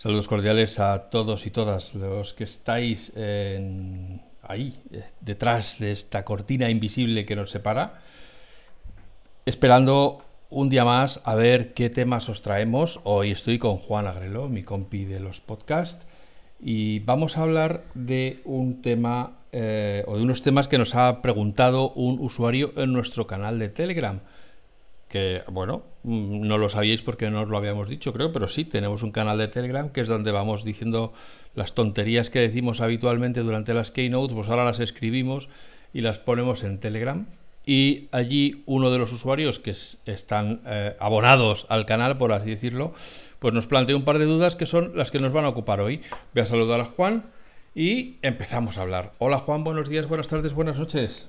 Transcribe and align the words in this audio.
Saludos 0.00 0.28
cordiales 0.28 0.80
a 0.80 1.10
todos 1.10 1.44
y 1.44 1.50
todas 1.50 1.94
los 1.94 2.32
que 2.32 2.44
estáis 2.44 3.12
en- 3.14 4.22
ahí, 4.40 4.80
eh, 4.92 5.04
detrás 5.20 5.78
de 5.78 5.92
esta 5.92 6.24
cortina 6.24 6.70
invisible 6.70 7.26
que 7.26 7.36
nos 7.36 7.50
separa, 7.50 8.00
esperando 9.44 10.24
un 10.48 10.70
día 10.70 10.86
más 10.86 11.20
a 11.26 11.34
ver 11.34 11.74
qué 11.74 11.90
temas 11.90 12.30
os 12.30 12.40
traemos. 12.40 13.00
Hoy 13.04 13.30
estoy 13.30 13.58
con 13.58 13.76
Juan 13.76 14.06
Agrelo, 14.06 14.48
mi 14.48 14.62
compi 14.62 15.04
de 15.04 15.20
los 15.20 15.42
podcasts, 15.42 16.06
y 16.58 17.00
vamos 17.00 17.36
a 17.36 17.42
hablar 17.42 17.84
de 17.92 18.40
un 18.46 18.80
tema 18.80 19.36
eh, 19.52 20.02
o 20.06 20.16
de 20.16 20.22
unos 20.22 20.40
temas 20.40 20.66
que 20.66 20.78
nos 20.78 20.94
ha 20.94 21.20
preguntado 21.20 21.90
un 21.90 22.20
usuario 22.20 22.72
en 22.76 22.94
nuestro 22.94 23.26
canal 23.26 23.58
de 23.58 23.68
Telegram 23.68 24.20
que 25.10 25.42
bueno, 25.50 25.82
mm, 26.04 26.46
no 26.46 26.56
lo 26.56 26.70
sabíais 26.70 27.02
porque 27.02 27.30
no 27.30 27.42
os 27.42 27.48
lo 27.48 27.58
habíamos 27.58 27.88
dicho, 27.88 28.12
creo, 28.14 28.32
pero 28.32 28.48
sí, 28.48 28.64
tenemos 28.64 29.02
un 29.02 29.10
canal 29.10 29.36
de 29.36 29.48
Telegram 29.48 29.90
que 29.90 30.00
es 30.00 30.08
donde 30.08 30.30
vamos 30.30 30.64
diciendo 30.64 31.12
las 31.54 31.74
tonterías 31.74 32.30
que 32.30 32.38
decimos 32.38 32.80
habitualmente 32.80 33.40
durante 33.40 33.74
las 33.74 33.90
keynotes, 33.90 34.34
pues 34.34 34.48
ahora 34.48 34.64
las 34.64 34.80
escribimos 34.80 35.48
y 35.92 36.00
las 36.00 36.18
ponemos 36.18 36.62
en 36.62 36.78
Telegram. 36.78 37.26
Y 37.66 38.08
allí 38.12 38.62
uno 38.66 38.90
de 38.90 38.98
los 38.98 39.12
usuarios 39.12 39.58
que 39.58 39.72
es- 39.72 40.00
están 40.06 40.62
eh, 40.64 40.96
abonados 40.98 41.66
al 41.68 41.84
canal, 41.86 42.16
por 42.16 42.32
así 42.32 42.48
decirlo, 42.50 42.94
pues 43.40 43.52
nos 43.52 43.66
plantea 43.66 43.96
un 43.96 44.04
par 44.04 44.18
de 44.18 44.24
dudas 44.24 44.56
que 44.56 44.64
son 44.66 44.92
las 44.96 45.10
que 45.10 45.18
nos 45.18 45.32
van 45.32 45.44
a 45.44 45.48
ocupar 45.50 45.80
hoy. 45.80 46.00
Voy 46.34 46.42
a 46.42 46.46
saludar 46.46 46.80
a 46.80 46.84
Juan 46.86 47.24
y 47.74 48.16
empezamos 48.22 48.78
a 48.78 48.82
hablar. 48.82 49.12
Hola 49.18 49.38
Juan, 49.40 49.64
buenos 49.64 49.88
días, 49.88 50.06
buenas 50.06 50.28
tardes, 50.28 50.54
buenas 50.54 50.78
noches. 50.78 51.28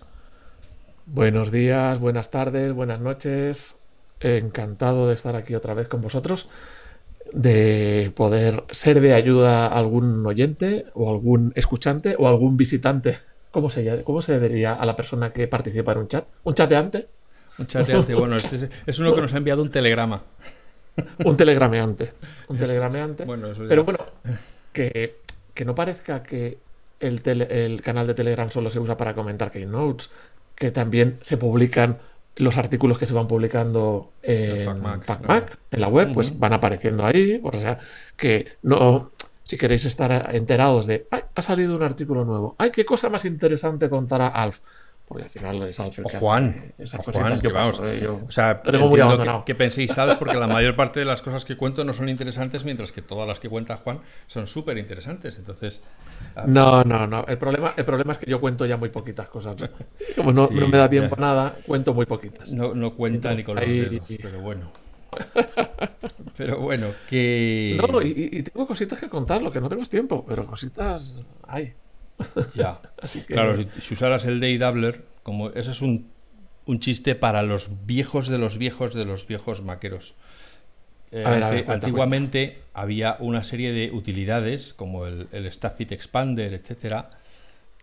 Buenos 1.14 1.52
días, 1.52 2.00
buenas 2.00 2.32
tardes, 2.32 2.74
buenas 2.74 3.00
noches. 3.02 3.76
Encantado 4.20 5.08
de 5.08 5.16
estar 5.16 5.36
aquí 5.36 5.56
otra 5.56 5.74
vez 5.74 5.88
con 5.88 6.02
vosotros, 6.02 6.48
de 7.34 8.12
poder 8.16 8.64
ser 8.70 9.02
de 9.02 9.14
ayuda 9.14 9.66
a 9.68 9.78
algún 9.78 10.26
oyente 10.26 10.86
o 10.94 11.10
algún 11.10 11.52
escuchante 11.56 12.16
o 12.18 12.28
algún 12.28 12.56
visitante. 12.56 13.18
¿Cómo 13.52 13.70
se, 13.70 14.04
cómo 14.04 14.22
se 14.22 14.40
diría 14.40 14.74
a 14.74 14.86
la 14.86 14.96
persona 14.96 15.34
que 15.34 15.48
participa 15.48 15.92
en 15.92 15.98
un 15.98 16.08
chat? 16.08 16.26
¿Un 16.44 16.54
chateante? 16.54 17.08
Un 17.58 17.68
chateante, 17.68 18.14
bueno, 18.16 18.38
este 18.38 18.70
es, 18.86 19.00
uno 19.00 19.14
que 19.14 19.22
nos 19.22 19.34
ha 19.34 19.38
enviado 19.38 19.62
un 19.62 19.70
telegrama. 19.72 20.24
Un 21.24 21.38
telegrameante. 21.38 22.12
Un 22.50 22.58
telegrameante. 22.58 23.24
Bueno, 23.24 23.54
ya- 23.54 23.64
Pero 23.70 23.86
bueno, 23.86 24.00
que, 24.74 25.16
que 25.54 25.64
no 25.64 25.74
parezca 25.74 26.22
que 26.22 26.58
el, 27.00 27.24
tele- 27.24 27.48
el 27.50 27.82
canal 27.82 28.08
de 28.08 28.14
Telegram 28.14 28.50
solo 28.52 28.70
se 28.70 28.78
usa 28.80 28.98
para 28.98 29.16
comentar 29.16 29.52
Keynotes, 29.52 30.10
que 30.62 30.70
también 30.70 31.18
se 31.24 31.38
publican 31.38 31.98
los 32.36 32.56
artículos 32.56 33.00
que 33.00 33.08
se 33.08 33.16
van 33.16 33.28
publicando 33.28 34.12
en 34.22 34.66
FacMac, 34.66 35.06
FacMac, 35.06 35.46
claro. 35.46 35.62
en 35.72 35.82
la 35.82 35.88
web, 35.88 36.14
pues 36.14 36.38
van 36.38 36.54
apareciendo 36.54 37.04
ahí. 37.04 37.42
O 37.42 37.52
sea, 37.60 37.80
que 38.16 38.46
no. 38.62 39.12
Si 39.42 39.58
queréis 39.58 39.86
estar 39.86 40.30
enterados 40.36 40.86
de, 40.86 41.08
ay, 41.10 41.22
ha 41.34 41.42
salido 41.42 41.76
un 41.76 41.82
artículo 41.82 42.26
nuevo, 42.26 42.56
ay, 42.60 42.70
qué 42.70 42.86
cosa 42.86 43.10
más 43.10 43.26
interesante 43.26 43.90
contará 43.90 44.28
Alf. 44.28 44.60
Porque 45.12 45.24
al 45.26 45.30
final 45.30 45.62
es 45.64 45.78
Alf 45.78 46.00
el 46.00 46.06
O 46.06 46.08
que 46.08 46.16
hace 46.16 46.26
Juan, 46.26 46.74
esas 46.78 47.06
o. 47.06 47.12
Juan, 47.12 47.40
que 47.42 47.50
paso, 47.50 47.86
eh, 47.86 48.00
yo- 48.02 48.22
O 48.26 48.32
sea, 48.32 48.62
lo 48.64 48.72
tengo 48.72 48.86
muy 48.86 48.92
entiendo 49.00 49.06
abandonado. 49.16 49.44
que, 49.44 49.52
que 49.52 49.56
penséis 49.58 49.98
algo 49.98 50.18
porque 50.18 50.38
la 50.38 50.48
mayor 50.48 50.76
parte 50.78 51.02
de 51.02 51.06
las 51.06 51.22
cosas 51.22 51.44
que 51.44 51.58
cuento 51.58 51.84
no 51.84 51.92
son 51.92 52.08
interesantes, 52.08 52.64
mientras 52.64 52.94
que 52.94 53.02
todas 53.02 53.28
las 53.28 53.40
que 53.42 53.50
cuenta 53.50 53.76
Juan 53.76 54.00
son 54.28 54.48
súper 54.48 54.78
interesantes. 54.78 55.38
Entonces, 55.38 55.82
ah, 56.38 56.46
No, 56.48 56.84
no, 56.86 57.08
no. 57.08 57.26
El 57.28 57.38
problema, 57.38 57.74
el 57.76 57.84
problema 57.84 58.14
es 58.14 58.20
que 58.20 58.32
yo 58.32 58.40
cuento 58.40 58.66
ya 58.66 58.78
muy 58.78 58.88
poquitas 58.88 59.28
cosas. 59.28 59.60
¿no? 59.60 59.68
Como 60.16 60.32
no, 60.32 60.48
Sí, 60.48 60.54
no 60.56 60.68
me 60.70 60.78
da 60.78 60.88
tiempo 60.88 61.18
ya. 61.18 61.22
a 61.24 61.26
nada, 61.28 61.56
cuento 61.68 61.94
muy 61.94 62.06
poquitas. 62.06 62.54
no, 62.54 62.74
no 62.74 62.94
cuenta 62.96 63.34
ni 63.34 63.44
con 63.44 63.56
los 63.58 63.66
Ahí- 63.66 63.80
dedos, 63.82 64.08
pero 64.22 64.40
bueno. 64.40 64.72
Pero 66.38 66.60
bueno, 66.60 66.88
que... 67.10 67.78
No, 67.78 68.02
y, 68.02 68.30
y 68.32 68.44
tengo 68.44 68.66
cositas 68.66 68.98
que 69.00 69.10
contar, 69.10 69.42
lo 69.42 69.52
que 69.52 69.60
no 69.60 69.68
tengo 69.70 69.82
es 69.84 69.90
tiempo, 69.90 70.26
pero 70.28 70.46
cositas 70.46 71.18
hay. 71.48 71.74
Ya. 72.56 72.82
Así 73.02 73.22
que 73.22 73.34
Claro, 73.34 73.56
si, 73.58 73.82
si 73.82 73.94
usaras 73.94 74.26
el 74.26 74.40
Day 74.40 74.58
Doubler, 74.58 75.04
como 75.24 75.50
eso 75.50 75.72
es 75.72 75.82
un, 75.82 76.08
un 76.66 76.80
chiste 76.80 77.16
para 77.16 77.42
los 77.44 77.70
viejos 77.86 78.28
de 78.28 78.38
los 78.38 78.58
viejos 78.58 78.94
de 78.94 79.06
los 79.06 79.28
viejos 79.28 79.62
maqueros. 79.64 80.14
Eh, 81.12 81.24
A 81.26 81.30
ver, 81.32 81.44
a 81.44 81.48
ante- 81.48 81.56
ver, 81.56 81.66
cuenta, 81.66 81.88
antiguamente 81.88 82.58
había 82.74 83.18
una 83.20 83.44
serie 83.44 83.72
de 83.74 83.92
utilidades, 83.92 84.74
como 84.74 85.06
el, 85.06 85.28
el 85.32 85.52
Staffit 85.52 85.92
Expander, 85.92 86.54
etcétera, 86.54 87.10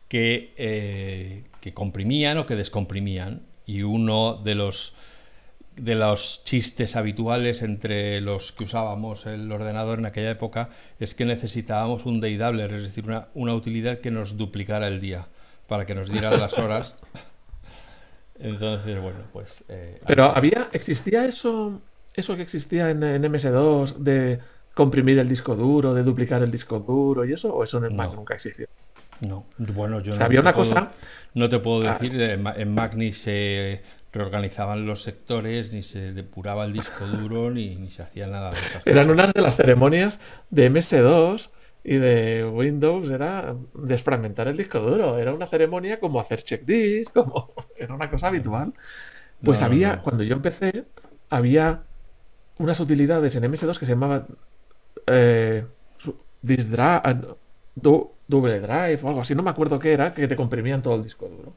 que, 0.08 0.54
eh, 0.56 1.44
que 1.60 1.74
comprimían 1.74 2.38
o 2.38 2.46
que 2.46 2.56
descomprimían. 2.56 3.42
Y 3.66 3.82
uno 3.82 4.40
de 4.42 4.54
los 4.54 4.94
de 5.80 5.94
los 5.94 6.42
chistes 6.44 6.96
habituales 6.96 7.62
entre 7.62 8.20
los 8.20 8.52
que 8.52 8.64
usábamos 8.64 9.26
el 9.26 9.50
ordenador 9.52 9.98
en 9.98 10.06
aquella 10.06 10.30
época 10.30 10.70
es 11.00 11.14
que 11.14 11.24
necesitábamos 11.24 12.04
un 12.06 12.20
day 12.20 12.36
doubler, 12.36 12.72
es 12.74 12.82
decir, 12.82 13.04
una, 13.06 13.28
una 13.34 13.54
utilidad 13.54 13.98
que 13.98 14.10
nos 14.10 14.36
duplicara 14.36 14.88
el 14.88 15.00
día 15.00 15.26
para 15.66 15.86
que 15.86 15.94
nos 15.94 16.10
dieran 16.10 16.38
las 16.40 16.58
horas. 16.58 16.96
Entonces, 18.40 19.00
bueno, 19.00 19.18
pues... 19.32 19.64
eh, 19.68 20.00
Pero 20.06 20.24
había, 20.24 20.68
existía 20.72 21.24
eso, 21.24 21.80
eso 22.14 22.36
que 22.36 22.42
existía 22.42 22.90
en, 22.90 23.02
en 23.02 23.22
MS2 23.22 23.96
de 23.96 24.38
comprimir 24.74 25.18
el 25.18 25.28
disco 25.28 25.56
duro, 25.56 25.92
de 25.92 26.02
duplicar 26.04 26.42
el 26.42 26.50
disco 26.50 26.78
duro 26.78 27.24
y 27.24 27.32
eso, 27.32 27.52
o 27.52 27.64
eso 27.64 27.78
en 27.78 27.84
el 27.86 27.94
Mac 27.94 28.10
No. 28.10 28.16
nunca 28.16 28.34
existió. 28.34 28.66
No, 29.20 29.46
bueno, 29.58 30.00
yo 30.00 30.12
O 30.12 30.14
sea, 30.14 30.20
no 30.20 30.26
había 30.26 30.38
te 30.40 30.42
una 30.42 30.52
puedo- 30.52 30.68
cosa- 30.74 30.92
No 31.34 31.48
te 31.48 31.58
puedo 31.58 31.88
Ah. 31.88 31.98
decir, 32.00 32.20
en 32.20 32.42
Ma- 32.42 32.54
en 32.56 32.72
Mac 32.74 32.94
ni 32.94 33.12
se 33.12 33.82
reorganizaban 34.18 34.86
los 34.86 35.02
sectores, 35.02 35.72
ni 35.72 35.82
se 35.82 36.12
depuraba 36.12 36.64
el 36.66 36.72
disco 36.74 37.06
duro, 37.08 37.50
ni, 37.50 37.76
ni 37.76 37.90
se 37.90 38.02
hacía 38.02 38.26
nada 38.26 38.54
de 38.54 38.62
esas 38.64 38.84
Eran 38.84 39.10
cosas. 39.10 39.10
unas 39.10 39.32
de 39.34 39.42
las 39.42 39.56
ceremonias 39.56 40.20
de 40.50 40.66
MS2 40.66 41.50
y 41.84 41.96
de 41.96 42.44
Windows, 42.46 43.10
era 43.10 43.54
desfragmentar 43.74 44.48
el 44.48 44.56
disco 44.56 44.80
duro. 44.80 45.18
Era 45.18 45.32
una 45.34 45.46
ceremonia 45.46 45.98
como 45.98 46.20
hacer 46.20 46.42
check 46.42 46.64
disk, 46.64 47.12
como 47.14 47.52
era 47.76 47.94
una 47.94 48.10
cosa 48.10 48.28
habitual. 48.28 48.74
Pues 49.42 49.60
No, 49.60 49.66
había, 49.66 50.00
no. 50.00 50.02
cuando 50.02 50.24
yo 50.24 50.34
empecé, 50.34 50.86
había 51.30 51.84
unas 52.58 52.80
utilidades 52.80 53.36
en 53.36 53.44
MS2 53.44 53.78
que 53.78 53.86
se 53.86 53.92
llamaban 53.92 54.26
eh, 55.06 55.66
disk 56.42 56.70
drive, 56.70 57.02
ah, 57.04 57.14
du- 57.74 58.10
double 58.28 58.60
drive 58.60 59.00
o 59.02 59.08
algo 59.08 59.20
así, 59.22 59.34
no 59.34 59.42
me 59.42 59.50
acuerdo 59.50 59.78
qué 59.78 59.92
era, 59.92 60.12
que 60.12 60.28
te 60.28 60.36
comprimían 60.36 60.82
todo 60.82 60.96
el 60.96 61.02
disco 61.04 61.28
duro. 61.28 61.52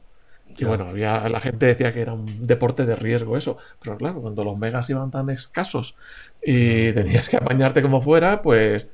Y 0.56 0.64
bueno, 0.64 0.88
había, 0.88 1.28
la 1.28 1.40
gente 1.40 1.66
decía 1.66 1.92
que 1.92 2.00
era 2.02 2.12
un 2.12 2.46
deporte 2.46 2.84
de 2.86 2.94
riesgo 2.96 3.36
eso, 3.36 3.56
pero 3.80 3.96
claro, 3.96 4.20
cuando 4.20 4.44
los 4.44 4.56
megas 4.58 4.88
iban 4.90 5.10
tan 5.10 5.30
escasos 5.30 5.96
y 6.42 6.92
tenías 6.92 7.28
que 7.28 7.36
apañarte 7.38 7.82
como 7.82 8.00
fuera, 8.00 8.42
pues 8.42 8.86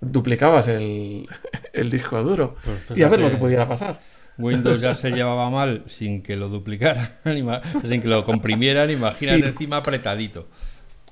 duplicabas 0.00 0.68
el, 0.68 1.28
el 1.72 1.90
disco 1.90 2.22
duro 2.22 2.56
Pues 2.62 2.98
y 2.98 3.02
a 3.02 3.08
ver 3.08 3.20
lo 3.20 3.30
que 3.30 3.36
pudiera 3.36 3.66
pasar. 3.68 4.00
Windows 4.38 4.80
ya 4.80 4.94
se 4.94 5.10
llevaba 5.12 5.50
mal 5.50 5.84
sin 5.88 6.22
que 6.22 6.36
lo 6.36 6.48
duplicaran, 6.48 7.10
sin 7.82 8.00
que 8.00 8.08
lo 8.08 8.24
comprimieran, 8.24 8.90
imagínate 8.90 9.38
Sí. 9.42 9.48
encima 9.48 9.78
apretadito. 9.78 10.46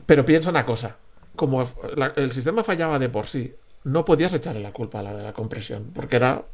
Pero 0.06 0.24
piensa 0.24 0.50
una 0.50 0.64
cosa, 0.64 0.96
como 1.34 1.64
la- 1.96 2.12
el 2.16 2.30
sistema 2.32 2.62
fallaba 2.62 2.98
de 2.98 3.08
por 3.08 3.26
sí, 3.26 3.52
no 3.84 4.04
podías 4.04 4.32
echarle 4.34 4.60
la 4.60 4.72
culpa 4.72 5.00
a 5.00 5.02
la 5.02 5.14
de 5.14 5.22
la 5.24 5.32
compresión, 5.32 5.90
porque 5.94 6.16
era 6.16 6.44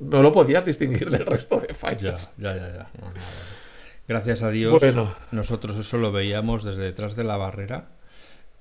no 0.00 0.22
lo 0.22 0.32
podías 0.32 0.64
distinguir 0.64 1.10
del 1.10 1.26
resto 1.26 1.60
de 1.60 1.68
Ya, 1.68 1.74
fallos. 1.74 2.30
ya, 2.38 2.54
ya, 2.56 2.68
ya. 2.68 2.86
No, 3.00 3.08
no, 3.08 3.14
no. 3.14 3.20
Gracias 4.06 4.42
a 4.42 4.50
Dios, 4.50 4.78
Bueno. 4.80 5.14
nosotros 5.32 5.76
eso 5.76 5.98
lo 5.98 6.12
veíamos 6.12 6.64
desde 6.64 6.82
detrás 6.82 7.14
de 7.14 7.24
la 7.24 7.36
barrera, 7.36 7.88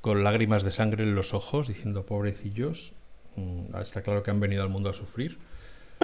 con 0.02 0.24
lágrimas 0.24 0.64
de 0.64 0.72
sangre 0.72 1.04
en 1.04 1.16
los 1.16 1.34
ojos, 1.34 1.68
diciendo 1.70 2.06
pobrecillos, 2.06 2.94
mm, 3.36 3.76
está 3.82 4.02
claro 4.02 4.24
que 4.24 4.32
han 4.32 4.40
venido 4.40 4.64
al 4.64 4.70
mundo 4.70 4.90
a 4.90 4.94
sufrir. 4.94 5.38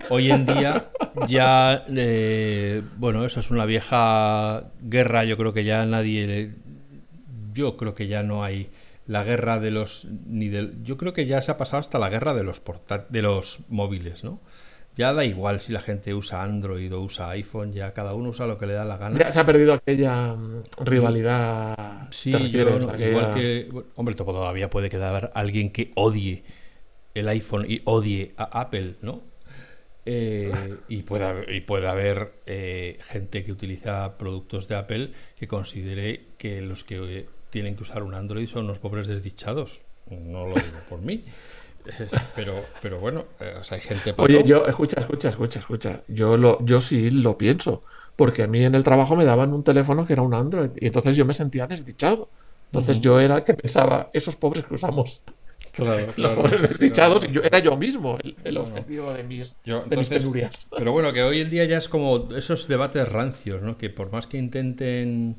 Hoy 0.10 0.32
en 0.32 0.46
día 0.46 0.90
ya, 1.28 1.86
eh, 1.90 2.82
bueno, 2.98 3.26
esa 3.26 3.42
es 3.42 3.52
una 3.52 3.66
vieja 3.66 4.72
guerra, 4.82 5.24
yo 5.26 5.38
creo 5.38 5.54
que 5.54 5.64
ya 5.66 5.86
nadie, 5.86 6.54
yo 7.54 7.78
creo 7.78 7.94
que 7.94 8.08
ya 8.08 8.24
no 8.24 8.44
hay 8.44 8.70
la 9.06 9.24
guerra 9.24 9.60
de 9.60 9.70
los, 9.72 10.06
ni 10.26 10.48
del, 10.48 10.82
yo 10.84 10.98
creo 10.98 11.14
que 11.14 11.26
ya 11.26 11.42
se 11.42 11.52
ha 11.52 11.58
pasado 11.58 11.82
hasta 11.82 12.00
la 12.00 12.10
guerra 12.10 12.34
de 12.34 12.44
los 12.44 12.62
porta- 12.64 13.06
de 13.10 13.22
los 13.22 13.60
móviles, 13.70 14.24
¿no? 14.24 14.40
Ya 14.96 15.12
da 15.14 15.26
igual 15.26 15.60
si 15.60 15.72
la 15.72 15.82
gente 15.82 16.14
usa 16.14 16.44
Android 16.44 16.94
o 16.94 17.02
usa 17.02 17.30
iPhone, 17.32 17.74
ya 17.74 17.94
cada 17.94 18.14
uno 18.14 18.30
usa 18.30 18.46
lo 18.46 18.58
que 18.58 18.68
le 18.68 18.74
da 18.74 18.86
la 18.86 18.98
gana. 18.98 19.18
Ya 19.18 19.32
se 19.32 19.40
ha 19.40 19.46
perdido 19.46 19.74
aquella 19.74 20.34
mm, 20.36 20.64
rivalidad. 20.86 22.08
Sí, 22.12 22.32
¿te 22.32 22.38
yo 22.38 22.44
refieres? 22.44 22.86
no- 22.86 22.92
Aquella- 22.92 23.10
igual 23.10 23.34
que, 23.34 23.70
hombre, 23.96 24.16
todavía 24.16 24.70
puede 24.70 24.90
quedar 24.90 25.32
alguien 25.34 25.72
que 25.72 25.92
odie 25.96 26.44
el 27.16 27.28
iPhone 27.28 27.66
y 27.68 27.82
odie 27.86 28.34
a 28.38 28.62
Apple, 28.62 28.96
¿no? 29.02 29.22
Eh, 30.06 30.52
y, 30.90 31.04
puede 31.04 31.24
haber, 31.26 31.50
y 31.54 31.62
puede 31.62 31.88
haber 31.88 32.34
eh, 32.46 32.98
gente 33.04 33.44
que 33.46 33.52
utiliza 33.54 34.18
productos 34.18 34.68
de 34.68 34.76
Apple 34.76 35.12
que 35.38 35.48
considere 35.48 36.26
que 36.38 36.60
los 36.62 36.84
que 36.84 36.96
eh, 37.20 37.26
tienen 37.50 37.76
que 37.76 37.84
usar 37.84 38.04
un 38.04 38.14
Android 38.14 38.48
son 38.50 38.66
unos 38.66 38.80
pobres 38.80 39.08
desdichados. 39.08 39.82
No 40.10 40.46
lo 40.46 40.56
digo 40.56 40.80
por 40.90 41.02
mí. 41.02 41.24
Pero, 42.36 42.64
pero 42.82 43.00
bueno, 43.00 43.26
eh, 43.40 43.56
o 43.60 43.64
sea, 43.64 43.76
hay 43.76 43.82
gente 43.82 44.14
para 44.14 44.26
Oye, 44.26 44.40
todo. 44.40 44.48
yo, 44.48 44.68
escucha, 44.68 45.02
escucha, 45.02 45.30
escucha, 45.30 45.60
escucha. 45.60 46.02
Yo 46.08 46.38
lo, 46.38 46.64
yo 46.66 46.82
sí 46.82 47.12
lo 47.12 47.38
pienso. 47.38 47.82
Porque 48.16 48.44
a 48.44 48.48
mí 48.48 48.64
en 48.64 48.76
el 48.76 48.84
trabajo 48.84 49.16
me 49.16 49.26
daban 49.26 49.54
un 49.54 49.64
teléfono 49.64 50.06
que 50.06 50.14
era 50.14 50.22
un 50.22 50.34
Android. 50.34 50.72
Y 50.76 50.88
entonces 50.88 51.16
yo 51.16 51.26
me 51.26 51.34
sentía 51.34 51.68
desdichado. 51.68 52.30
Entonces 52.68 53.02
yo 53.02 53.20
era 53.20 53.38
el 53.38 53.44
que 53.44 53.54
pensaba, 53.54 54.10
esos 54.14 54.36
pobres 54.36 54.66
que 54.66 54.74
usamos 54.74 55.22
Claro, 55.74 56.14
Los 56.18 56.34
pobres 56.34 56.62
desdichados, 56.62 57.28
yo, 57.32 57.42
era 57.42 57.60
yo 57.60 57.76
mismo 57.76 58.18
el, 58.44 58.58
objetivo 58.58 59.12
de 59.12 59.24
mis, 59.24 59.56
penurias. 60.08 60.68
Pero 60.78 60.92
bueno, 60.92 61.12
que 61.12 61.24
hoy 61.24 61.42
en 61.42 61.50
día 61.50 61.66
ya 61.66 61.80
es 61.80 61.90
como 61.90 62.30
esos 62.36 62.68
debates 62.68 63.08
rancios, 63.08 63.62
¿no? 63.64 63.78
Que 63.78 63.90
por 63.90 64.12
más 64.12 64.28
que 64.28 64.38
intenten 64.38 65.38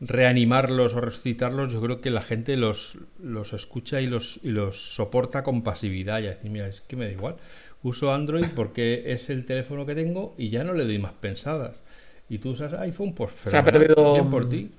reanimarlos 0.00 0.94
o 0.94 1.00
resucitarlos, 1.00 1.72
yo 1.72 1.80
creo 1.80 2.00
que 2.00 2.10
la 2.10 2.20
gente 2.20 2.56
los, 2.56 2.98
los 3.22 3.52
escucha 3.52 4.00
y 4.00 4.06
los, 4.06 4.40
y 4.42 4.50
los 4.50 4.94
soporta 4.94 5.42
con 5.42 5.62
pasividad. 5.62 6.20
Y 6.20 6.28
así, 6.28 6.48
mira, 6.48 6.68
es 6.68 6.82
que 6.82 6.96
me 6.96 7.06
da 7.06 7.12
igual. 7.12 7.36
Uso 7.82 8.12
Android 8.12 8.46
porque 8.54 9.12
es 9.12 9.30
el 9.30 9.44
teléfono 9.44 9.86
que 9.86 9.94
tengo 9.94 10.34
y 10.36 10.50
ya 10.50 10.64
no 10.64 10.74
le 10.74 10.84
doy 10.84 10.98
más 10.98 11.12
pensadas. 11.12 11.80
Y 12.28 12.38
tú 12.38 12.50
usas 12.50 12.72
iPhone, 12.74 13.14
pues 13.14 13.30
se 13.44 13.56
ha 13.56 13.64
perdido 13.64 14.28
por 14.30 14.48
ti. 14.48 14.72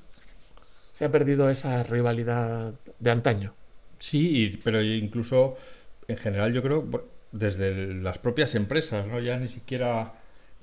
Se 0.93 1.05
ha 1.05 1.11
perdido 1.11 1.49
esa 1.49 1.83
rivalidad 1.83 2.73
de 2.99 3.11
antaño. 3.11 3.53
Sí, 3.99 4.59
pero 4.63 4.81
incluso 4.83 5.57
en 6.07 6.17
general 6.17 6.53
yo 6.53 6.61
creo 6.61 7.07
desde 7.31 7.93
las 7.93 8.17
propias 8.17 8.55
empresas, 8.55 9.07
¿no? 9.07 9.19
Ya 9.19 9.37
ni 9.37 9.47
siquiera 9.47 10.13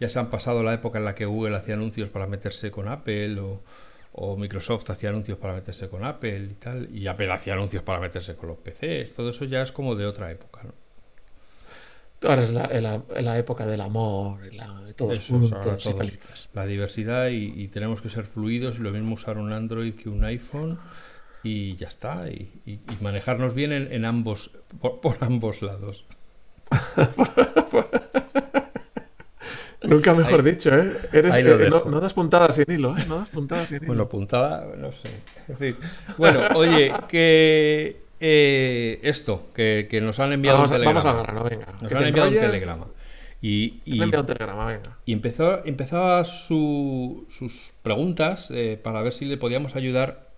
ya 0.00 0.08
se 0.08 0.18
han 0.18 0.30
pasado 0.30 0.62
la 0.62 0.74
época 0.74 0.98
en 0.98 1.04
la 1.04 1.14
que 1.14 1.24
Google 1.24 1.56
hacía 1.56 1.74
anuncios 1.74 2.10
para 2.10 2.26
meterse 2.26 2.70
con 2.70 2.88
Apple 2.88 3.38
o, 3.40 3.62
o 4.16 4.36
Microsoft 4.36 4.88
hacía 4.90 5.08
anuncios 5.08 5.38
para 5.38 5.54
meterse 5.54 5.88
con 5.88 6.04
Apple 6.04 6.48
y 6.50 6.54
tal, 6.54 6.88
y 6.94 7.06
Apple 7.08 7.32
hacía 7.32 7.54
anuncios 7.54 7.82
para 7.82 7.98
meterse 7.98 8.36
con 8.36 8.48
los 8.48 8.58
PCs, 8.58 9.12
todo 9.14 9.30
eso 9.30 9.44
ya 9.44 9.62
es 9.62 9.72
como 9.72 9.96
de 9.96 10.06
otra 10.06 10.30
época, 10.30 10.62
¿no? 10.62 10.72
Ahora 12.22 12.42
es 12.42 12.52
la, 12.52 13.38
época 13.38 13.66
del 13.66 13.82
amor, 13.82 14.38
la, 14.54 14.68
juntos 15.28 15.86
y 15.86 15.92
felices. 15.92 16.48
La 16.54 16.64
diversidad 16.64 17.28
y, 17.28 17.68
tenemos 17.68 18.00
que 18.00 18.08
ser 18.08 18.24
fluidos, 18.24 18.78
y 18.78 18.82
lo 18.82 18.92
mismo 18.92 19.14
usar 19.14 19.36
un 19.36 19.52
Android 19.52 19.94
que 19.94 20.08
un 20.08 20.24
iPhone 20.24 20.78
y 21.42 21.76
ya 21.76 21.88
está, 21.88 22.30
y, 22.30 22.80
manejarnos 23.02 23.52
bien 23.52 23.72
en, 23.72 24.04
ambos, 24.06 24.52
por, 24.80 25.18
ambos 25.20 25.60
lados. 25.60 26.06
Nunca 29.88 30.14
mejor 30.14 30.42
dicho, 30.42 30.76
¿eh? 30.76 30.96
Eres, 31.12 31.36
eh, 31.36 31.70
no, 31.70 32.00
das 32.00 32.14
puntadas 32.14 32.56
sin 32.56 32.64
hilo, 32.68 32.96
¿eh? 32.96 33.04
No 33.06 33.18
das 33.18 33.28
puntadas 33.28 33.68
sin 33.68 33.78
hilo. 33.78 33.86
Bueno, 33.88 34.08
puntada, 34.08 34.66
no 34.76 34.90
sé. 34.92 35.76
bueno, 36.16 36.40
oye, 36.54 36.92
que 37.08 38.04
eh, 38.20 39.00
esto, 39.02 39.48
que, 39.54 40.00
nos 40.02 40.18
han 40.20 40.32
enviado 40.32 40.62
un 40.62 40.68
telegrama. 40.68 41.02
Vamos 41.02 41.28
a 41.28 41.32
no, 41.32 41.44
venga. 41.44 41.66
Nos 41.80 41.92
han 41.92 42.06
enviado 42.06 42.28
un 42.28 42.34
telegrama. 42.34 42.86
Y, 43.42 43.82
y, 43.84 44.00
un 44.00 44.10
telegrama, 44.10 44.66
venga. 44.66 44.96
y 45.04 45.12
empezó, 45.12 45.64
empezaba 45.66 46.24
sus 46.24 47.26
preguntas 47.82 48.46
eh, 48.50 48.80
para 48.82 49.02
ver 49.02 49.12
si 49.12 49.26
le 49.26 49.36
podíamos 49.36 49.76
ayudar 49.76 50.30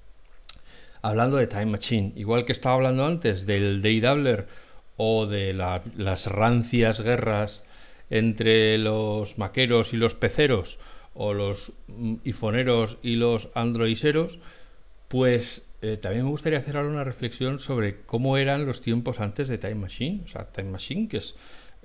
hablando 1.02 1.36
de 1.36 1.46
Time 1.46 1.66
Machine. 1.66 2.12
Igual 2.16 2.44
que 2.44 2.52
estaba 2.52 2.74
hablando 2.74 3.06
antes 3.06 3.46
del 3.46 3.80
Day 3.82 4.00
Doubler 4.00 4.48
o 4.96 5.26
de 5.26 5.52
las 5.52 6.26
rancias 6.26 7.00
guerras 7.00 7.62
entre 8.10 8.78
los 8.78 9.38
maqueros 9.38 9.92
y 9.92 9.96
los 9.96 10.14
peceros 10.14 10.78
o 11.14 11.34
los 11.34 11.72
mm, 11.88 12.16
ifoneros 12.24 12.98
y 13.02 13.16
los 13.16 13.48
androiseros, 13.54 14.38
pues 15.08 15.62
eh, 15.82 15.96
también 15.96 16.24
me 16.24 16.30
gustaría 16.30 16.58
hacer 16.58 16.76
ahora 16.76 16.88
una 16.88 17.04
reflexión 17.04 17.58
sobre 17.58 18.00
cómo 18.06 18.36
eran 18.36 18.66
los 18.66 18.80
tiempos 18.80 19.20
antes 19.20 19.48
de 19.48 19.58
Time 19.58 19.76
Machine. 19.76 20.22
O 20.24 20.28
sea, 20.28 20.46
Time 20.46 20.70
Machine, 20.70 21.08
que 21.08 21.18
es 21.18 21.36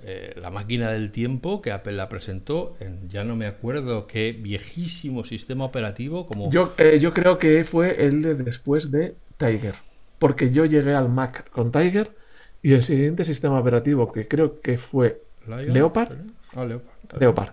eh, 0.04 0.34
la 0.40 0.50
máquina 0.50 0.90
del 0.90 1.12
tiempo 1.12 1.62
que 1.62 1.70
Apple 1.70 1.92
la 1.92 2.08
presentó 2.08 2.76
en, 2.80 3.08
ya 3.08 3.22
no 3.22 3.36
me 3.36 3.46
acuerdo 3.46 4.06
qué 4.06 4.32
viejísimo 4.32 5.24
sistema 5.24 5.64
operativo 5.64 6.26
como... 6.26 6.50
Yo, 6.50 6.74
eh, 6.78 6.98
yo 7.00 7.12
creo 7.12 7.38
que 7.38 7.62
fue 7.64 8.04
el 8.04 8.22
de 8.22 8.34
después 8.34 8.90
de 8.90 9.14
Tiger, 9.36 9.76
porque 10.18 10.50
yo 10.50 10.64
llegué 10.64 10.94
al 10.94 11.08
Mac 11.08 11.48
con 11.50 11.70
Tiger 11.70 12.10
y 12.62 12.72
el 12.72 12.82
siguiente 12.82 13.22
sistema 13.22 13.60
operativo 13.60 14.12
que 14.12 14.26
creo 14.26 14.60
que 14.60 14.76
fue 14.76 15.22
Leopard. 15.46 16.12
Ah, 16.54 16.64
Leopard. 17.18 17.52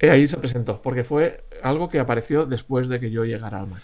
ahí 0.00 0.28
se 0.28 0.36
presentó, 0.36 0.80
porque 0.82 1.04
fue 1.04 1.44
algo 1.62 1.88
que 1.88 1.98
apareció 1.98 2.46
después 2.46 2.88
de 2.88 3.00
que 3.00 3.10
yo 3.10 3.24
llegara 3.24 3.60
al 3.60 3.66
Mac. 3.68 3.82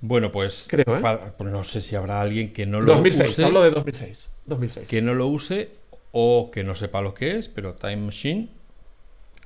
Bueno, 0.00 0.30
pues, 0.30 0.66
Creo, 0.68 0.96
¿eh? 0.96 1.32
pues 1.36 1.50
no 1.50 1.64
sé 1.64 1.80
si 1.80 1.96
habrá 1.96 2.20
alguien 2.20 2.52
que 2.52 2.66
no 2.66 2.80
lo 2.80 2.86
2006, 2.86 3.30
use. 3.30 3.44
hablo 3.44 3.62
de 3.62 3.70
2006. 3.70 4.30
2006. 4.46 4.86
Que 4.86 5.02
no 5.02 5.14
lo 5.14 5.26
use 5.26 5.70
o 6.12 6.50
que 6.52 6.62
no 6.62 6.76
sepa 6.76 7.00
lo 7.00 7.14
que 7.14 7.36
es, 7.36 7.48
pero 7.48 7.74
Time 7.74 7.96
Machine 7.96 8.48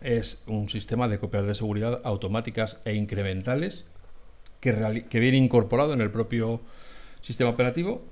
es 0.03 0.43
un 0.47 0.69
sistema 0.69 1.09
de 1.09 1.19
copias 1.19 1.47
de 1.47 1.55
seguridad 1.55 2.00
automáticas 2.05 2.79
e 2.85 2.94
incrementales 2.94 3.85
que, 4.61 5.06
que 5.09 5.21
viene 5.21 5.39
incorporado 5.39 5.94
en 5.94 6.00
el 6.03 6.11
propio 6.11 6.61
sistema 7.23 7.50
operativo, 7.50 8.05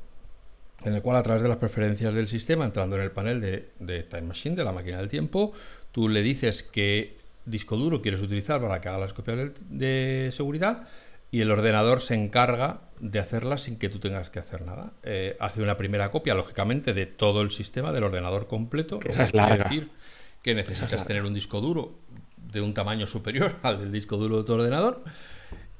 en 0.84 0.94
el 0.94 1.02
cual 1.02 1.16
a 1.16 1.22
través 1.22 1.42
de 1.42 1.48
las 1.48 1.58
preferencias 1.58 2.14
del 2.14 2.28
sistema, 2.28 2.64
entrando 2.64 2.96
en 2.96 3.02
el 3.02 3.10
panel 3.10 3.40
de, 3.40 3.70
de 3.78 4.02
Time 4.02 4.22
Machine, 4.22 4.56
de 4.56 4.64
la 4.64 4.72
máquina 4.72 4.98
del 4.98 5.08
tiempo, 5.08 5.52
tú 5.92 6.08
le 6.08 6.22
dices 6.22 6.62
qué 6.62 7.16
disco 7.44 7.76
duro 7.76 8.00
quieres 8.00 8.20
utilizar 8.20 8.60
para 8.60 8.80
que 8.80 8.88
haga 8.88 8.98
las 8.98 9.12
copias 9.12 9.36
de, 9.38 9.52
de 9.68 10.32
seguridad 10.32 10.86
y 11.30 11.40
el 11.40 11.50
ordenador 11.50 12.00
se 12.00 12.14
encarga 12.14 12.80
de 12.98 13.18
hacerla 13.18 13.56
sin 13.58 13.78
que 13.78 13.88
tú 13.88 13.98
tengas 13.98 14.30
que 14.30 14.40
hacer 14.40 14.62
nada. 14.62 14.92
Eh, 15.02 15.36
hace 15.38 15.62
una 15.62 15.76
primera 15.76 16.10
copia, 16.10 16.34
lógicamente, 16.34 16.92
de 16.92 17.06
todo 17.06 17.42
el 17.42 17.50
sistema, 17.50 17.92
del 17.92 18.04
ordenador 18.04 18.48
completo. 18.48 18.98
Esa 19.04 19.24
es 19.24 19.34
larga. 19.34 19.64
decir 19.64 19.90
que 20.42 20.54
necesitas 20.54 21.06
tener 21.06 21.24
un 21.24 21.34
disco 21.34 21.60
duro 21.60 21.98
de 22.36 22.60
un 22.60 22.74
tamaño 22.74 23.06
superior 23.06 23.56
al 23.62 23.78
del 23.78 23.92
disco 23.92 24.16
duro 24.16 24.38
de 24.38 24.44
tu 24.44 24.54
ordenador. 24.54 25.04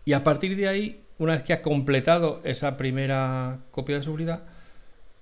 Y 0.05 0.12
a 0.12 0.23
partir 0.23 0.56
de 0.56 0.69
ahí, 0.69 1.05
una 1.19 1.32
vez 1.32 1.43
que 1.43 1.52
ha 1.52 1.62
completado 1.62 2.41
esa 2.44 2.76
primera 2.76 3.58
copia 3.73 3.97
de 3.97 4.05
seguridad, 4.05 4.44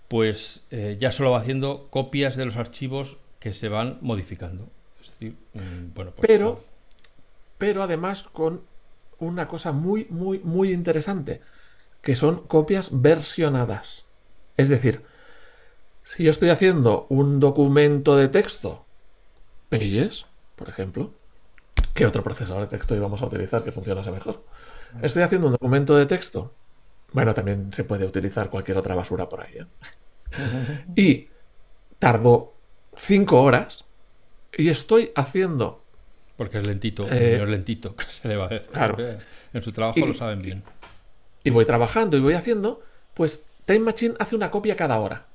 pues 0.08 0.62
eh, 0.70 0.96
ya 0.98 1.12
solo 1.12 1.32
va 1.32 1.38
haciendo 1.38 1.86
copias 1.90 2.36
de 2.36 2.46
los 2.46 2.56
archivos 2.56 3.18
que 3.38 3.52
se 3.52 3.68
van 3.68 3.98
modificando. 4.00 4.68
Es 5.00 5.10
decir, 5.10 5.36
mm, 5.54 5.94
bueno, 5.94 6.12
pues, 6.12 6.26
pero, 6.26 6.64
pero 7.58 7.82
además 7.82 8.24
con 8.24 8.62
una 9.18 9.46
cosa 9.46 9.72
muy, 9.72 10.06
muy, 10.10 10.38
muy 10.40 10.72
interesante, 10.72 11.40
que 12.02 12.16
son 12.16 12.46
copias 12.46 12.88
versionadas. 12.90 14.04
Es 14.56 14.68
decir, 14.68 15.02
si 16.04 16.24
yo 16.24 16.30
estoy 16.30 16.48
haciendo 16.48 17.06
un 17.10 17.38
documento 17.38 18.16
de 18.16 18.28
texto, 18.28 18.86
Pages, 19.68 20.24
por 20.56 20.70
ejemplo, 20.70 21.12
¿qué 21.94 22.06
otro 22.06 22.22
procesador 22.22 22.62
de 22.62 22.68
texto 22.68 22.96
íbamos 22.96 23.20
a 23.20 23.26
utilizar 23.26 23.62
que 23.62 23.72
funcionase 23.72 24.10
mejor? 24.10 24.42
Estoy 25.02 25.22
haciendo 25.22 25.48
un 25.48 25.52
documento 25.52 25.94
de 25.96 26.06
texto. 26.06 26.54
Bueno, 27.12 27.34
también 27.34 27.72
se 27.72 27.84
puede 27.84 28.04
utilizar 28.04 28.50
cualquier 28.50 28.78
otra 28.78 28.94
basura 28.94 29.28
por 29.28 29.40
ahí. 29.40 29.54
¿eh? 29.58 29.66
y 30.96 31.28
tardo 31.98 32.54
cinco 32.96 33.42
horas 33.42 33.84
y 34.56 34.68
estoy 34.68 35.12
haciendo 35.14 35.82
porque 36.38 36.58
es 36.58 36.66
lentito, 36.68 37.08
eh, 37.10 37.42
es 37.42 37.48
lentito, 37.48 37.96
se 38.08 38.28
le 38.28 38.36
va 38.36 38.44
a 38.44 38.48
ver. 38.48 38.66
Claro. 38.66 38.96
En 39.52 39.62
su 39.62 39.72
trabajo 39.72 39.98
lo 40.06 40.14
saben 40.14 40.40
bien. 40.40 40.62
Y 41.42 41.50
voy 41.50 41.64
trabajando 41.64 42.16
y 42.16 42.20
voy 42.20 42.34
haciendo, 42.34 42.80
pues 43.14 43.48
Time 43.64 43.80
Machine 43.80 44.14
hace 44.20 44.36
una 44.36 44.48
copia 44.48 44.76
cada 44.76 45.00
hora. 45.00 45.26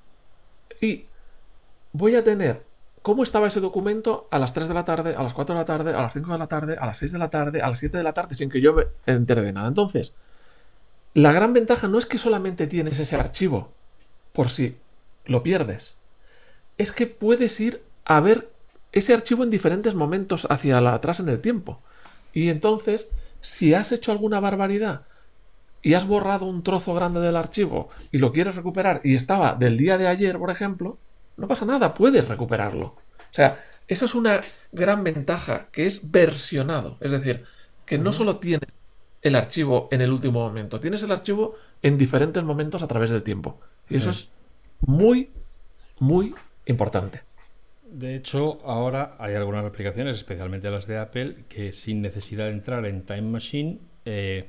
Y 0.80 1.08
voy 1.92 2.15
a 2.15 2.24
tener 2.24 2.63
cómo 3.01 3.24
estaba 3.24 3.48
ese 3.48 3.60
documento 3.60 4.30
a 4.32 4.39
las 4.39 4.53
3 4.53 4.70
de 4.70 4.74
la 4.74 4.86
tarde, 4.86 5.13
a 5.13 5.22
las 5.24 5.34
4 5.34 5.53
de 5.53 5.60
la 5.60 5.65
tarde, 5.65 5.94
a 5.94 6.01
las 6.01 6.13
5 6.13 6.32
de 6.32 6.38
la 6.38 6.48
tarde, 6.48 6.77
a 6.80 6.86
las 6.86 6.98
6 6.98 7.12
de 7.12 7.20
la 7.20 7.30
tarde, 7.30 7.62
a 7.62 7.68
las 7.68 7.80
7 7.80 7.98
de 7.98 8.03
la 8.03 8.13
tarde, 8.13 8.36
sin 8.36 8.50
que 8.50 8.62
yo 8.62 8.74
me 8.74 8.86
entere 9.06 9.42
de 9.42 9.51
nada. 9.51 9.68
Entonces, 9.68 10.15
la 11.13 11.32
gran 11.32 11.53
ventaja 11.53 11.88
no 11.88 11.98
es 11.98 12.05
que 12.05 12.17
solamente 12.17 12.67
tienes 12.67 13.00
ese 13.00 13.15
archivo, 13.15 13.72
por 14.32 14.50
si 14.50 14.77
lo 15.25 15.43
pierdes, 15.43 15.96
es 16.77 16.91
que 16.91 17.08
puedes 17.08 17.60
ir 17.60 17.84
a 18.05 18.20
ver 18.20 18.50
ese 18.91 19.13
archivo 19.13 19.43
en 19.43 19.50
diferentes 19.50 19.96
momentos 19.96 20.48
hacia 20.50 20.77
atrás 20.77 21.20
en 21.20 21.29
el 21.29 21.39
tiempo. 21.39 21.82
Y 22.34 22.50
entonces, 22.50 23.10
si 23.41 23.74
has 23.74 23.91
hecho 23.91 24.12
alguna 24.12 24.39
barbaridad 24.39 25.01
y 25.82 25.93
has 25.93 26.08
borrado 26.08 26.46
un 26.46 26.63
trozo 26.63 26.93
grande 26.93 27.20
del 27.20 27.36
archivo 27.36 27.89
y 28.12 28.17
lo 28.17 28.32
quieres 28.32 28.55
recuperar 28.55 29.01
y 29.03 29.15
estaba 29.15 29.53
del 29.55 29.77
día 29.77 29.98
de 29.98 30.08
ayer, 30.08 30.38
por 30.38 30.50
ejemplo, 30.50 30.98
no 31.38 31.48
pasa 31.48 31.65
nada, 31.65 31.93
puedes 31.93 32.27
recuperarlo. 32.27 32.86
O 32.88 33.36
sea, 33.36 33.63
esa 33.88 34.05
es 34.05 34.15
una 34.15 34.41
gran 34.72 35.03
ventaja, 35.03 35.67
que 35.72 35.86
es 35.86 36.12
versionado. 36.12 36.98
Es 37.01 37.12
decir, 37.12 37.46
que 37.86 37.98
no 37.98 38.13
solo 38.13 38.38
tienes 38.38 38.70
el 39.24 39.36
archivo 39.36 39.88
en 39.92 40.01
el 40.01 40.12
último 40.12 40.42
momento, 40.42 40.80
tienes 40.80 41.01
el 41.03 41.12
archivo 41.12 41.56
en 41.82 41.98
diferentes 41.98 42.44
momentos 42.44 42.84
a 42.84 42.88
través 42.88 43.10
del 43.10 43.24
tiempo. 43.24 43.60
Y 43.89 43.98
eso 43.98 44.10
es 44.10 44.32
muy, 44.82 45.30
muy 46.00 46.36
importante. 46.65 47.22
De 47.89 48.15
hecho, 48.15 48.60
ahora 48.65 49.15
hay 49.20 49.36
algunas 49.36 49.65
aplicaciones, 49.65 50.18
especialmente 50.18 50.70
las 50.70 50.88
de 50.88 50.98
Apple, 50.98 51.36
que 51.48 51.74
sin 51.74 52.01
necesidad 52.01 52.46
de 52.46 52.51
entrar 52.51 52.86
en 52.86 53.03
Time 53.03 53.22
Machine, 53.22 53.80
eh, 54.06 54.46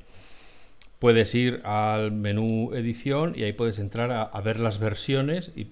puedes 0.99 1.33
ir 1.35 1.61
al 1.63 2.11
menú 2.11 2.73
edición 2.73 3.33
y 3.35 3.43
ahí 3.43 3.53
puedes 3.53 3.79
entrar 3.79 4.11
a, 4.11 4.41
ver 4.41 4.59
las 4.59 4.79
versiones 4.79 5.51
y, 5.55 5.65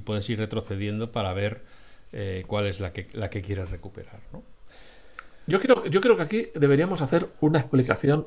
puedes 0.00 0.28
ir 0.28 0.38
retrocediendo 0.38 1.12
para 1.12 1.32
ver 1.32 1.62
eh, 2.12 2.44
cuál 2.46 2.66
es 2.66 2.80
la 2.80 2.92
que, 2.92 3.08
la 3.12 3.30
que 3.30 3.40
quieres 3.40 3.70
recuperar. 3.70 4.20
Yo, 5.46 5.60
creo, 5.60 5.84
yo 5.86 6.00
creo 6.00 6.16
que 6.16 6.22
aquí 6.22 6.48
deberíamos 6.54 7.02
hacer 7.02 7.28
una 7.40 7.58
explicación 7.58 8.26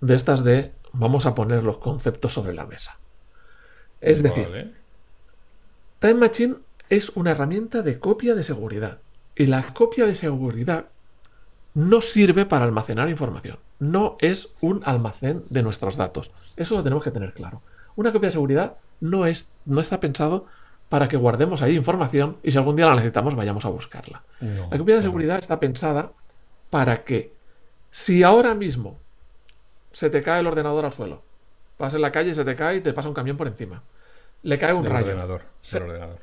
de 0.00 0.14
estas 0.14 0.44
de 0.44 0.72
vamos 0.92 1.26
a 1.26 1.34
poner 1.34 1.62
los 1.62 1.78
conceptos 1.78 2.32
sobre 2.32 2.54
la 2.54 2.66
mesa. 2.66 2.98
Es 4.00 4.22
decir, 4.22 4.74
Time 5.98 6.14
Machine 6.14 6.56
es 6.88 7.10
una 7.10 7.32
herramienta 7.32 7.82
de 7.82 7.98
copia 7.98 8.34
de 8.34 8.42
seguridad. 8.42 8.98
Y 9.34 9.46
la 9.46 9.74
copia 9.74 10.06
de 10.06 10.14
seguridad 10.14 10.86
no 11.74 12.00
sirve 12.00 12.46
para 12.46 12.64
almacenar 12.64 13.08
información. 13.08 13.58
No 13.78 14.16
es 14.20 14.48
un 14.60 14.82
almacén 14.84 15.42
de 15.50 15.62
nuestros 15.62 15.96
datos. 15.96 16.30
Eso 16.56 16.74
lo 16.74 16.82
tenemos 16.82 17.04
que 17.04 17.10
tener 17.10 17.34
claro. 17.34 17.62
Una 17.96 18.12
copia 18.12 18.28
de 18.28 18.32
seguridad 18.32 18.76
no, 19.00 19.26
es, 19.26 19.52
no 19.66 19.80
está 19.80 20.00
pensado 20.00 20.46
para 20.88 21.08
que 21.08 21.16
guardemos 21.16 21.62
ahí 21.62 21.76
información 21.76 22.36
y 22.42 22.50
si 22.50 22.58
algún 22.58 22.76
día 22.76 22.86
la 22.86 22.94
necesitamos 22.94 23.34
vayamos 23.34 23.64
a 23.64 23.70
buscarla. 23.70 24.22
la 24.40 24.78
copia 24.78 24.96
de 24.96 25.02
seguridad 25.02 25.38
está 25.38 25.58
pensada 25.58 26.12
para 26.70 27.04
que 27.04 27.32
si 27.90 28.22
ahora 28.22 28.54
mismo 28.54 28.98
se 29.92 30.10
te 30.10 30.22
cae 30.22 30.40
el 30.40 30.46
ordenador 30.46 30.84
al 30.84 30.92
suelo, 30.92 31.22
vas 31.78 31.94
en 31.94 32.02
la 32.02 32.12
calle, 32.12 32.34
se 32.34 32.44
te 32.44 32.54
cae 32.54 32.76
y 32.76 32.80
te 32.80 32.92
pasa 32.92 33.08
un 33.08 33.14
camión 33.14 33.36
por 33.36 33.46
encima, 33.46 33.82
le 34.42 34.58
cae 34.58 34.72
un 34.72 34.84
rayo. 34.84 35.06
Ordenador, 35.06 35.42
ordenador. 35.74 36.18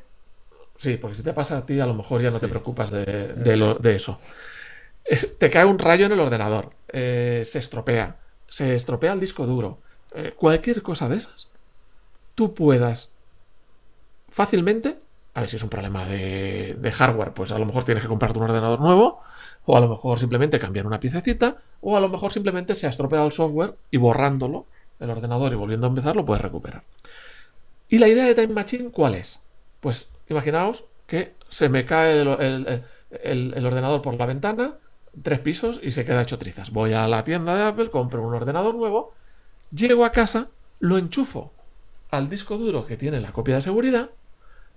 Sí, 0.78 0.98
porque 0.98 1.18
si 1.18 1.24
te 1.24 1.34
pasa 1.34 1.58
a 1.58 1.66
ti, 1.66 1.80
a 1.80 1.86
lo 1.86 1.94
mejor 1.94 2.22
ya 2.22 2.32
no 2.32 2.40
te 2.40 2.48
preocupas 2.48 2.92
de, 2.92 3.34
eso. 3.96 4.20
te 5.38 5.50
cae 5.50 5.66
un 5.66 5.80
rayo 5.80 6.06
en 6.06 6.12
el 6.12 6.20
ordenador, 6.20 6.72
eh, 6.90 7.44
se 7.46 7.60
estropea, 7.60 8.18
se 8.48 8.76
estropea 8.76 9.14
el 9.14 9.20
disco 9.20 9.46
duro, 9.46 9.80
eh, 10.14 10.34
cualquier 10.36 10.82
cosa 10.82 11.08
de 11.10 11.18
esas, 11.18 11.48
tú 12.36 12.54
puedas 12.54 13.12
fácilmente, 14.30 14.98
a 15.36 15.40
ver 15.42 15.50
si 15.50 15.56
es 15.56 15.64
un 15.64 15.70
problema 15.70 16.06
de, 16.06 16.76
de, 16.78 16.92
hardware, 16.92 17.34
pues 17.34 17.52
a 17.52 17.58
lo 17.58 17.66
mejor 17.66 17.84
tienes 17.86 18.04
que 18.04 18.10
comprarte 18.10 18.38
un 18.38 18.46
ordenador 18.46 18.80
nuevo, 18.80 19.22
o 19.66 19.78
a 19.78 19.80
lo 19.80 19.88
mejor 19.88 20.20
simplemente 20.20 20.60
cambiar 20.60 20.86
una 20.86 21.00
piececita, 21.00 21.58
o 21.82 21.96
a 21.96 22.00
lo 22.00 22.10
mejor 22.10 22.32
simplemente 22.32 22.76
se 22.76 22.88
ha 22.88 22.90
estropeado 22.90 23.26
el 23.26 23.32
software 23.32 23.76
y 23.92 23.98
borrándolo 23.98 24.66
el 25.00 25.10
ordenador 25.10 25.52
y 25.52 25.56
volviendo 25.56 25.88
a 25.88 25.90
empezar 25.90 26.16
lo 26.16 26.26
puedes 26.26 26.42
recuperar. 26.42 26.84
¿Y 27.90 28.00
la 28.00 28.08
idea 28.08 28.26
de 28.26 28.36
Time 28.36 28.54
Machine 28.54 28.90
cuál 28.90 29.16
es? 29.16 29.40
Pues 29.80 30.08
imaginaos 30.30 30.86
que 31.06 31.34
se 31.50 31.70
me 31.70 31.86
cae 31.86 32.22
el, 32.22 33.66
ordenador 33.66 34.02
por 34.02 34.16
la 34.16 34.26
ventana, 34.26 34.76
tres 35.22 35.40
pisos 35.40 35.80
y 35.84 35.92
se 35.92 36.06
queda 36.06 36.22
hecho 36.22 36.40
trizas. 36.40 36.72
Voy 36.72 36.94
a 36.94 37.08
la 37.08 37.24
tienda 37.24 37.56
de 37.56 37.64
Apple, 37.64 37.90
compro 37.90 38.26
un 38.26 38.34
ordenador 38.34 38.76
nuevo, 38.76 39.14
llego 39.72 40.06
a 40.06 40.12
casa, 40.12 40.48
lo 40.80 40.98
enchufo 40.98 41.54
al 42.10 42.30
disco 42.30 42.58
duro 42.58 42.86
que 42.86 42.98
tiene 42.98 43.20
la 43.20 43.32
copia 43.32 43.56
de 43.56 43.62
seguridad 43.62 44.10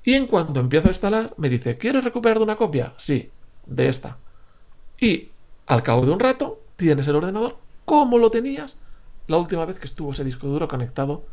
y 0.02 0.14
en 0.14 0.26
cuanto 0.26 0.60
empiezo 0.60 0.88
a 0.88 0.92
instalar 0.92 1.34
me 1.36 1.48
dice, 1.48 1.78
¿quieres 1.78 2.04
recuperar 2.04 2.38
de 2.38 2.44
una 2.44 2.56
copia? 2.56 2.94
Sí, 2.96 3.30
de 3.66 3.88
esta. 3.88 4.18
Y 5.00 5.28
al 5.66 5.82
cabo 5.82 6.04
de 6.04 6.12
un 6.12 6.20
rato 6.20 6.60
tienes 6.76 7.06
el 7.08 7.16
ordenador 7.16 7.58
como 7.84 8.18
lo 8.18 8.30
tenías 8.30 8.78
la 9.26 9.38
última 9.38 9.64
vez 9.64 9.78
que 9.78 9.86
estuvo 9.86 10.12
ese 10.12 10.24
disco 10.24 10.46
duro 10.46 10.68
conectado 10.68 11.26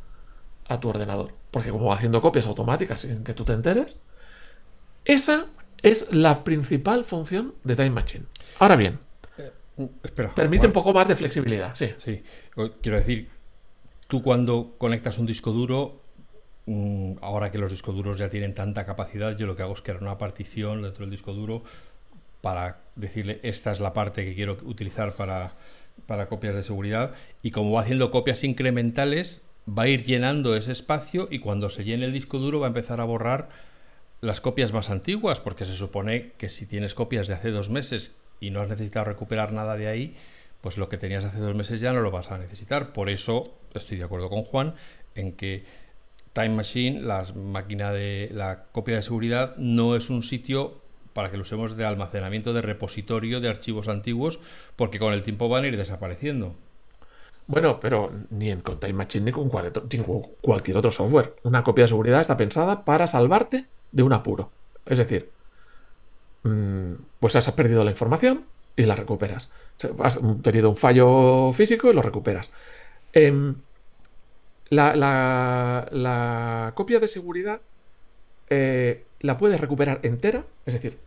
a 0.67 0.79
tu 0.79 0.89
ordenador. 0.89 1.33
Porque 1.51 1.69
como 1.69 1.87
va 1.87 1.95
haciendo 1.95 2.21
copias 2.21 2.47
automáticas 2.47 3.01
sin 3.01 3.23
que 3.23 3.33
tú 3.33 3.43
te 3.43 3.53
enteres, 3.53 3.97
esa 5.05 5.47
es 5.81 6.13
la 6.13 6.43
principal 6.43 7.03
función 7.03 7.53
de 7.63 7.75
Time 7.75 7.91
Machine. 7.91 8.25
Ahora 8.59 8.75
bien, 8.75 8.99
eh, 9.37 9.51
permite 10.35 10.67
un 10.67 10.73
poco 10.73 10.93
más 10.93 11.07
de 11.07 11.15
flexibilidad. 11.15 11.75
Sí. 11.75 11.93
sí. 11.99 12.23
Quiero 12.81 12.97
decir, 12.97 13.29
tú 14.07 14.23
cuando 14.23 14.75
conectas 14.77 15.17
un 15.17 15.25
disco 15.25 15.51
duro, 15.51 16.01
mm, 16.65 17.13
ahora 17.21 17.51
que 17.51 17.57
los 17.57 17.69
discos 17.69 17.95
duros 17.95 18.17
ya 18.17 18.29
tienen 18.29 18.53
tanta 18.53 18.85
capacidad, 18.85 19.37
yo 19.37 19.45
lo 19.45 19.55
que 19.55 19.63
hago 19.63 19.73
es 19.73 19.81
crear 19.81 20.01
una 20.01 20.17
partición 20.17 20.81
dentro 20.81 21.01
del 21.01 21.11
disco 21.11 21.33
duro 21.33 21.63
para 22.43 22.81
decirle 22.97 23.39
esta 23.41 23.71
es 23.71 23.79
la 23.79 23.93
parte 23.93 24.25
que 24.25 24.35
quiero 24.35 24.57
utilizar 24.65 25.15
para, 25.15 25.53
para 26.07 26.27
copias 26.27 26.53
de 26.55 26.61
seguridad 26.61 27.13
y 27.41 27.51
como 27.51 27.71
va 27.71 27.81
haciendo 27.81 28.11
copias 28.11 28.43
incrementales 28.43 29.41
va 29.65 29.83
a 29.83 29.87
ir 29.87 30.03
llenando 30.03 30.53
ese 30.57 30.73
espacio 30.73 31.29
y 31.31 31.39
cuando 31.39 31.69
se 31.69 31.85
llene 31.85 32.03
el 32.03 32.11
disco 32.11 32.39
duro 32.39 32.59
va 32.59 32.67
a 32.67 32.75
empezar 32.75 32.99
a 32.99 33.05
borrar 33.05 33.47
las 34.19 34.41
copias 34.41 34.73
más 34.73 34.89
antiguas, 34.89 35.39
porque 35.39 35.63
se 35.63 35.73
supone 35.73 36.33
que 36.37 36.49
si 36.49 36.65
tienes 36.65 36.95
copias 36.95 37.29
de 37.29 37.33
hace 37.33 37.49
dos 37.49 37.69
meses 37.69 38.17
y 38.41 38.49
no 38.49 38.59
has 38.59 38.67
necesitado 38.67 39.05
recuperar 39.05 39.53
nada 39.53 39.77
de 39.77 39.87
ahí, 39.87 40.17
pues 40.59 40.77
lo 40.77 40.89
que 40.89 40.97
tenías 40.97 41.23
hace 41.23 41.39
dos 41.39 41.55
meses 41.55 41.79
ya 41.79 41.93
no 41.93 42.01
lo 42.01 42.11
vas 42.11 42.29
a 42.29 42.37
necesitar. 42.37 42.91
Por 42.91 43.09
eso 43.09 43.57
estoy 43.73 43.97
de 43.97 44.03
acuerdo 44.03 44.29
con 44.29 44.43
Juan 44.43 44.75
en 45.15 45.31
que 45.31 45.63
Time 46.33 46.49
Machine, 46.49 47.01
la 47.01 47.25
máquina 47.33 47.93
de 47.93 48.29
la 48.33 48.65
copia 48.73 48.95
de 48.95 49.01
seguridad, 49.01 49.55
no 49.55 49.95
es 49.95 50.09
un 50.09 50.23
sitio 50.23 50.82
para 51.13 51.31
que 51.31 51.37
lo 51.37 51.43
usemos 51.43 51.77
de 51.77 51.85
almacenamiento 51.85 52.53
de 52.53 52.61
repositorio 52.61 53.39
de 53.39 53.49
archivos 53.49 53.87
antiguos, 53.87 54.39
porque 54.75 54.99
con 54.99 55.13
el 55.13 55.23
tiempo 55.23 55.49
van 55.49 55.63
a 55.63 55.67
ir 55.67 55.77
desapareciendo. 55.77 56.55
Bueno, 57.47 57.79
pero 57.79 58.11
ni 58.29 58.51
en 58.51 58.61
con 58.61 58.79
Time 58.79 58.93
Machine 58.93 59.25
ni 59.25 59.31
con 59.31 59.49
cualquier 59.49 60.77
otro 60.77 60.91
software. 60.91 61.35
Una 61.43 61.63
copia 61.63 61.83
de 61.83 61.89
seguridad 61.89 62.21
está 62.21 62.37
pensada 62.37 62.85
para 62.85 63.07
salvarte 63.07 63.65
de 63.91 64.03
un 64.03 64.13
apuro. 64.13 64.51
Es 64.85 64.97
decir, 64.97 65.29
mm, 66.43 66.93
pues 67.19 67.35
has 67.35 67.51
perdido 67.51 67.83
la 67.83 67.91
información 67.91 68.45
y 68.75 68.83
la 68.83 68.95
recuperas. 68.95 69.49
Has 69.99 70.19
tenido 70.41 70.69
un 70.69 70.77
fallo 70.77 71.51
físico 71.53 71.89
y 71.89 71.93
lo 71.93 72.01
recuperas. 72.01 72.51
Em, 73.11 73.55
la, 74.69 76.71
copia 76.75 76.99
de 76.99 77.07
seguridad 77.07 77.61
eh, 78.53 79.05
la 79.21 79.37
puedes 79.37 79.59
recuperar 79.59 79.99
entera, 80.03 80.45
es 80.65 80.75
decir, 80.75 80.99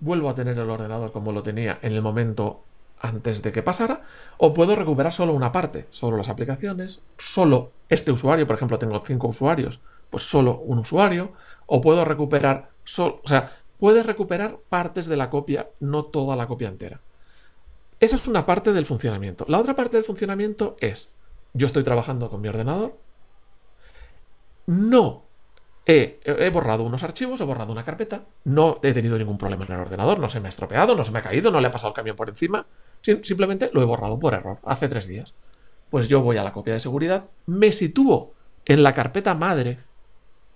vuelvo 0.00 0.28
a 0.28 0.34
tener 0.34 0.58
el 0.58 0.68
ordenador 0.68 1.12
como 1.12 1.32
lo 1.32 1.42
tenía 1.42 1.78
en 1.80 1.92
el 1.92 2.02
momento 2.02 2.64
antes 3.00 3.42
de 3.42 3.50
que 3.50 3.62
pasara, 3.62 4.02
o 4.36 4.52
puedo 4.52 4.76
recuperar 4.76 5.12
solo 5.12 5.32
una 5.32 5.50
parte, 5.52 5.86
solo 5.90 6.16
las 6.16 6.28
aplicaciones, 6.28 7.00
solo 7.18 7.72
este 7.88 8.12
usuario, 8.12 8.46
por 8.46 8.56
ejemplo, 8.56 8.78
tengo 8.78 9.02
cinco 9.04 9.28
usuarios, 9.28 9.80
pues 10.10 10.24
solo 10.24 10.58
un 10.58 10.78
usuario, 10.78 11.32
o 11.66 11.80
puedo 11.80 12.04
recuperar, 12.04 12.70
solo, 12.84 13.20
o 13.24 13.28
sea, 13.28 13.52
puedes 13.78 14.04
recuperar 14.04 14.58
partes 14.68 15.06
de 15.06 15.16
la 15.16 15.30
copia, 15.30 15.70
no 15.80 16.04
toda 16.04 16.36
la 16.36 16.46
copia 16.46 16.68
entera. 16.68 17.00
Esa 17.98 18.16
es 18.16 18.28
una 18.28 18.44
parte 18.44 18.72
del 18.72 18.86
funcionamiento. 18.86 19.44
La 19.48 19.58
otra 19.58 19.74
parte 19.74 19.96
del 19.96 20.04
funcionamiento 20.04 20.76
es, 20.80 21.08
yo 21.54 21.66
estoy 21.66 21.84
trabajando 21.84 22.28
con 22.28 22.40
mi 22.40 22.48
ordenador, 22.48 22.96
no 24.66 25.24
he, 25.86 26.20
he, 26.24 26.50
borrado 26.50 26.84
unos 26.84 27.02
archivos, 27.02 27.40
he 27.40 27.44
borrado 27.44 27.72
una 27.72 27.82
carpeta, 27.82 28.22
no 28.44 28.78
he 28.82 28.92
tenido 28.92 29.18
ningún 29.18 29.38
problema 29.38 29.64
en 29.64 29.72
el 29.72 29.80
ordenador, 29.80 30.18
no 30.18 30.28
se 30.28 30.40
me 30.40 30.48
ha 30.48 30.50
estropeado, 30.50 30.94
no 30.94 31.04
se 31.04 31.10
me 31.10 31.18
ha 31.18 31.22
caído, 31.22 31.50
no 31.50 31.60
le 31.60 31.68
ha 31.68 31.70
pasado 31.70 31.88
el 31.88 31.94
camión 31.94 32.16
por 32.16 32.28
encima, 32.28 32.66
simplemente 33.00 33.70
lo 33.72 33.82
he 33.82 33.84
borrado 33.84 34.18
por 34.18 34.34
error, 34.34 34.58
hace 34.64 34.88
tres 34.88 35.06
días. 35.06 35.34
Pues 35.90 36.08
yo 36.08 36.22
voy 36.22 36.36
a 36.38 36.44
la 36.44 36.52
copia 36.52 36.72
de 36.72 36.80
seguridad, 36.80 37.24
me 37.46 37.72
sitúo 37.72 38.32
en 38.64 38.82
la 38.82 38.94
carpeta 38.94 39.34
madre 39.34 39.78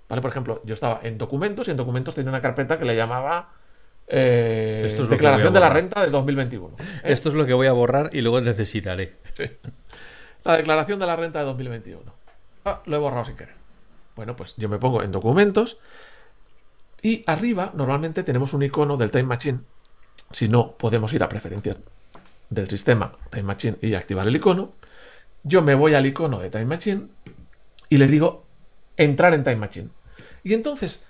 ¿Vale? 0.08 0.22
Por 0.22 0.30
ejemplo, 0.30 0.62
yo 0.64 0.74
estaba 0.74 1.00
en 1.02 1.18
documentos 1.18 1.66
y 1.68 1.72
en 1.72 1.76
documentos 1.76 2.14
tenía 2.14 2.30
una 2.30 2.40
carpeta 2.40 2.78
que 2.78 2.84
le 2.84 2.94
llamaba 2.94 3.50
eh, 4.06 4.94
Declaración 5.10 5.52
de 5.52 5.60
la 5.60 5.68
renta 5.68 6.02
de 6.02 6.10
2021. 6.10 6.76
¿eh? 6.78 6.84
Esto 7.04 7.28
es 7.28 7.34
lo 7.34 7.44
que 7.44 7.54
voy 7.54 7.66
a 7.66 7.72
borrar 7.72 8.10
y 8.12 8.20
luego 8.20 8.40
necesitaré. 8.40 9.16
La 10.44 10.56
declaración 10.56 11.00
de 11.00 11.06
la 11.06 11.16
renta 11.16 11.40
de 11.40 11.44
2021. 11.46 12.02
Ah, 12.64 12.82
lo 12.86 12.96
he 12.96 12.98
borrado 13.00 13.24
sin 13.24 13.36
querer. 13.36 13.65
Bueno, 14.16 14.34
pues 14.34 14.54
yo 14.56 14.68
me 14.68 14.78
pongo 14.78 15.02
en 15.02 15.12
documentos 15.12 15.78
y 17.02 17.22
arriba 17.26 17.70
normalmente 17.74 18.22
tenemos 18.22 18.54
un 18.54 18.62
icono 18.62 18.96
del 18.96 19.10
Time 19.10 19.24
Machine. 19.24 19.60
Si 20.30 20.48
no, 20.48 20.72
podemos 20.72 21.12
ir 21.12 21.22
a 21.22 21.28
preferencias 21.28 21.76
del 22.48 22.68
sistema 22.68 23.12
Time 23.30 23.44
Machine 23.44 23.76
y 23.82 23.94
activar 23.94 24.26
el 24.26 24.34
icono. 24.34 24.72
Yo 25.44 25.62
me 25.62 25.74
voy 25.74 25.94
al 25.94 26.06
icono 26.06 26.40
de 26.40 26.50
Time 26.50 26.64
Machine 26.64 27.08
y 27.90 27.98
le 27.98 28.08
digo 28.08 28.44
entrar 28.96 29.34
en 29.34 29.44
Time 29.44 29.56
Machine. 29.56 29.90
Y 30.42 30.54
entonces 30.54 31.04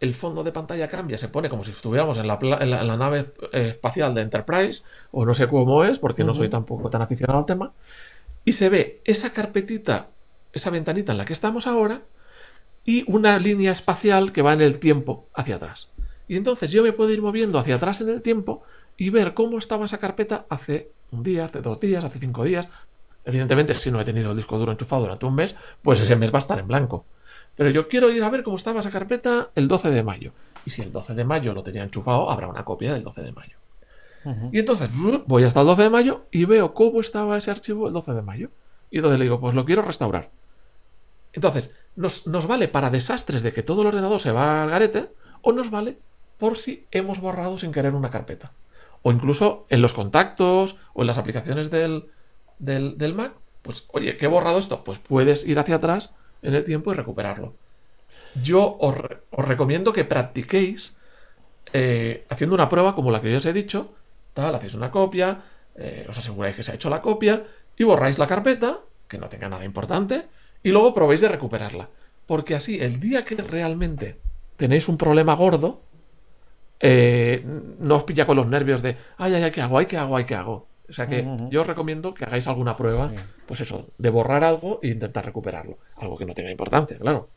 el 0.00 0.14
fondo 0.14 0.42
de 0.42 0.52
pantalla 0.52 0.88
cambia, 0.88 1.18
se 1.18 1.28
pone 1.28 1.48
como 1.48 1.62
si 1.62 1.72
estuviéramos 1.72 2.18
en 2.18 2.26
la, 2.26 2.96
nave 2.96 3.32
eh, 3.52 3.68
espacial 3.74 4.14
de 4.14 4.22
Enterprise, 4.22 4.82
o 5.10 5.24
no 5.24 5.34
sé 5.34 5.46
cómo 5.48 5.84
es, 5.84 5.98
porque 5.98 6.24
no 6.24 6.34
soy 6.34 6.48
tampoco 6.48 6.90
tan 6.90 7.02
aficionado 7.02 7.38
al 7.38 7.46
tema, 7.46 7.72
y 8.44 8.52
se 8.52 8.68
ve 8.68 9.00
esa 9.04 9.32
carpetita, 9.32 10.08
esa 10.52 10.70
ventanita 10.70 11.12
en 11.12 11.18
la 11.18 11.24
que 11.24 11.32
estamos 11.32 11.66
ahora, 11.66 12.02
y 12.86 13.04
una 13.10 13.38
línea 13.38 13.72
espacial 13.72 14.32
que 14.32 14.42
va 14.42 14.52
en 14.52 14.62
el 14.62 14.78
tiempo 14.78 15.28
hacia 15.34 15.56
atrás. 15.56 15.88
Y 16.28 16.36
entonces 16.36 16.70
yo 16.70 16.82
me 16.82 16.92
puedo 16.92 17.10
ir 17.10 17.20
moviendo 17.20 17.58
hacia 17.58 17.74
atrás 17.74 18.00
en 18.00 18.08
el 18.08 18.22
tiempo 18.22 18.62
y 18.96 19.10
ver 19.10 19.34
cómo 19.34 19.58
estaba 19.58 19.84
esa 19.84 19.98
carpeta 19.98 20.46
hace 20.48 20.92
un 21.10 21.22
día, 21.22 21.44
hace 21.44 21.60
dos 21.60 21.78
días, 21.80 22.04
hace 22.04 22.18
cinco 22.18 22.44
días. 22.44 22.68
Evidentemente, 23.24 23.74
si 23.74 23.90
no 23.90 24.00
he 24.00 24.04
tenido 24.04 24.30
el 24.30 24.36
disco 24.36 24.58
duro 24.58 24.72
enchufado 24.72 25.02
durante 25.02 25.26
un 25.26 25.34
mes, 25.34 25.56
pues 25.82 26.00
ese 26.00 26.16
mes 26.16 26.32
va 26.32 26.38
a 26.38 26.40
estar 26.40 26.58
en 26.58 26.68
blanco. 26.68 27.04
Pero 27.56 27.70
yo 27.70 27.88
quiero 27.88 28.10
ir 28.10 28.22
a 28.22 28.30
ver 28.30 28.42
cómo 28.42 28.56
estaba 28.56 28.80
esa 28.80 28.90
carpeta 28.90 29.50
el 29.54 29.66
12 29.66 29.90
de 29.90 30.02
mayo. 30.02 30.32
Y 30.64 30.70
si 30.70 30.82
el 30.82 30.92
12 30.92 31.14
de 31.14 31.24
mayo 31.24 31.54
lo 31.54 31.62
tenía 31.62 31.82
enchufado, 31.82 32.30
habrá 32.30 32.48
una 32.48 32.64
copia 32.64 32.92
del 32.92 33.02
12 33.02 33.22
de 33.22 33.32
mayo. 33.32 33.56
Y 34.50 34.58
entonces 34.58 34.90
voy 35.26 35.44
hasta 35.44 35.60
el 35.60 35.66
12 35.66 35.82
de 35.84 35.90
mayo 35.90 36.26
y 36.32 36.46
veo 36.46 36.74
cómo 36.74 37.00
estaba 37.00 37.38
ese 37.38 37.52
archivo 37.52 37.86
el 37.86 37.92
12 37.92 38.12
de 38.12 38.22
mayo. 38.22 38.50
Y 38.90 38.96
entonces 38.96 39.18
le 39.20 39.24
digo, 39.24 39.40
pues 39.40 39.54
lo 39.54 39.64
quiero 39.64 39.82
restaurar. 39.82 40.30
Entonces, 41.36 41.72
nos, 41.94 42.26
nos 42.26 42.46
vale 42.46 42.66
para 42.66 42.90
desastres 42.90 43.44
de 43.44 43.52
que 43.52 43.62
todo 43.62 43.82
el 43.82 43.88
ordenador 43.88 44.18
se 44.18 44.32
va 44.32 44.64
al 44.64 44.70
garete, 44.70 45.10
o 45.42 45.52
nos 45.52 45.70
vale 45.70 45.98
por 46.38 46.58
si 46.58 46.86
hemos 46.90 47.20
borrado 47.20 47.56
sin 47.58 47.70
querer 47.70 47.94
una 47.94 48.10
carpeta. 48.10 48.52
O 49.02 49.12
incluso 49.12 49.66
en 49.68 49.82
los 49.82 49.92
contactos 49.92 50.76
o 50.94 51.02
en 51.02 51.06
las 51.06 51.18
aplicaciones 51.18 51.70
del, 51.70 52.10
del 52.58 53.14
Mac, 53.14 53.34
pues 53.62 53.86
oye, 53.92 54.16
¿qué 54.16 54.24
he 54.24 54.28
borrado 54.28 54.58
esto? 54.58 54.82
Pues 54.82 54.98
puedes 54.98 55.46
ir 55.46 55.58
hacia 55.58 55.76
atrás 55.76 56.10
en 56.42 56.54
el 56.54 56.64
tiempo 56.64 56.92
y 56.92 56.96
recuperarlo. 56.96 57.54
yo 58.42 58.76
os, 58.80 58.96
recomiendo 59.32 59.92
que 59.92 60.04
practiquéis 60.04 60.96
eh, 61.72 62.24
haciendo 62.28 62.54
una 62.54 62.68
prueba 62.68 62.94
como 62.94 63.10
la 63.10 63.20
que 63.20 63.30
yo 63.30 63.36
os 63.36 63.46
he 63.46 63.52
dicho. 63.52 63.94
Tal, 64.34 64.54
hacéis 64.54 64.74
una 64.74 64.90
copia, 64.90 65.42
eh, 65.74 66.06
os 66.08 66.18
aseguráis 66.18 66.56
que 66.56 66.62
se 66.62 66.72
ha 66.72 66.74
hecho 66.74 66.90
la 66.90 67.02
copia 67.02 67.44
y 67.76 67.84
borráis 67.84 68.18
la 68.18 68.26
carpeta, 68.26 68.80
que 69.08 69.18
no 69.18 69.28
tenga 69.28 69.48
nada 69.48 69.64
importante, 69.64 70.26
y 70.62 70.70
luego 70.70 70.94
probéis 70.94 71.20
de 71.20 71.28
recuperarla. 71.28 71.88
Porque 72.26 72.54
así, 72.54 72.80
el 72.80 72.98
día 72.98 73.24
que 73.24 73.36
realmente 73.36 74.18
tenéis 74.56 74.88
un 74.88 74.98
problema 74.98 75.34
gordo, 75.34 75.80
eh, 76.80 77.42
no 77.78 77.96
os 77.96 78.04
pilla 78.04 78.26
con 78.26 78.36
los 78.36 78.46
nervios 78.46 78.82
de, 78.82 78.96
ay, 79.16 79.34
ay, 79.34 79.44
ay, 79.44 79.50
¿qué 79.50 79.62
hago? 79.62 79.78
Ay, 79.78 79.86
¿qué 79.86 79.96
hago? 79.96 80.16
Ay, 80.16 80.24
¿qué 80.24 80.34
hago? 80.34 80.66
O 80.88 80.92
sea 80.92 81.08
que 81.08 81.26
yo 81.50 81.62
os 81.62 81.66
recomiendo 81.66 82.14
que 82.14 82.24
hagáis 82.24 82.46
alguna 82.46 82.76
prueba, 82.76 83.10
pues 83.46 83.60
eso, 83.60 83.88
de 83.98 84.10
borrar 84.10 84.44
algo 84.44 84.78
e 84.82 84.88
intentar 84.88 85.24
recuperarlo. 85.24 85.78
Algo 85.98 86.16
que 86.16 86.24
no 86.24 86.34
tenga 86.34 86.50
importancia, 86.50 86.96
claro. 86.96 87.28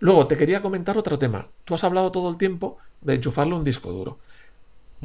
Luego, 0.00 0.26
te 0.26 0.36
quería 0.36 0.62
comentar 0.62 0.96
otro 0.96 1.18
tema. 1.18 1.48
Tú 1.64 1.74
has 1.74 1.84
hablado 1.84 2.10
todo 2.10 2.30
el 2.30 2.36
tiempo 2.36 2.78
de 3.00 3.14
enchufarle 3.14 3.54
un 3.54 3.64
disco 3.64 3.92
duro. 3.92 4.18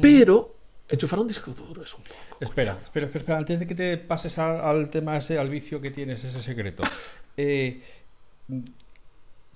Pero 0.00 0.54
enchufar 0.88 1.18
un 1.18 1.28
disco 1.28 1.52
duro 1.52 1.82
es 1.82 1.94
un 1.94 2.02
poco. 2.02 2.38
Espera, 2.40 2.72
espera, 2.74 3.06
espera, 3.06 3.38
antes 3.38 3.58
de 3.58 3.66
que 3.66 3.74
te 3.74 3.96
pases 3.98 4.38
al, 4.38 4.90
tema 4.90 5.16
ese, 5.16 5.38
al 5.38 5.50
vicio 5.50 5.80
que 5.80 5.90
tienes, 5.90 6.24
ese 6.24 6.40
secreto. 6.40 6.82
Eh, 7.40 7.80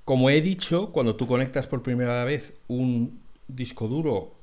como 0.05 0.31
he 0.31 0.41
dicho, 0.41 0.93
cuando 0.93 1.17
tú 1.17 1.27
conectas 1.27 1.67
por 1.67 1.83
primera 1.83 2.23
vez 2.25 2.53
un 2.69 3.21
disco 3.49 3.89
duro 3.89 4.37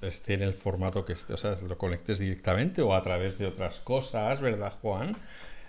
esté 0.00 0.34
en 0.34 0.42
el 0.42 0.54
formato 0.54 1.04
que 1.04 1.14
esté, 1.14 1.32
o 1.32 1.36
sea, 1.36 1.56
lo 1.66 1.78
conectes 1.78 2.18
directamente 2.18 2.82
o 2.82 2.94
a 2.94 3.02
través 3.02 3.38
de 3.38 3.46
otras 3.46 3.80
cosas, 3.80 4.40
¿verdad, 4.40 4.72
Juan? 4.80 5.16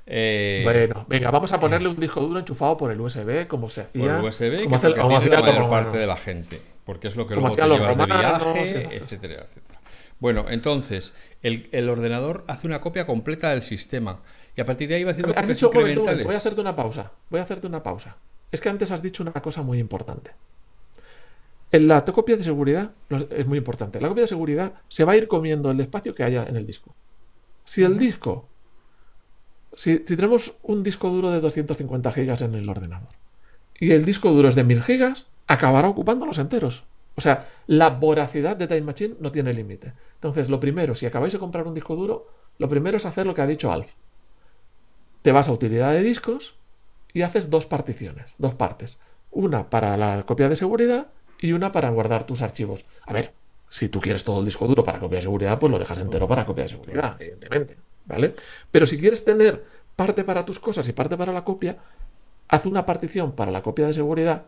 Eh, 0.08 0.62
bueno, 0.64 1.06
venga, 1.08 1.32
vamos 1.32 1.52
a 1.54 1.60
ponerle 1.60 1.88
un 1.88 1.96
disco 2.00 2.22
duro 2.22 2.40
enchufado 2.40 2.78
por 2.78 2.92
el 2.92 3.02
USB, 3.02 3.48
como 3.48 3.70
se 3.70 3.82
hacía. 3.82 4.18
Por 4.18 4.30
USB, 4.30 4.64
como 4.64 4.76
hace, 4.76 4.90
la 4.90 5.42
mayor 5.42 5.70
parte 5.70 5.98
de 5.98 6.08
la 6.08 6.18
gente, 6.18 6.62
porque 6.86 7.08
es 7.08 7.16
lo 7.16 7.26
que 7.26 7.36
luego 7.36 7.56
te 7.56 7.62
llevas 7.62 7.98
de 7.98 8.06
viaje, 8.06 8.98
etcétera, 8.98 9.46
etcétera. 9.50 9.75
Bueno, 10.26 10.48
entonces, 10.50 11.14
el, 11.44 11.88
ordenador 11.88 12.46
hace 12.48 12.66
una 12.66 12.82
copia 12.82 13.06
completa 13.06 13.52
del 13.52 13.62
sistema 13.62 14.22
y 14.58 14.62
a 14.62 14.66
partir 14.66 14.90
de 14.90 14.96
ahí 14.96 15.04
va 15.04 15.12
haciendo 15.12 15.38
has 15.38 15.48
dicho, 15.48 15.70
voy 15.70 16.34
a 16.34 16.38
hacerte 16.38 16.62
una 16.62 16.76
pausa, 16.76 17.12
voy 17.30 17.40
a 17.40 17.44
hacerte 17.44 17.68
una 17.68 17.84
pausa. 17.84 18.18
Es 18.52 18.60
que 18.60 18.70
antes 18.70 18.90
has 18.90 19.04
dicho 19.04 19.22
una 19.22 19.34
cosa 19.34 19.62
muy 19.62 19.78
importante. 19.78 20.32
En 21.72 21.88
la 21.88 22.04
copia 22.06 22.38
de 22.38 22.42
seguridad 22.42 22.90
es 23.30 23.46
muy 23.46 23.60
importante. 23.60 24.02
La 24.02 24.08
copia 24.08 24.24
de 24.24 24.28
seguridad 24.28 24.74
se 24.88 25.04
va 25.04 25.12
a 25.12 25.16
ir 25.16 25.28
comiendo 25.28 25.70
el 25.70 25.80
espacio 25.80 26.16
que 26.16 26.24
haya 26.24 26.44
en 26.44 26.56
el 26.56 26.66
disco. 26.66 26.96
Si 27.66 27.84
el 27.84 27.96
disco, 27.96 28.50
si, 29.76 30.00
tenemos 30.00 30.56
un 30.64 30.82
disco 30.82 31.12
duro 31.12 31.30
de 31.30 31.40
250 31.40 32.12
gigas 32.12 32.42
en 32.42 32.56
el 32.56 32.68
ordenador 32.68 33.12
y 33.80 33.92
el 33.92 34.04
disco 34.06 34.32
duro 34.32 34.50
es 34.50 34.56
de 34.56 34.64
1000 34.64 34.82
gigas, 34.82 35.28
acabará 35.46 35.88
ocupando 35.88 36.26
los 36.26 36.40
enteros. 36.40 36.84
O 37.16 37.22
sea, 37.22 37.48
la 37.68 37.90
voracidad 37.90 38.58
de 38.58 38.68
Time 38.68 38.82
Machine 38.82 39.16
no 39.20 39.32
tiene 39.32 39.54
límite. 39.54 39.94
Entonces, 40.16 40.50
lo 40.50 40.60
primero, 40.60 40.96
si 40.96 41.06
acabáis 41.06 41.34
de 41.34 41.40
comprar 41.40 41.68
un 41.68 41.74
disco 41.74 41.96
duro, 41.96 42.28
lo 42.58 42.70
primero 42.70 42.98
es 42.98 43.06
hacer 43.06 43.26
lo 43.26 43.34
que 43.34 43.42
ha 43.42 43.48
dicho 43.48 43.72
Alf. 43.72 43.94
Te 45.22 45.32
vas 45.32 45.48
a 45.48 45.52
utilidad 45.52 45.94
de 45.94 46.04
discos 46.04 46.56
y 47.14 47.22
haces 47.22 47.50
dos 47.50 47.66
particiones, 47.66 48.32
dos 48.38 48.56
partes. 48.56 48.98
Una 49.32 49.70
para 49.70 49.98
la 49.98 50.24
copia 50.26 50.50
de 50.50 50.56
seguridad 50.56 51.08
y 51.40 51.54
una 51.54 51.72
para 51.72 51.90
guardar 51.90 52.26
tus 52.26 52.42
archivos. 52.42 52.86
A 53.06 53.14
ver, 53.14 53.34
si 53.70 53.90
tú 53.90 54.00
quieres 54.00 54.24
todo 54.24 54.40
el 54.40 54.46
disco 54.46 54.68
duro 54.68 54.84
para 54.84 55.00
copia 55.00 55.18
de 55.18 55.24
seguridad, 55.24 55.58
pues 55.58 55.72
lo 55.72 55.80
dejas 55.80 56.00
entero 56.00 56.28
para 56.28 56.46
copia 56.46 56.64
de 56.64 56.70
seguridad, 56.70 57.16
evidentemente. 57.20 57.78
¿Vale? 58.06 58.36
Pero 58.72 58.86
si 58.86 59.00
quieres 59.00 59.26
tener 59.26 59.64
parte 59.96 60.24
para 60.24 60.46
tus 60.46 60.60
cosas 60.60 60.88
y 60.88 60.94
parte 60.94 61.18
para 61.18 61.34
la 61.34 61.44
copia, 61.44 61.78
haz 62.48 62.66
una 62.66 62.86
partición 62.86 63.32
para 63.32 63.52
la 63.52 63.64
copia 63.64 63.88
de 63.88 63.94
seguridad, 63.94 64.44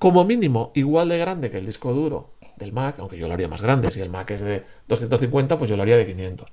como 0.00 0.24
mínimo 0.24 0.72
igual 0.74 1.10
de 1.10 1.18
grande 1.18 1.50
que 1.50 1.58
el 1.58 1.66
disco 1.66 1.92
duro 1.92 2.30
del 2.56 2.72
Mac, 2.72 2.96
aunque 2.98 3.18
yo 3.18 3.28
lo 3.28 3.34
haría 3.34 3.48
más 3.48 3.60
grande. 3.60 3.90
Si 3.90 4.00
el 4.00 4.08
Mac 4.08 4.30
es 4.30 4.40
de 4.40 4.64
250, 4.88 5.58
pues 5.58 5.68
yo 5.68 5.76
lo 5.76 5.82
haría 5.82 5.98
de 5.98 6.06
500. 6.06 6.50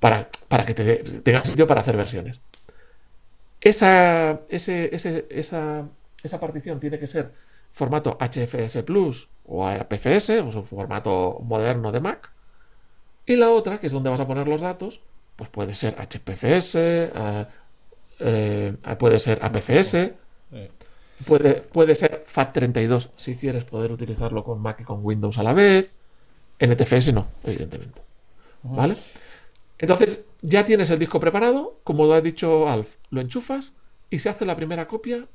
Para, 0.00 0.30
para 0.48 0.64
que 0.64 0.72
te, 0.72 0.96
tenga 1.20 1.44
sitio 1.44 1.66
para 1.66 1.82
hacer 1.82 1.94
versiones. 1.94 2.40
Esa, 3.60 4.40
ese, 4.48 4.88
esa, 5.30 5.84
esa 6.22 6.40
partición 6.40 6.80
tiene 6.80 6.98
que 6.98 7.06
ser 7.06 7.32
formato 7.70 8.16
HFS 8.18 8.82
Plus 8.82 9.28
o 9.44 9.68
APFS, 9.68 10.30
un 10.40 10.64
formato 10.64 11.38
moderno 11.44 11.92
de 11.92 12.00
Mac. 12.00 12.32
Y 13.26 13.36
la 13.36 13.50
otra, 13.50 13.78
que 13.78 13.88
es 13.88 13.92
donde 13.92 14.08
vas 14.08 14.20
a 14.20 14.26
poner 14.26 14.48
los 14.48 14.62
datos, 14.62 15.02
pues 15.36 15.50
puede 15.50 15.74
ser 15.74 15.96
HPFS, 15.98 16.76
eh, 16.76 17.12
eh, 18.20 18.74
puede 18.98 19.18
ser 19.18 19.38
APFS, 19.42 20.12
puede, 21.26 21.54
puede 21.54 21.94
ser 21.94 22.24
FAT32 22.26 23.10
si 23.16 23.36
quieres 23.36 23.64
poder 23.64 23.92
utilizarlo 23.92 24.44
con 24.44 24.60
Mac 24.60 24.80
y 24.80 24.84
con 24.84 25.04
Windows 25.04 25.38
a 25.38 25.42
la 25.42 25.52
vez. 25.52 25.94
NTFS 26.58 27.12
no, 27.12 27.26
evidentemente. 27.44 28.02
¿Vale? 28.62 28.96
Entonces, 29.78 30.24
ya 30.42 30.64
tienes 30.64 30.90
el 30.90 30.98
disco 30.98 31.18
preparado, 31.18 31.80
como 31.82 32.06
lo 32.06 32.14
ha 32.14 32.20
dicho 32.20 32.68
Alf, 32.68 32.96
lo 33.10 33.20
enchufas 33.20 33.72
y 34.10 34.20
se 34.20 34.28
hace 34.28 34.44
la 34.44 34.54
primera 34.54 34.86
copia 34.86 35.26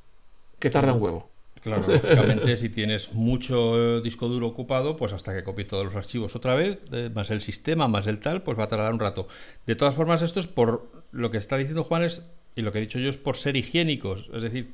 que 0.60 0.70
tarda 0.70 0.94
un 0.94 1.02
huevo. 1.02 1.30
Claro, 1.62 1.84
lógicamente 1.88 2.56
si 2.56 2.70
tienes 2.70 3.14
mucho 3.14 4.00
disco 4.02 4.28
duro 4.30 4.48
ocupado, 4.48 4.96
pues 4.96 5.12
hasta 5.12 5.34
que 5.34 5.44
copie 5.44 5.66
todos 5.66 5.84
los 5.84 5.96
archivos 5.96 6.36
otra 6.36 6.56
vez, 6.56 6.80
más 7.14 7.30
el 7.30 7.42
sistema, 7.42 7.88
más 7.88 8.08
el 8.08 8.20
tal, 8.20 8.42
pues 8.42 8.58
va 8.58 8.64
a 8.64 8.68
tardar 8.70 8.94
un 8.94 9.00
rato. 9.00 9.28
De 9.66 9.76
todas 9.76 9.96
formas, 9.96 10.22
esto 10.22 10.40
es 10.40 10.48
por 10.48 10.90
lo 11.12 11.30
que 11.32 11.38
está 11.38 11.58
diciendo 11.58 11.84
Juan 11.84 12.04
es, 12.04 12.22
y 12.56 12.62
lo 12.62 12.72
que 12.72 12.78
he 12.78 12.82
dicho 12.82 13.00
yo 13.00 13.10
es 13.10 13.18
por 13.18 13.36
ser 13.38 13.56
higiénicos. 13.58 14.30
Es 14.34 14.44
decir, 14.44 14.72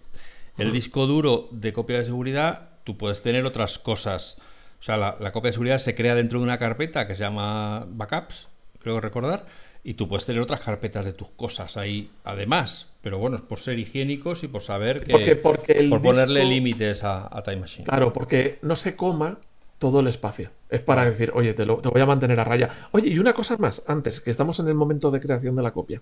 el 0.58 0.72
disco 0.72 1.08
duro 1.08 1.48
de 1.52 1.74
copia 1.74 1.98
de 2.00 2.06
seguridad, 2.06 2.70
tú 2.84 2.98
puedes 2.98 3.22
tener 3.22 3.46
otras 3.46 3.80
cosas. 3.80 4.38
O 4.80 4.84
sea, 4.84 4.98
la, 4.98 5.18
la 5.20 5.32
copia 5.32 5.50
de 5.50 5.54
seguridad 5.54 5.78
se 5.80 5.96
crea 5.96 6.16
dentro 6.16 6.40
de 6.40 6.44
una 6.44 6.58
carpeta 6.58 7.08
que 7.08 7.16
se 7.16 7.22
llama 7.22 7.86
backups, 7.90 8.48
creo 8.80 9.00
recordar, 9.00 9.46
y 9.84 9.96
tú 9.96 10.08
puedes 10.08 10.26
tener 10.26 10.42
otras 10.42 10.62
carpetas 10.62 11.06
de 11.06 11.14
tus 11.14 11.30
cosas 11.30 11.78
ahí 11.78 12.10
además. 12.24 12.88
Pero 13.02 13.18
bueno, 13.18 13.36
es 13.36 13.42
por 13.42 13.60
ser 13.60 13.78
higiénicos 13.80 14.44
y 14.44 14.48
por 14.48 14.62
saber 14.62 15.04
que. 15.04 15.36
Porque, 15.36 15.88
por 15.90 16.02
ponerle 16.02 16.46
límites 16.46 17.04
a, 17.04 17.42
Time 17.44 17.58
Machine. 17.58 17.84
Claro, 17.84 18.14
porque 18.14 18.60
no 18.62 18.78
se 18.78 18.96
coma 18.96 19.40
todo 19.78 20.00
el 20.00 20.08
espacio. 20.08 20.52
Es 20.70 20.80
para 20.80 21.04
decir, 21.04 21.32
oye, 21.36 21.54
te, 21.54 21.66
lo, 21.66 21.80
te 21.80 21.90
voy 21.90 22.00
a 22.00 22.06
mantener 22.06 22.40
a 22.40 22.46
raya. 22.46 22.70
Oye, 22.92 23.10
y 23.10 23.20
una 23.20 23.34
cosa 23.34 23.58
más, 23.58 23.84
antes, 23.88 24.22
que 24.22 24.32
estamos 24.32 24.58
en 24.60 24.70
el 24.70 24.76
momento 24.76 25.12
de 25.12 25.20
creación 25.20 25.56
de 25.58 25.64
la 25.64 25.72
copia. 25.72 26.02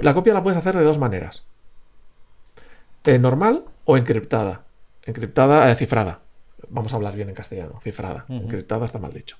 La 0.00 0.14
copia 0.14 0.34
la 0.34 0.42
puedes 0.42 0.56
hacer 0.56 0.76
de 0.76 0.82
dos 0.82 0.98
maneras. 0.98 1.44
Eh, 3.04 3.18
normal 3.18 3.64
o 3.84 3.96
encriptada. 3.96 4.64
Encriptada, 5.04 5.70
eh, 5.70 5.74
cifrada. 5.76 6.20
Vamos 6.68 6.92
a 6.92 6.96
hablar 6.96 7.16
bien 7.16 7.28
en 7.28 7.34
castellano, 7.34 7.80
cifrada. 7.80 8.26
Encriptada 8.28 8.84
está 8.84 8.98
mal 8.98 9.12
dicho. 9.12 9.36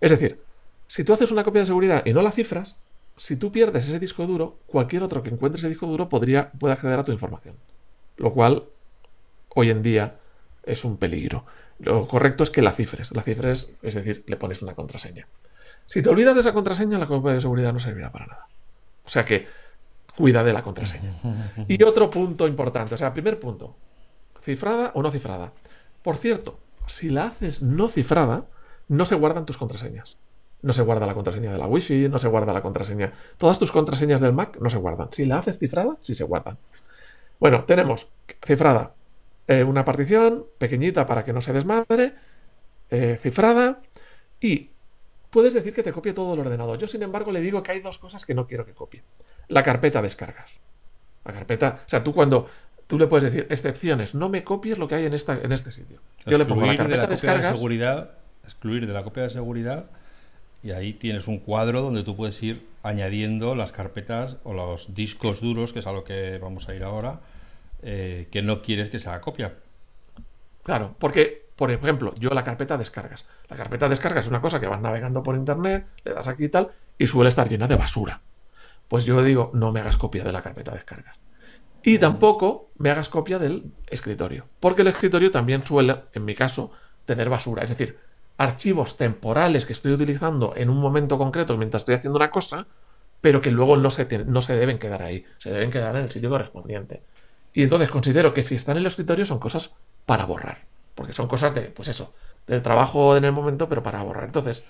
Es 0.00 0.10
decir, 0.10 0.40
si 0.86 1.04
tú 1.04 1.12
haces 1.12 1.30
una 1.30 1.44
copia 1.44 1.62
de 1.62 1.66
seguridad 1.66 2.02
y 2.04 2.12
no 2.12 2.22
la 2.22 2.30
cifras, 2.30 2.76
si 3.16 3.36
tú 3.36 3.50
pierdes 3.50 3.88
ese 3.88 3.98
disco 3.98 4.26
duro, 4.26 4.58
cualquier 4.66 5.02
otro 5.02 5.22
que 5.22 5.30
encuentre 5.30 5.58
ese 5.58 5.68
disco 5.68 5.86
duro 5.86 6.08
podría, 6.08 6.52
puede 6.52 6.74
acceder 6.74 6.98
a 6.98 7.04
tu 7.04 7.10
información. 7.10 7.56
Lo 8.16 8.32
cual, 8.32 8.64
hoy 9.54 9.70
en 9.70 9.82
día, 9.82 10.16
es 10.64 10.84
un 10.84 10.96
peligro. 10.98 11.44
Lo 11.80 12.06
correcto 12.06 12.42
es 12.42 12.50
que 12.50 12.62
la 12.62 12.72
cifres. 12.72 13.10
La 13.14 13.22
cifres, 13.22 13.72
es 13.82 13.94
decir, 13.94 14.24
le 14.26 14.36
pones 14.36 14.62
una 14.62 14.74
contraseña. 14.74 15.26
Si 15.86 16.02
te 16.02 16.10
olvidas 16.10 16.34
de 16.34 16.42
esa 16.42 16.52
contraseña, 16.52 16.98
la 16.98 17.06
copia 17.06 17.32
de 17.32 17.40
seguridad 17.40 17.72
no 17.72 17.80
servirá 17.80 18.12
para 18.12 18.26
nada. 18.26 18.46
O 19.04 19.08
sea 19.08 19.24
que, 19.24 19.46
cuida 20.16 20.44
de 20.44 20.52
la 20.52 20.62
contraseña. 20.62 21.14
Y 21.68 21.82
otro 21.82 22.10
punto 22.10 22.46
importante, 22.46 22.94
o 22.94 22.98
sea, 22.98 23.12
primer 23.12 23.38
punto, 23.38 23.76
cifrada 24.40 24.92
o 24.94 25.02
no 25.02 25.10
cifrada. 25.10 25.52
Por 26.02 26.16
cierto, 26.16 26.58
si 26.86 27.10
la 27.10 27.26
haces 27.26 27.62
no 27.62 27.88
cifrada, 27.88 28.46
no 28.88 29.04
se 29.04 29.14
guardan 29.14 29.46
tus 29.46 29.56
contraseñas. 29.56 30.16
No 30.60 30.72
se 30.72 30.82
guarda 30.82 31.06
la 31.06 31.14
contraseña 31.14 31.52
de 31.52 31.58
la 31.58 31.66
Wi-Fi, 31.66 32.08
no 32.08 32.18
se 32.18 32.26
guarda 32.26 32.52
la 32.52 32.62
contraseña. 32.62 33.12
Todas 33.36 33.58
tus 33.58 33.70
contraseñas 33.70 34.20
del 34.20 34.32
Mac 34.32 34.58
no 34.60 34.70
se 34.70 34.78
guardan. 34.78 35.08
Si 35.12 35.24
la 35.24 35.38
haces 35.38 35.58
cifrada, 35.58 35.96
sí 36.00 36.14
se 36.14 36.24
guardan. 36.24 36.58
Bueno, 37.38 37.64
tenemos 37.64 38.08
cifrada 38.44 38.94
eh, 39.46 39.62
una 39.62 39.84
partición 39.84 40.46
pequeñita 40.58 41.06
para 41.06 41.24
que 41.24 41.32
no 41.32 41.40
se 41.40 41.52
desmadre, 41.52 42.14
eh, 42.90 43.16
cifrada 43.20 43.80
y 44.40 44.70
puedes 45.30 45.54
decir 45.54 45.72
que 45.72 45.82
te 45.82 45.92
copie 45.92 46.12
todo 46.12 46.34
el 46.34 46.40
ordenador. 46.40 46.78
Yo, 46.78 46.88
sin 46.88 47.02
embargo, 47.02 47.30
le 47.30 47.40
digo 47.40 47.62
que 47.62 47.72
hay 47.72 47.80
dos 47.80 47.98
cosas 47.98 48.26
que 48.26 48.34
no 48.34 48.46
quiero 48.46 48.66
que 48.66 48.74
copie. 48.74 49.02
La 49.48 49.62
carpeta 49.62 50.02
descargas. 50.02 50.50
La 51.24 51.32
carpeta, 51.32 51.80
o 51.86 51.88
sea, 51.88 52.04
tú 52.04 52.12
cuando 52.12 52.48
tú 52.86 52.98
le 52.98 53.06
puedes 53.06 53.24
decir 53.24 53.46
excepciones, 53.50 54.14
no 54.14 54.28
me 54.28 54.44
copies 54.44 54.78
lo 54.78 54.88
que 54.88 54.96
hay 54.96 55.06
en, 55.06 55.14
esta, 55.14 55.34
en 55.40 55.52
este 55.52 55.70
sitio. 55.70 56.00
Yo 56.26 56.38
le 56.38 56.46
pongo 56.46 56.66
la 56.66 56.74
carpeta 56.74 57.02
de 57.02 57.08
descargas. 57.08 57.54
seguridad, 57.54 58.10
excluir 58.44 58.86
de 58.86 58.92
la 58.92 59.04
copia 59.04 59.24
de 59.24 59.30
seguridad 59.30 59.86
y 60.62 60.72
ahí 60.72 60.92
tienes 60.94 61.28
un 61.28 61.38
cuadro 61.38 61.82
donde 61.82 62.02
tú 62.02 62.16
puedes 62.16 62.42
ir 62.42 62.66
añadiendo 62.82 63.54
las 63.54 63.72
carpetas 63.72 64.36
o 64.42 64.54
los 64.54 64.94
discos 64.94 65.40
duros, 65.40 65.72
que 65.72 65.78
es 65.80 65.86
a 65.86 65.92
lo 65.92 66.04
que 66.04 66.38
vamos 66.38 66.68
a 66.68 66.74
ir 66.74 66.82
ahora, 66.82 67.20
eh, 67.82 68.28
que 68.32 68.42
no 68.42 68.62
quieres 68.62 68.90
que 68.90 68.98
se 68.98 69.08
haga 69.08 69.20
copia. 69.20 69.54
Claro, 70.64 70.94
porque, 70.98 71.46
por 71.54 71.70
ejemplo, 71.70 72.14
yo 72.18 72.30
la 72.30 72.42
carpeta 72.42 72.76
descargas. 72.76 73.26
La 73.48 73.56
carpeta 73.56 73.88
descargas 73.88 74.26
es 74.26 74.30
una 74.30 74.40
cosa 74.40 74.60
que 74.60 74.66
vas 74.66 74.80
navegando 74.80 75.22
por 75.22 75.36
internet, 75.36 75.86
le 76.04 76.12
das 76.12 76.26
aquí 76.26 76.44
y 76.44 76.48
tal, 76.48 76.68
y 76.98 77.06
suele 77.06 77.28
estar 77.28 77.48
llena 77.48 77.68
de 77.68 77.76
basura. 77.76 78.20
Pues 78.88 79.04
yo 79.04 79.22
digo, 79.22 79.50
no 79.54 79.70
me 79.70 79.80
hagas 79.80 79.96
copia 79.96 80.24
de 80.24 80.32
la 80.32 80.42
carpeta 80.42 80.72
descargas. 80.72 81.16
Y 81.82 81.98
tampoco 81.98 82.70
me 82.78 82.90
hagas 82.90 83.08
copia 83.08 83.38
del 83.38 83.72
escritorio. 83.86 84.46
Porque 84.60 84.82
el 84.82 84.88
escritorio 84.88 85.30
también 85.30 85.64
suele, 85.64 86.04
en 86.12 86.24
mi 86.24 86.34
caso, 86.34 86.70
tener 87.04 87.28
basura. 87.28 87.62
Es 87.62 87.70
decir, 87.70 87.98
archivos 88.36 88.96
temporales 88.96 89.64
que 89.66 89.72
estoy 89.72 89.92
utilizando 89.92 90.54
en 90.56 90.70
un 90.70 90.78
momento 90.78 91.18
concreto 91.18 91.56
mientras 91.56 91.82
estoy 91.82 91.94
haciendo 91.94 92.16
una 92.16 92.30
cosa, 92.30 92.66
pero 93.20 93.40
que 93.40 93.50
luego 93.50 93.76
no 93.76 93.90
se, 93.90 94.06
no 94.26 94.42
se 94.42 94.56
deben 94.56 94.78
quedar 94.78 95.02
ahí. 95.02 95.24
Se 95.38 95.50
deben 95.50 95.70
quedar 95.70 95.96
en 95.96 96.04
el 96.04 96.10
sitio 96.10 96.30
correspondiente. 96.30 97.02
Y 97.52 97.62
entonces 97.62 97.90
considero 97.90 98.32
que 98.34 98.42
si 98.42 98.54
están 98.54 98.76
en 98.76 98.82
el 98.82 98.86
escritorio 98.86 99.26
son 99.26 99.38
cosas 99.38 99.70
para 100.06 100.24
borrar. 100.24 100.66
Porque 100.94 101.12
son 101.12 101.28
cosas 101.28 101.54
de, 101.54 101.62
pues 101.62 101.88
eso, 101.88 102.12
del 102.46 102.62
trabajo 102.62 103.16
en 103.16 103.24
el 103.24 103.32
momento, 103.32 103.68
pero 103.68 103.82
para 103.82 104.02
borrar. 104.02 104.24
Entonces, 104.24 104.64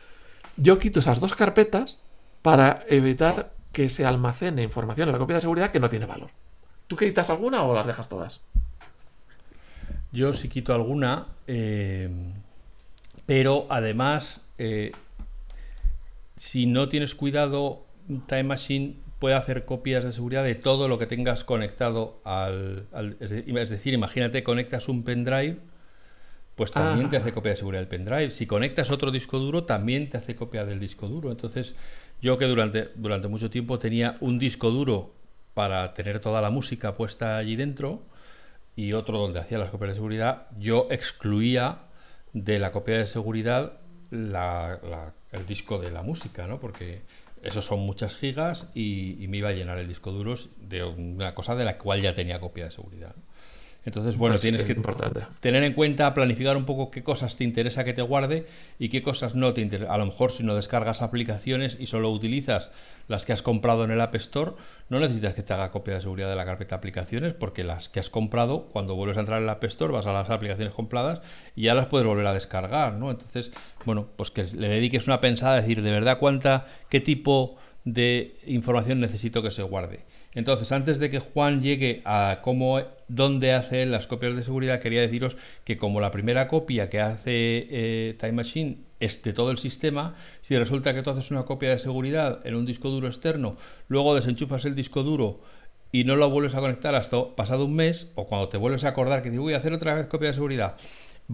yo 0.56 0.78
quito 0.78 1.00
esas 1.00 1.20
dos 1.20 1.34
carpetas 1.34 1.98
para 2.42 2.84
evitar 2.88 3.52
que 3.72 3.88
se 3.88 4.04
almacene 4.04 4.62
información 4.62 5.08
en 5.08 5.12
la 5.12 5.18
copia 5.18 5.36
de 5.36 5.40
seguridad 5.42 5.70
que 5.70 5.80
no 5.80 5.88
tiene 5.88 6.06
valor. 6.06 6.30
¿Tú 6.86 6.96
quitas 6.96 7.30
alguna 7.30 7.62
o 7.62 7.74
las 7.74 7.86
dejas 7.86 8.08
todas? 8.08 8.42
Yo 10.10 10.32
sí 10.32 10.48
quito 10.48 10.74
alguna, 10.74 11.26
eh, 11.46 12.08
pero 13.26 13.66
además, 13.68 14.42
eh, 14.56 14.92
si 16.36 16.66
no 16.66 16.88
tienes 16.88 17.14
cuidado, 17.14 17.84
Time 18.26 18.44
Machine 18.44 18.96
puede 19.18 19.34
hacer 19.34 19.64
copias 19.64 20.04
de 20.04 20.12
seguridad 20.12 20.44
de 20.44 20.54
todo 20.54 20.88
lo 20.88 20.98
que 20.98 21.06
tengas 21.06 21.44
conectado 21.44 22.20
al... 22.24 22.86
es, 23.20 23.30
decir, 23.70 23.92
imagínate, 23.92 24.42
conectas 24.42 24.88
un 24.88 25.02
pendrive, 25.02 25.58
pues 26.54 26.72
también 26.72 27.10
te 27.10 27.16
hace 27.16 27.32
copia 27.32 27.50
de 27.50 27.56
seguridad 27.56 27.80
del 27.80 27.88
pendrive. 27.88 28.30
Si 28.30 28.46
conectas 28.46 28.90
otro 28.90 29.10
disco 29.10 29.38
duro, 29.38 29.64
también 29.64 30.08
te 30.08 30.16
hace 30.16 30.34
copia 30.34 30.64
del 30.64 30.80
disco 30.80 31.06
duro. 31.08 31.30
Entonces, 31.30 31.74
yo 32.20 32.38
que 32.38 32.46
durante, 32.46 32.90
durante 32.96 33.28
mucho 33.28 33.50
tiempo 33.50 33.78
tenía 33.78 34.16
un 34.20 34.38
disco 34.38 34.70
duro 34.70 35.14
para 35.54 35.94
tener 35.94 36.20
toda 36.20 36.40
la 36.40 36.50
música 36.50 36.94
puesta 36.94 37.36
allí 37.36 37.56
dentro 37.56 38.02
y 38.76 38.92
otro 38.92 39.18
donde 39.18 39.40
hacía 39.40 39.58
las 39.58 39.70
copias 39.70 39.90
de 39.90 39.94
seguridad, 39.96 40.46
yo 40.56 40.86
excluía 40.90 41.78
de 42.32 42.58
la 42.58 42.70
copia 42.70 42.98
de 42.98 43.06
seguridad 43.06 43.80
el 44.10 45.46
disco 45.46 45.78
de 45.78 45.90
la 45.90 46.02
música, 46.02 46.46
¿no? 46.46 46.60
Porque 46.60 47.02
eso 47.42 47.62
son 47.62 47.80
muchas 47.80 48.16
gigas 48.16 48.70
y, 48.74 49.26
me 49.28 49.38
iba 49.38 49.50
a 49.50 49.52
llenar 49.52 49.78
el 49.78 49.88
disco 49.88 50.12
duro 50.12 50.34
de 50.58 50.84
una 50.84 51.34
cosa 51.34 51.54
de 51.54 51.64
la 51.64 51.78
cual 51.78 52.02
ya 52.02 52.14
tenía 52.14 52.40
copia 52.40 52.66
de 52.66 52.70
seguridad. 52.70 53.14
Entonces, 53.84 54.16
bueno, 54.16 54.34
pues 54.34 54.42
tienes 54.42 54.64
que 54.64 54.76
tener 55.40 55.62
en 55.62 55.72
cuenta, 55.72 56.12
planificar 56.12 56.56
un 56.56 56.66
poco 56.66 56.90
qué 56.90 57.02
cosas 57.02 57.36
te 57.36 57.44
interesa 57.44 57.84
que 57.84 57.94
te 57.94 58.02
guarde 58.02 58.46
y 58.78 58.90
qué 58.90 59.02
cosas 59.02 59.34
no 59.34 59.54
te 59.54 59.60
interesa. 59.60 59.94
A 59.94 59.98
lo 59.98 60.06
mejor 60.06 60.32
si 60.32 60.42
no 60.42 60.54
descargas 60.54 61.00
aplicaciones 61.00 61.76
y 61.80 61.86
solo 61.86 62.10
utilizas 62.10 62.70
las 63.06 63.24
que 63.24 63.32
has 63.32 63.40
comprado 63.40 63.84
en 63.84 63.90
el 63.90 64.00
App 64.00 64.14
Store, 64.16 64.52
no 64.90 65.00
necesitas 65.00 65.34
que 65.34 65.42
te 65.42 65.54
haga 65.54 65.70
copia 65.70 65.94
de 65.94 66.00
seguridad 66.02 66.28
de 66.28 66.36
la 66.36 66.44
carpeta 66.44 66.74
aplicaciones 66.74 67.32
porque 67.32 67.64
las 67.64 67.88
que 67.88 68.00
has 68.00 68.10
comprado, 68.10 68.66
cuando 68.72 68.94
vuelves 68.94 69.16
a 69.16 69.20
entrar 69.20 69.38
en 69.38 69.44
el 69.44 69.50
App 69.50 69.64
Store, 69.64 69.92
vas 69.92 70.06
a 70.06 70.12
las 70.12 70.28
aplicaciones 70.28 70.74
compradas 70.74 71.22
y 71.56 71.62
ya 71.62 71.74
las 71.74 71.86
puedes 71.86 72.06
volver 72.06 72.26
a 72.26 72.34
descargar, 72.34 72.94
¿no? 72.94 73.10
Entonces, 73.10 73.52
bueno, 73.86 74.06
pues 74.16 74.30
que 74.30 74.44
le 74.44 74.68
dediques 74.68 75.06
una 75.06 75.20
pensada 75.20 75.54
a 75.54 75.60
decir 75.60 75.82
de 75.82 75.92
verdad 75.92 76.18
cuánta, 76.18 76.66
qué 76.90 77.00
tipo 77.00 77.56
de 77.84 78.36
información 78.46 79.00
necesito 79.00 79.42
que 79.42 79.50
se 79.50 79.62
guarde. 79.62 80.00
Entonces, 80.34 80.70
antes 80.72 80.98
de 80.98 81.10
que 81.10 81.20
Juan 81.20 81.62
llegue 81.62 82.02
a 82.04 82.40
cómo, 82.42 82.80
dónde 83.08 83.52
hace 83.52 83.86
las 83.86 84.06
copias 84.06 84.36
de 84.36 84.44
seguridad, 84.44 84.80
quería 84.80 85.00
deciros 85.00 85.36
que 85.64 85.78
como 85.78 86.00
la 86.00 86.10
primera 86.10 86.48
copia 86.48 86.90
que 86.90 87.00
hace 87.00 87.66
eh, 87.70 88.16
Time 88.18 88.32
Machine 88.32 88.78
es 89.00 89.22
de 89.22 89.32
todo 89.32 89.50
el 89.50 89.58
sistema, 89.58 90.16
si 90.42 90.56
resulta 90.56 90.92
que 90.92 91.02
tú 91.02 91.10
haces 91.10 91.30
una 91.30 91.44
copia 91.44 91.70
de 91.70 91.78
seguridad 91.78 92.40
en 92.44 92.56
un 92.56 92.66
disco 92.66 92.90
duro 92.90 93.06
externo, 93.06 93.56
luego 93.88 94.14
desenchufas 94.14 94.64
el 94.64 94.74
disco 94.74 95.02
duro 95.02 95.40
y 95.92 96.04
no 96.04 96.16
lo 96.16 96.28
vuelves 96.30 96.54
a 96.54 96.60
conectar 96.60 96.94
hasta 96.94 97.34
pasado 97.34 97.64
un 97.64 97.74
mes, 97.74 98.10
o 98.14 98.26
cuando 98.26 98.48
te 98.48 98.58
vuelves 98.58 98.84
a 98.84 98.88
acordar 98.88 99.22
que 99.22 99.30
digo, 99.30 99.44
voy 99.44 99.54
a 99.54 99.58
hacer 99.58 99.72
otra 99.72 99.94
vez 99.94 100.06
copia 100.08 100.28
de 100.28 100.34
seguridad, 100.34 100.76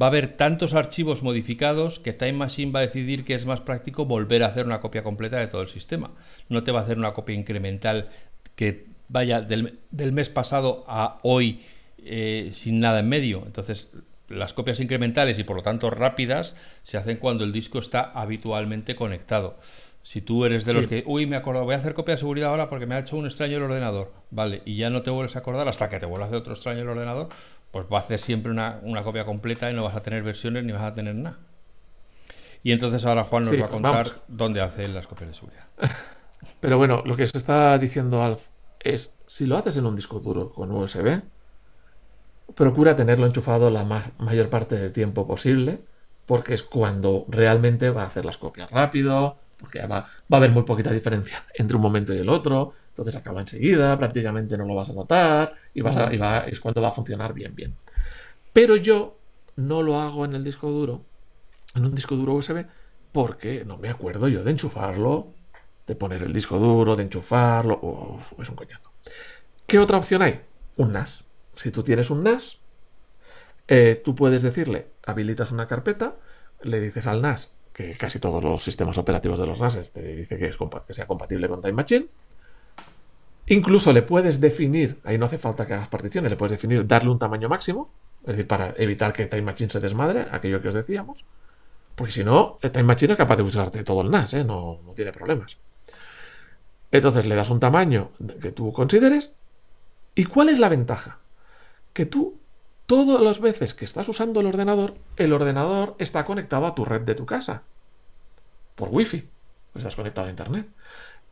va 0.01 0.07
a 0.07 0.09
haber 0.09 0.37
tantos 0.37 0.75
archivos 0.75 1.23
modificados 1.23 1.99
que 2.01 2.13
Time 2.13 2.35
Machine 2.35 2.73
va 2.73 2.81
a 2.81 2.87
decidir 2.87 3.25
que 3.25 3.35
es 3.35 3.47
más 3.47 3.61
práctico 3.61 4.05
volver 4.05 4.43
a 4.43 4.49
hacer 4.49 4.67
una 4.67 4.81
copia 4.81 5.03
completa 5.03 5.39
de 5.39 5.47
todo 5.47 5.63
el 5.63 5.69
sistema. 5.69 6.11
No 6.49 6.65
te 6.65 6.73
va 6.73 6.81
a 6.81 6.83
hacer 6.83 6.99
una 6.99 7.13
copia 7.13 7.35
incremental 7.35 8.09
que 8.57 8.87
vaya 9.09 9.41
del, 9.41 9.79
mes 10.13 10.29
pasado 10.29 10.85
a 10.89 11.19
hoy 11.23 11.61
eh, 11.99 12.51
sin 12.55 12.81
nada 12.81 13.01
en 13.01 13.09
medio. 13.09 13.43
Entonces, 13.47 13.91
las 14.29 14.53
copias 14.53 14.81
incrementales 14.81 15.39
y 15.39 15.45
por 15.45 15.57
lo 15.57 15.63
tanto 15.63 15.91
rápidas 15.91 16.57
se 16.83 16.97
hacen 16.97 17.19
cuando 17.19 17.45
el 17.45 17.53
disco 17.53 17.79
está 17.79 18.01
habitualmente 18.01 18.97
conectado. 18.97 19.59
Si 20.03 20.21
tú 20.21 20.45
eres 20.45 20.67
de 20.67 20.75
los 20.75 20.87
que, 20.87 21.03
uy, 21.07 21.27
me 21.27 21.37
acuerdo, 21.37 21.65
voy 21.65 21.75
a 21.75 21.79
hacer 21.79 21.95
copia 21.95 22.15
de 22.15 22.19
seguridad 22.19 22.51
ahora 22.51 22.69
porque 22.69 22.85
me 22.85 22.95
ha 22.95 22.99
hecho 22.99 23.17
un 23.17 23.25
extraño 23.25 23.57
el 23.57 23.63
ordenador, 23.63 24.13
vale, 24.31 24.61
y 24.67 24.77
ya 24.77 24.91
no 24.91 25.01
te 25.01 25.11
vuelves 25.11 25.35
a 25.35 25.39
acordar 25.39 25.67
hasta 25.67 25.89
que 25.89 25.99
te 25.99 26.05
vuelva 26.05 26.27
a 26.27 26.29
hacer 26.29 26.39
otro 26.39 26.53
extraño 26.53 26.83
el 26.83 26.89
ordenador, 26.89 27.31
pues 27.71 27.87
va 27.91 27.99
a 27.99 28.01
hacer 28.01 28.19
siempre 28.19 28.53
una, 28.53 28.81
copia 29.03 29.25
completa 29.25 29.71
y 29.71 29.75
no 29.75 29.83
vas 29.83 29.97
a 29.97 30.03
tener 30.03 30.23
versiones 30.23 30.63
ni 30.63 30.73
vas 30.73 30.83
a 30.83 30.93
tener 30.93 31.15
nada. 31.15 31.39
Y 32.63 32.73
entonces 32.73 33.05
ahora 33.07 33.25
Juan 33.25 33.45
nos 33.45 33.59
va 33.59 33.65
a 33.65 33.69
contar 33.69 34.07
dónde 34.29 34.61
hace 34.61 34.89
las 34.89 35.07
copias 35.07 35.31
de 35.31 35.35
seguridad. 35.35 35.65
Pero 36.61 36.79
bueno, 36.79 37.03
lo 37.05 37.17
que 37.17 37.27
se 37.27 37.39
está 37.39 37.77
diciendo 37.79 38.23
Alf 38.23 38.47
es, 38.81 39.15
si 39.27 39.47
lo 39.47 39.57
haces 39.57 39.77
en 39.77 39.87
un 39.87 39.97
disco 39.97 40.21
duro 40.21 40.53
con 40.53 40.71
USB, 40.71 41.23
procura 42.55 42.97
tenerlo 42.97 43.27
enchufado 43.27 43.71
la 43.71 43.85
mayor 44.19 44.49
parte 44.49 44.77
del 44.77 44.93
tiempo 44.93 45.27
posible, 45.27 45.81
porque 46.27 46.55
es 46.55 46.63
cuando 46.63 47.27
realmente 47.29 47.91
va 47.91 48.03
a 48.03 48.07
hacer 48.07 48.25
las 48.25 48.39
copias 48.39 48.71
rápido, 48.71 49.37
porque 49.59 49.81
va, 49.87 50.01
va 50.01 50.09
a 50.31 50.37
haber 50.37 50.51
muy 50.51 50.63
poquita 50.63 50.91
diferencia 50.91 51.45
entre 51.55 51.77
un 51.77 51.83
momento 51.83 52.15
y 52.15 52.19
el 52.19 52.29
otro, 52.29 52.75
entonces 52.95 53.17
acaba 53.17 53.41
enseguida, 53.41 53.99
prácticamente 53.99 54.57
no 54.57 54.67
lo 54.67 54.77
vas 54.77 54.89
a 54.89 54.93
notar 54.93 55.55
y, 55.75 55.81
es 55.81 56.61
cuando 56.61 56.81
va 56.81 56.89
a 56.89 56.93
funcionar 56.93 57.35
bien, 57.35 57.53
bien. 57.53 57.75
Pero 58.53 58.77
yo 58.77 59.19
no 59.57 59.83
lo 59.83 60.01
hago 60.01 60.25
en 60.25 60.37
el 60.37 60.45
disco 60.45 60.71
duro, 60.71 61.03
en 61.75 61.87
un 61.87 61.95
disco 61.97 62.15
duro 62.15 62.35
USB, 62.35 62.67
porque 63.11 63.65
no 63.65 63.79
me 63.79 63.89
acuerdo 63.89 64.29
yo 64.29 64.45
de 64.45 64.53
enchufarlo, 64.53 65.34
de 65.87 65.95
poner 65.95 66.23
el 66.23 66.33
disco 66.33 66.59
duro, 66.59 66.97
de 66.97 67.03
enchufarlo, 67.03 68.19
es 68.39 68.49
un 68.49 68.57
coñazo. 68.57 68.93
¿Qué 69.67 69.79
otra 69.79 69.99
opción 69.99 70.23
hay? 70.23 70.41
Un 70.77 70.93
NAS. 70.93 71.25
Si 71.57 71.71
tú 71.71 71.83
tienes 71.83 72.11
un 72.11 72.23
NAS, 72.23 72.59
eh, 73.69 74.01
tú 74.05 74.15
puedes 74.15 74.43
decirle, 74.43 74.89
habilitas 75.07 75.53
una 75.53 75.67
carpeta, 75.67 76.17
le 76.63 76.81
dices 76.81 77.07
al 77.07 77.23
NAS 77.23 77.53
que 77.73 77.93
casi 77.95 78.21
todos 78.21 78.43
los 78.43 78.63
sistemas 78.63 78.97
operativos 78.99 79.39
de 79.39 79.47
los 79.47 79.61
NAS 79.61 79.93
te 79.93 80.15
dice 80.15 80.39
que, 80.39 80.55
sea 80.91 81.07
compatible 81.07 81.49
con 81.49 81.61
Time 81.61 81.75
Machine, 81.75 82.09
Incluso 83.47 83.93
le 83.93 84.01
puedes 84.01 84.41
definir, 84.41 85.01
ahí 85.05 85.19
no 85.19 85.27
hace 85.27 85.37
falta 85.37 85.67
que 85.67 85.75
hagas 85.75 85.89
particiones, 85.89 86.31
le 86.31 86.37
puedes 86.39 86.53
definir 86.53 86.87
darle 86.87 87.11
un 87.11 87.19
tamaño 87.19 87.51
máximo, 87.51 87.91
es 88.23 88.29
decir, 88.29 88.47
para 88.47 88.75
evitar 88.79 89.13
que 89.13 89.27
Time 89.27 89.43
Machine 89.43 89.69
se 89.69 89.81
desmadre, 89.81 90.27
aquello 90.31 90.63
que 90.63 90.69
os 90.69 90.75
decíamos. 90.75 91.27
Porque 91.95 92.11
si 92.11 92.25
no, 92.25 92.59
el 92.63 92.73
Time 92.73 92.85
Machine 92.85 93.13
es 93.13 93.19
capaz 93.19 93.37
de 93.37 93.43
usarte 93.43 93.85
todo 93.85 94.01
el 94.01 94.11
NAS, 94.11 94.33
¿eh? 94.33 94.45
no 94.45 94.81
tiene 94.97 95.13
problemas. 95.13 95.59
Entonces 96.95 97.27
le 97.27 97.35
das 97.35 97.51
un 97.51 97.59
tamaño 97.59 98.13
que 98.41 98.53
tú 98.53 98.73
consideres. 98.73 99.35
¿Y 100.15 100.27
cuál 100.27 100.49
es 100.49 100.61
la 100.61 100.69
ventaja? 100.69 101.19
Que 101.93 102.07
tú, 102.07 102.39
todas 102.87 103.21
las 103.21 103.41
veces 103.41 103.75
que 103.75 103.85
estás 103.85 104.09
usando 104.09 104.39
el 104.39 104.47
ordenador, 104.47 104.95
el 105.17 105.33
ordenador 105.33 105.97
está 105.99 106.25
conectado 106.25 106.67
a 106.67 106.75
tu 106.77 106.85
red 106.85 107.01
de 107.01 107.17
tu 107.17 107.27
casa. 107.27 107.63
Por 108.77 108.91
Wi-Fi. 108.93 109.29
Estás 109.75 109.97
conectado 109.97 110.29
a 110.29 110.31
Internet 110.31 110.69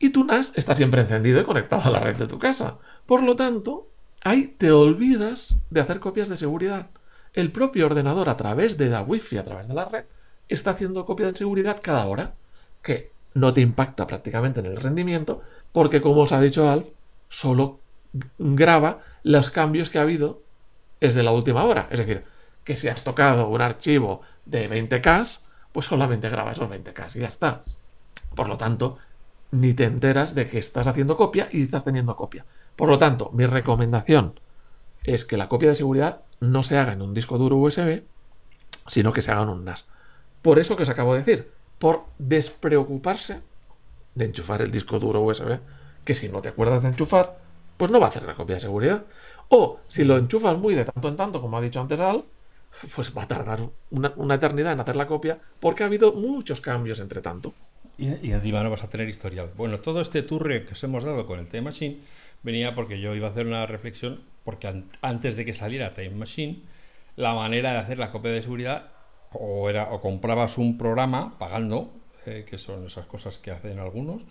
y 0.01 0.11
tu 0.11 0.25
NAS 0.25 0.53
está 0.57 0.75
siempre 0.75 1.03
encendido 1.03 1.41
y 1.41 1.45
conectado 1.45 1.83
a 1.85 1.91
la 1.91 2.01
red 2.01 2.17
de 2.17 2.27
tu 2.27 2.41
casa. 2.41 2.79
Por 3.07 3.23
lo 3.23 3.37
tanto, 3.37 3.87
ahí 4.25 4.49
te 4.49 4.73
olvidas 4.73 5.59
de 5.71 5.81
hacer 5.81 6.01
copias 6.01 6.29
de 6.29 6.37
seguridad. 6.37 6.89
El 7.35 7.53
propio 7.53 7.87
ordenador 7.87 8.29
a 8.29 8.37
través 8.37 8.77
de 8.79 8.89
la 8.89 9.03
Wi-Fi, 9.03 9.37
a 9.39 9.45
través 9.45 9.69
de 9.69 9.75
la 9.75 9.85
red, 9.85 10.07
está 10.49 10.73
haciendo 10.73 11.07
copia 11.07 11.27
de 11.27 11.37
seguridad 11.37 11.79
cada 11.81 12.05
hora, 12.07 12.35
que 12.83 13.12
no 13.35 13.53
te 13.53 13.61
impacta 13.61 14.07
prácticamente 14.07 14.61
en 14.61 14.67
el 14.67 14.77
rendimiento, 14.77 15.43
porque 15.73 16.01
como 16.01 16.23
os 16.23 16.33
ha 16.33 16.41
dicho 16.41 16.69
Alf, 16.69 16.87
solo 17.29 17.81
graba 18.39 19.01
los 19.23 19.51
cambios 19.51 19.91
que 19.91 19.99
ha 19.99 20.03
habido 20.03 20.43
desde 21.01 21.23
la 21.23 21.33
última 21.33 21.65
hora. 21.65 21.89
Es 21.91 21.99
decir, 21.99 22.25
que 22.65 22.77
si 22.77 22.89
has 22.89 23.03
tocado 23.05 23.49
un 23.49 23.61
archivo 23.61 24.21
de 24.45 24.71
20K, 24.71 25.41
pues 25.73 25.87
solamente 25.87 26.29
graba 26.29 26.53
esos 26.53 26.69
20K 26.69 27.17
y 27.17 27.21
ya 27.21 27.29
está. 27.29 27.63
Por 28.35 28.49
lo 28.49 28.57
tanto, 28.57 28.99
ni 29.51 29.75
te 29.75 29.85
enteras 29.85 30.35
de 30.35 30.49
que 30.49 30.59
estás 30.59 30.87
haciendo 30.87 31.17
copia 31.17 31.49
y 31.51 31.63
estás 31.63 31.85
teniendo 31.85 32.17
copia. 32.17 32.45
Por 32.77 32.89
lo 32.89 32.99
tanto, 32.99 33.31
mi 33.33 33.47
recomendación 33.47 34.39
es 35.05 35.25
que 35.25 35.37
la 35.37 35.49
copia 35.49 35.71
de 35.71 35.75
seguridad 35.75 36.23
no 36.41 36.63
se 36.63 36.79
haga 36.79 36.93
en 36.93 37.03
un 37.03 37.15
disco 37.15 37.39
duro 37.39 37.57
USB, 37.57 38.03
sino 38.89 39.13
que 39.13 39.23
se 39.23 39.33
haga 39.33 39.43
en 39.43 39.49
un 39.49 39.65
NAS. 39.65 39.87
Por 40.41 40.59
eso 40.59 40.77
que 40.77 40.85
os 40.85 40.89
acabo 40.89 41.15
de 41.15 41.21
decir, 41.21 41.53
por 41.83 42.05
despreocuparse 42.17 43.41
de 44.15 44.27
enchufar 44.27 44.63
el 44.63 44.71
disco 44.71 45.01
duro 45.01 45.21
USB, 45.21 45.59
que 46.05 46.15
si 46.15 46.29
no 46.29 46.41
te 46.41 46.51
acuerdas 46.51 46.81
de 46.85 46.91
enchufar, 46.91 47.41
pues 47.77 47.91
no 47.91 47.99
va 47.99 48.07
a 48.07 48.09
hacer 48.11 48.23
la 48.23 48.37
copia 48.37 48.55
de 48.55 48.61
seguridad. 48.61 49.03
O 49.49 49.81
si 49.89 50.05
lo 50.05 50.17
enchufas 50.17 50.57
muy 50.57 50.77
de 50.77 50.85
tanto 50.85 51.09
en 51.09 51.17
tanto, 51.17 51.41
como 51.41 51.57
ha 51.57 51.61
dicho 51.61 51.81
antes 51.81 51.99
Alf, 51.99 52.23
pues 52.95 53.13
va 53.19 53.25
a 53.25 53.27
tardar 53.27 53.69
una, 53.91 54.35
eternidad 54.37 54.75
en 54.75 54.79
hacer 54.79 54.95
la 54.95 55.09
copia 55.09 55.41
porque 55.59 55.83
ha 55.83 55.87
habido 55.87 56.13
muchos 56.13 56.61
cambios 56.61 57.01
entre 57.01 57.21
tanto. 57.21 57.53
y, 57.99 58.31
encima 58.31 58.63
no 58.63 58.71
vas 58.71 58.85
a 58.85 58.89
tener 58.89 59.09
historial. 59.09 59.51
Bueno, 59.57 59.81
todo 59.81 60.03
este 60.03 60.23
turre 60.23 60.65
que 60.65 60.75
os 60.75 60.85
hemos 60.85 61.03
dado 61.03 61.27
con 61.27 61.41
el 61.41 61.49
Time 61.49 61.63
Machine 61.63 61.99
venía 62.45 62.77
porque 62.77 63.01
yo 63.01 63.13
iba 63.17 63.27
a 63.27 63.31
hacer 63.33 63.49
una 63.49 63.67
reflexión, 63.67 64.23
porque 64.45 64.85
antes 65.01 65.35
de 65.35 65.45
que 65.45 65.53
saliera 65.53 65.95
Time 65.95 66.11
Machine, 66.11 66.63
la 67.17 67.35
manera 67.35 67.73
de 67.73 67.79
hacer 67.79 67.99
la 67.99 68.13
copia 68.13 68.31
de 68.31 68.41
seguridad 68.41 68.92
o, 69.35 69.69
era, 69.69 69.93
o 69.93 70.01
comprabas 70.01 70.59
un 70.59 70.79
programa 70.79 71.39
pagando, 71.39 71.91
eh, 72.27 72.47
que 72.49 72.59
son 72.59 72.87
esas 72.87 73.07
cosas 73.07 73.39
que 73.39 73.51
hacen 73.51 73.79
algunos, 73.79 74.23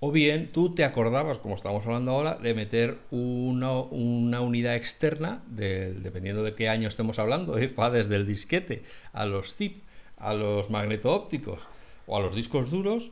o 0.00 0.12
bien 0.12 0.50
tú 0.50 0.74
te 0.74 0.84
acordabas, 0.84 1.38
como 1.38 1.54
estamos 1.54 1.84
hablando 1.86 2.12
ahora, 2.12 2.34
de 2.34 2.54
meter 2.54 2.98
una, 3.10 3.80
unidad 3.80 4.74
externa, 4.76 5.42
dependiendo 5.46 6.42
de 6.42 6.54
qué 6.54 6.68
año 6.68 6.88
estemos 6.88 7.18
hablando, 7.18 7.58
¿eh? 7.58 7.72
va 7.78 7.90
desde 7.90 8.16
el 8.16 8.26
disquete 8.26 8.82
a 9.12 9.24
los 9.24 9.54
zip, 9.54 9.82
a 10.18 10.34
los 10.34 10.70
magneto-ópticos 10.70 11.60
o 12.06 12.16
a 12.16 12.20
los 12.20 12.34
discos 12.34 12.70
duros, 12.70 13.10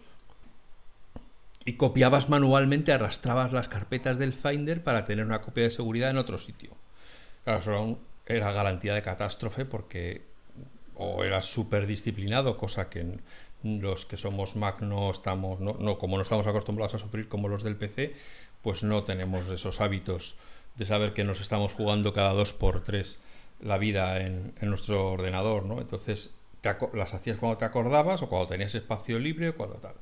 y 1.65 1.75
copiabas 1.75 2.29
manualmente, 2.29 2.93
arrastrabas 2.93 3.53
las 3.53 3.69
carpetas 3.69 4.19
del 4.19 4.35
Finder 4.35 4.83
para 4.83 5.07
tener 5.07 5.25
una 5.25 5.41
copia 5.41 5.65
de 5.65 5.71
seguridad 5.71 6.11
en 6.11 6.19
otro 6.19 6.39
sitio. 6.39 6.73
Claro, 7.45 7.61
eso 7.61 7.99
era 8.27 8.53
garantía 8.53 8.95
de 8.95 9.01
catástrofe 9.01 9.65
porque 9.65 10.23
o 10.97 11.25
eras 11.25 11.47
súper 11.47 11.87
disciplinado, 11.87 12.57
cosa 12.57 12.89
que 12.89 13.19
los 13.63 14.07
que 14.07 14.17
somos 14.17 14.57
Mac 14.57 14.81
no 14.81 15.11
estamos, 15.11 15.61
no, 15.61 15.99
como 15.99 16.17
no 16.17 16.23
estamos 16.23 16.47
acostumbrados 16.47 16.95
a 16.95 16.99
sufrir 16.99 17.29
como 17.29 17.49
los 17.49 17.63
del 17.63 17.77
PC, 17.77 18.15
pues 18.63 18.85
no 18.85 19.05
tenemos 19.05 19.49
esos 19.49 19.81
hábitos 19.81 20.37
de 20.77 20.85
saber 20.85 21.13
que 21.13 21.25
nos 21.25 21.41
estamos 21.41 21.73
jugando 21.73 22.13
cada 22.13 22.33
dos 22.33 22.53
por 22.53 22.83
tres 22.83 23.19
la 23.61 23.79
vida 23.79 24.21
en, 24.21 24.55
nuestro 24.61 25.13
ordenador, 25.13 25.65
¿no? 25.65 25.81
Entonces 25.81 26.35
las 26.93 27.15
hacías 27.15 27.39
cuando 27.39 27.59
te 27.59 27.65
acordabas 27.65 28.23
o 28.23 28.29
cuando 28.29 28.49
tenías 28.49 28.75
espacio 28.75 29.19
libre 29.19 29.51
o 29.51 29.57
cuando 29.57 29.77
tal. 29.77 29.95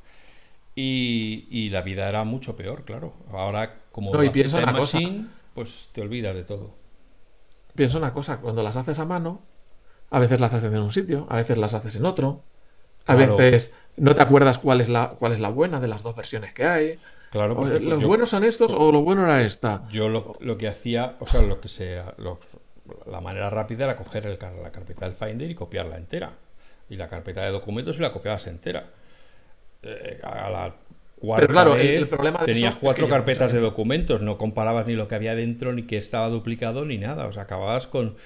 Y, 0.74 1.68
la 1.68 1.82
vida 1.82 2.08
era 2.08 2.24
mucho 2.24 2.56
peor, 2.56 2.84
claro. 2.84 3.12
Ahora, 3.30 3.80
como 3.92 4.12
no, 4.12 4.24
y 4.24 4.30
piensa 4.30 4.58
una 4.58 4.72
machine, 4.72 5.26
pues 5.54 5.90
te 5.92 6.00
olvidas 6.00 6.34
de 6.34 6.44
todo. 6.44 6.70
Piensa 7.74 7.98
una 7.98 8.12
cosa, 8.12 8.38
cuando 8.38 8.62
las 8.62 8.76
haces 8.76 8.98
a 8.98 9.04
mano, 9.04 9.42
a 10.12 10.18
veces 10.18 10.40
las 10.40 10.52
haces 10.52 10.70
en 10.70 10.78
un 10.78 10.92
sitio, 10.92 11.26
a 11.30 11.36
veces 11.36 11.56
las 11.56 11.72
haces 11.72 11.96
en 11.96 12.04
otro, 12.04 12.42
a 13.06 13.14
veces 13.14 13.74
no 13.96 14.14
te 14.14 14.20
acuerdas 14.20 14.58
cuál 14.58 14.82
es 14.82 14.90
la, 14.90 15.14
cuál 15.18 15.32
es 15.32 15.40
la 15.40 15.48
buena 15.48 15.80
de 15.80 15.88
las 15.88 16.02
dos 16.02 16.14
versiones 16.14 16.52
que 16.52 16.64
hay. 16.64 16.98
Claro, 17.30 17.64
los 17.64 18.04
buenos 18.04 18.28
son 18.28 18.44
estos 18.44 18.74
o 18.74 18.92
lo 18.92 19.00
bueno 19.00 19.24
era 19.24 19.40
esta. 19.40 19.88
Yo 19.90 20.10
lo, 20.10 20.56
que 20.58 20.68
hacía, 20.68 21.16
o 21.18 21.26
sea, 21.26 21.40
lo 21.40 21.62
que 21.62 21.68
sea, 21.68 22.12
la 23.10 23.22
manera 23.22 23.48
rápida 23.48 23.84
era 23.84 23.96
coger 23.96 24.26
el, 24.26 24.38
la 24.62 24.70
carpeta 24.70 25.06
del 25.08 25.14
Finder 25.14 25.50
y 25.50 25.54
copiarla 25.54 25.96
entera. 25.96 26.32
Y 26.90 26.96
la 26.96 27.08
carpeta 27.08 27.42
de 27.42 27.50
documentos 27.50 27.96
y 27.96 28.02
la 28.02 28.12
copiabas 28.12 28.46
entera. 28.48 28.90
Eh, 29.82 30.20
a 30.22 30.50
la 30.50 30.74
cuarta 31.18 31.46
Pero 31.46 31.52
claro, 31.54 31.76
el, 31.76 32.06
problema 32.06 32.44
tenías 32.44 32.74
cuatro 32.74 33.08
carpetas 33.08 33.50
de 33.50 33.60
documentos, 33.60 34.20
no 34.20 34.36
comparabas 34.36 34.86
ni 34.86 34.94
lo 34.94 35.08
que 35.08 35.14
había 35.14 35.34
dentro, 35.34 35.72
ni 35.72 35.84
que 35.84 35.96
estaba 35.96 36.28
duplicado, 36.28 36.84
ni 36.84 36.98
nada. 36.98 37.26
O 37.26 37.32
sea, 37.32 37.44
acababas 37.44 37.86
con 37.86 38.16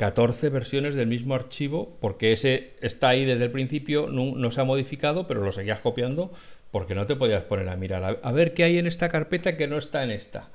14 0.00 0.48
versiones 0.48 0.94
del 0.94 1.08
mismo 1.08 1.34
archivo, 1.34 1.98
porque 2.00 2.32
ese 2.32 2.72
está 2.80 3.10
ahí 3.10 3.26
desde 3.26 3.44
el 3.44 3.50
principio, 3.50 4.08
no, 4.08 4.50
se 4.50 4.58
ha 4.62 4.64
modificado, 4.64 5.26
pero 5.26 5.44
lo 5.44 5.52
seguías 5.52 5.80
copiando 5.80 6.32
porque 6.70 6.94
no 6.94 7.04
te 7.04 7.16
podías 7.16 7.42
poner 7.42 7.68
a 7.68 7.76
mirar 7.76 8.18
a, 8.22 8.32
ver 8.32 8.54
qué 8.54 8.64
hay 8.64 8.78
en 8.78 8.86
esta 8.86 9.10
carpeta 9.10 9.58
que 9.58 9.66
no 9.66 9.76
está 9.76 10.02
en 10.02 10.10
esta. 10.10 10.48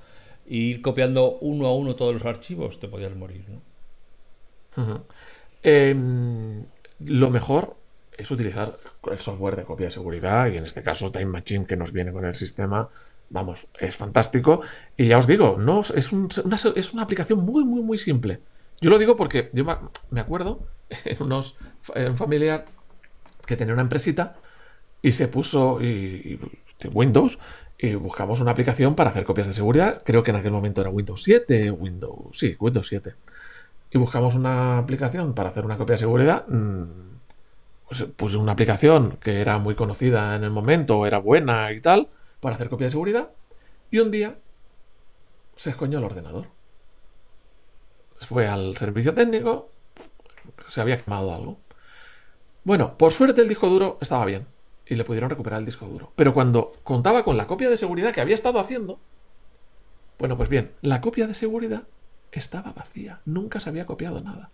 Y 0.48 0.72
ir 0.72 0.82
copiando 0.82 1.38
uno 1.42 1.68
a 1.68 1.76
uno 1.76 1.96
todos 1.96 2.12
los 2.12 2.26
archivos, 2.26 2.80
te 2.80 2.88
podías 2.88 3.16
morir. 3.16 3.44
¿no? 4.76 5.04
Em, 5.62 6.64
lo 7.02 7.30
mejor 7.30 7.76
es 8.18 8.32
utilizar 8.32 8.80
el 9.12 9.20
software 9.20 9.58
de 9.58 9.64
copia 9.64 9.86
de 9.86 9.92
seguridad 9.92 10.48
y 10.48 10.58
en 10.58 10.66
este 10.66 10.82
caso 10.82 11.12
Time 11.12 11.26
Machine 11.26 11.68
que 11.68 11.78
nos 11.78 11.92
viene 11.92 12.12
con 12.12 12.26
el 12.26 12.34
sistema. 12.34 12.90
Vamos, 13.30 13.68
es 13.80 13.96
fantástico. 13.96 14.62
Y 14.98 15.10
ya 15.10 15.20
os 15.20 15.28
digo, 15.28 15.58
no, 15.60 15.82
es, 15.82 16.12
una, 16.12 16.58
es 16.76 16.94
una 16.94 17.04
aplicación 17.04 17.46
muy, 17.46 17.64
muy, 17.64 17.84
muy 17.84 18.00
simple. 18.00 18.40
Yo 18.82 18.90
lo 18.90 18.98
digo 18.98 19.16
porque 19.16 19.50
yo 19.54 19.66
me 20.12 20.22
acuerdo 20.22 20.68
en, 21.06 21.22
unos, 21.22 21.56
un 21.96 22.16
familiar 22.16 22.66
que 23.46 23.56
tenía 23.56 23.74
una 23.74 23.84
empresita 23.84 24.38
y 25.02 25.12
se 25.12 25.28
puso 25.28 25.80
Windows 26.94 27.40
y 27.78 27.96
buscamos 27.96 28.40
una 28.40 28.52
aplicación 28.52 28.96
para 28.96 29.10
hacer 29.10 29.24
copias 29.24 29.48
de 29.48 29.54
seguridad. 29.54 30.02
Creo 30.04 30.24
que 30.24 30.32
en 30.32 30.38
aquel 30.38 30.52
momento 30.52 30.82
era 30.82 30.90
Windows 30.90 31.24
7, 31.24 31.72
Windows, 31.72 32.38
sí, 32.38 32.56
Windows 32.60 32.88
7. 32.88 33.14
Y 33.92 33.98
buscamos 33.98 34.36
una 34.36 34.78
aplicación 34.78 35.34
para 35.34 35.50
hacer 35.50 35.66
una 35.66 35.78
copia 35.78 35.94
de 35.94 36.00
seguridad. 36.00 36.48
Mm, 36.48 37.16
pues 38.16 38.34
una 38.34 38.54
aplicación 38.54 39.18
que 39.22 39.42
era 39.42 39.60
muy 39.60 39.76
conocida 39.76 40.36
en 40.36 40.44
el 40.44 40.50
momento, 40.50 41.06
era 41.06 41.20
buena 41.20 41.72
y 41.72 41.82
tal, 41.82 42.10
para 42.40 42.56
hacer 42.56 42.70
copia 42.70 42.86
de 42.86 42.92
seguridad. 42.92 43.30
Y 43.92 44.00
un 44.00 44.10
día 44.10 44.38
se 45.56 45.70
escoñó 45.70 46.00
el 46.00 46.04
ordenador 46.04 46.55
fue 48.20 48.48
al 48.48 48.76
servicio 48.78 49.14
técnico, 49.14 49.70
se 50.70 50.82
había 50.82 51.02
quemado 51.02 51.34
algo. 51.34 51.58
Bueno, 52.64 52.98
por 52.98 53.12
suerte 53.12 53.42
el 53.42 53.48
disco 53.48 53.70
duro 53.70 53.98
estaba 54.02 54.26
bien 54.26 54.48
y 54.88 54.96
le 54.96 55.04
pudieron 55.04 55.30
recuperar 55.30 55.60
el 55.60 55.66
disco 55.66 55.86
duro. 55.86 56.12
Pero 56.16 56.34
cuando 56.34 56.74
contaba 56.84 57.24
con 57.24 57.38
la 57.38 57.48
copia 57.48 57.70
de 57.70 57.78
seguridad 57.78 58.14
que 58.14 58.22
había 58.22 58.36
estado 58.36 58.60
haciendo, 58.60 59.00
bueno, 60.18 60.38
pues 60.38 60.50
bien, 60.50 60.72
la 60.82 61.02
copia 61.02 61.28
de 61.28 61.34
seguridad 61.34 61.84
estaba 62.32 62.74
vacía, 62.74 63.22
nunca 63.26 63.60
se 63.60 63.70
había 63.70 63.86
copiado 63.86 64.22
nada. 64.22 64.52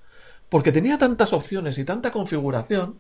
Porque 0.50 0.71
tenía 0.71 0.97
tantas 0.97 1.34
opciones 1.34 1.78
y 1.78 1.86
tanta 1.86 2.12
configuración 2.12 3.00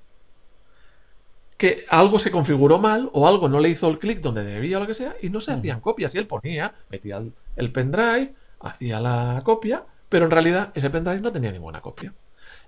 que 1.57 1.85
algo 1.89 2.17
se 2.17 2.31
configuró 2.31 2.79
mal 2.79 3.09
o 3.13 3.27
algo 3.27 3.47
no 3.47 3.59
le 3.59 3.69
hizo 3.69 3.87
el 3.87 3.99
clic 3.99 4.19
donde 4.19 4.43
debía 4.43 4.77
o 4.77 4.79
lo 4.79 4.87
que 4.87 4.95
sea 4.95 5.15
y 5.21 5.29
no 5.29 5.39
se 5.39 5.51
hacían 5.51 5.81
copias. 5.81 6.15
Y 6.15 6.17
él 6.17 6.27
ponía, 6.27 6.73
metía 6.89 7.21
el 7.55 7.71
pendrive, 7.71 8.33
hacía 8.61 8.99
la 8.99 9.41
copia 9.43 9.85
pero 10.11 10.25
en 10.25 10.31
realidad 10.31 10.73
ese 10.75 10.89
pendrive 10.89 11.21
no 11.21 11.31
tenía 11.31 11.53
ninguna 11.53 11.79
copia. 11.79 12.13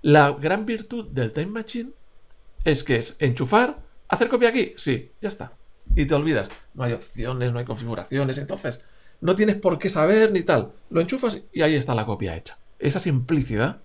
La 0.00 0.32
gran 0.32 0.64
virtud 0.64 1.10
del 1.10 1.30
Time 1.30 1.48
Machine 1.48 1.90
es 2.64 2.82
que 2.82 2.96
es 2.96 3.16
enchufar, 3.18 3.80
hacer 4.08 4.30
copia 4.30 4.48
aquí, 4.48 4.72
sí, 4.78 5.12
ya 5.20 5.28
está. 5.28 5.52
Y 5.94 6.06
te 6.06 6.14
olvidas, 6.14 6.50
no 6.72 6.84
hay 6.84 6.94
opciones, 6.94 7.52
no 7.52 7.58
hay 7.58 7.66
configuraciones, 7.66 8.38
entonces 8.38 8.82
no 9.20 9.34
tienes 9.34 9.56
por 9.56 9.78
qué 9.78 9.90
saber 9.90 10.32
ni 10.32 10.40
tal. 10.40 10.72
Lo 10.88 11.02
enchufas 11.02 11.42
y 11.52 11.60
ahí 11.60 11.74
está 11.74 11.94
la 11.94 12.06
copia 12.06 12.34
hecha. 12.34 12.56
Esa 12.78 12.98
simplicidad 12.98 13.82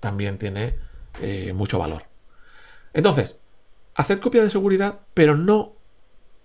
también 0.00 0.38
tiene 0.38 0.76
eh, 1.20 1.52
mucho 1.52 1.78
valor. 1.78 2.04
Entonces, 2.94 3.38
haced 3.94 4.20
copia 4.20 4.42
de 4.42 4.48
seguridad, 4.48 5.00
pero 5.12 5.36
no 5.36 5.74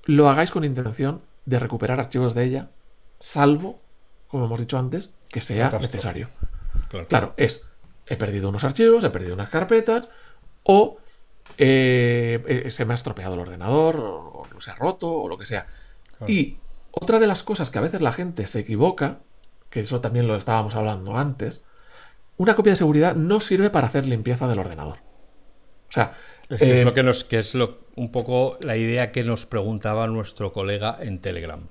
lo 0.03 0.27
hagáis 0.27 0.51
con 0.51 0.65
intención 0.65 1.21
de 1.45 1.59
recuperar 1.59 2.01
archivos 2.01 2.35
de 2.35 2.43
ella, 2.43 2.71
salvo, 3.21 3.79
como 4.27 4.47
hemos 4.47 4.59
dicho 4.59 4.77
antes, 4.77 5.13
que 5.29 5.39
sea 5.39 5.69
necesario. 5.79 6.27
Claro. 7.07 7.33
es, 7.37 7.63
he 8.07 8.17
perdido 8.17 8.49
unos 8.49 8.63
archivos, 8.63 9.03
he 9.03 9.09
perdido 9.09 9.33
unas 9.33 9.49
carpetas, 9.49 10.07
o 10.63 10.97
eh, 11.57 12.43
eh, 12.47 12.69
se 12.69 12.85
me 12.85 12.93
ha 12.93 12.95
estropeado 12.95 13.33
el 13.35 13.39
ordenador, 13.39 13.97
o, 13.99 14.47
se 14.59 14.71
ha 14.71 14.75
roto, 14.75 15.11
o 15.11 15.27
lo 15.27 15.37
que 15.37 15.45
sea. 15.45 15.65
Y 16.27 16.57
otra 16.91 17.19
de 17.19 17.27
las 17.27 17.41
cosas 17.41 17.69
que 17.69 17.79
a 17.79 17.81
veces 17.81 18.01
la 18.01 18.11
gente 18.11 18.45
se 18.45 18.59
equivoca, 18.59 19.19
que 19.69 19.79
eso 19.79 20.01
también 20.01 20.27
lo 20.27 20.35
estábamos 20.35 20.75
hablando 20.75 21.17
antes, 21.17 21.61
una 22.37 22.55
copia 22.55 22.73
de 22.73 22.77
seguridad 22.77 23.15
no 23.15 23.41
sirve 23.41 23.69
para 23.69 23.87
hacer 23.87 24.05
limpieza 24.05 24.47
del 24.47 24.59
ordenador. 24.59 24.97
O 25.89 25.91
sea, 25.91 26.13
es, 26.49 26.59
que 26.59 26.71
es 26.73 26.79
eh, 26.79 26.85
lo 26.85 26.93
que 26.93 27.03
nos, 27.03 27.23
que 27.23 27.39
es 27.39 27.55
lo, 27.55 27.79
un 27.95 28.11
poco 28.11 28.57
la 28.61 28.77
idea 28.77 29.11
que 29.11 29.23
nos 29.23 29.45
preguntaba 29.45 30.07
nuestro 30.07 30.53
colega 30.53 30.97
en 30.99 31.19
Telegram. 31.19 31.67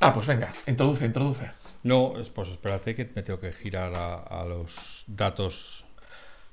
Ah, 0.00 0.12
pues 0.12 0.26
venga, 0.26 0.50
introduce, 0.66 1.04
introduce. 1.06 1.50
No, 1.84 2.14
pues 2.34 2.48
espérate 2.48 2.94
que 2.94 3.10
me 3.14 3.22
tengo 3.22 3.38
que 3.38 3.52
girar 3.52 3.92
a, 3.94 4.44
los 4.44 5.04
datos. 5.06 5.84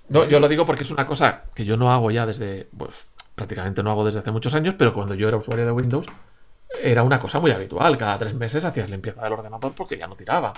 No, 0.10 0.28
yo 0.28 0.40
lo 0.40 0.48
digo 0.50 0.66
porque 0.66 0.84
es 0.84 0.92
una 0.92 1.08
cosa 1.08 1.46
que 1.56 1.66
yo 1.66 1.78
no 1.78 1.92
hago 1.92 2.12
ya 2.12 2.26
desde, 2.26 2.68
pues 2.78 3.08
prácticamente 3.34 3.82
no 3.82 3.92
hago 3.92 4.06
desde 4.06 4.20
hace 4.20 4.32
muchos 4.32 4.54
años, 4.54 4.76
pero 4.78 4.94
cuando 4.94 5.16
yo 5.16 5.30
era 5.30 5.38
usuario 5.38 5.66
de 5.66 5.72
Windows 5.72 6.06
era 6.82 7.04
una 7.04 7.20
cosa 7.20 7.40
muy 7.40 7.52
habitual. 7.52 7.98
Cada 7.98 8.20
tres 8.20 8.36
meses 8.36 8.66
hacías 8.66 8.90
limpieza 8.90 9.24
del 9.24 9.34
ordenador 9.34 9.74
porque 9.74 9.98
ya 9.98 10.08
no 10.08 10.16
tiraba. 10.16 10.54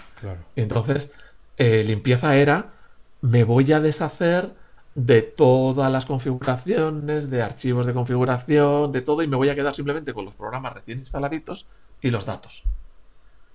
Y 0.56 0.62
entonces, 0.62 1.14
eh, 1.58 1.84
limpieza 1.84 2.36
era, 2.36 2.74
me 3.22 3.44
voy 3.44 3.72
a 3.74 3.80
deshacer 3.80 4.54
de 4.96 5.22
todas 5.22 5.92
las 5.92 6.06
configuraciones, 6.06 7.30
de 7.30 7.42
archivos 7.42 7.86
de 7.86 7.94
configuración, 7.94 8.92
de 8.92 9.02
todo, 9.02 9.22
y 9.22 9.28
me 9.28 9.38
voy 9.38 9.50
a 9.50 9.56
quedar 9.56 9.74
simplemente 9.74 10.14
con 10.14 10.26
los 10.26 10.34
programas 10.36 10.74
recién 10.74 11.00
instaladitos 11.00 11.66
y 12.02 12.10
los 12.12 12.26
datos. 12.26 12.64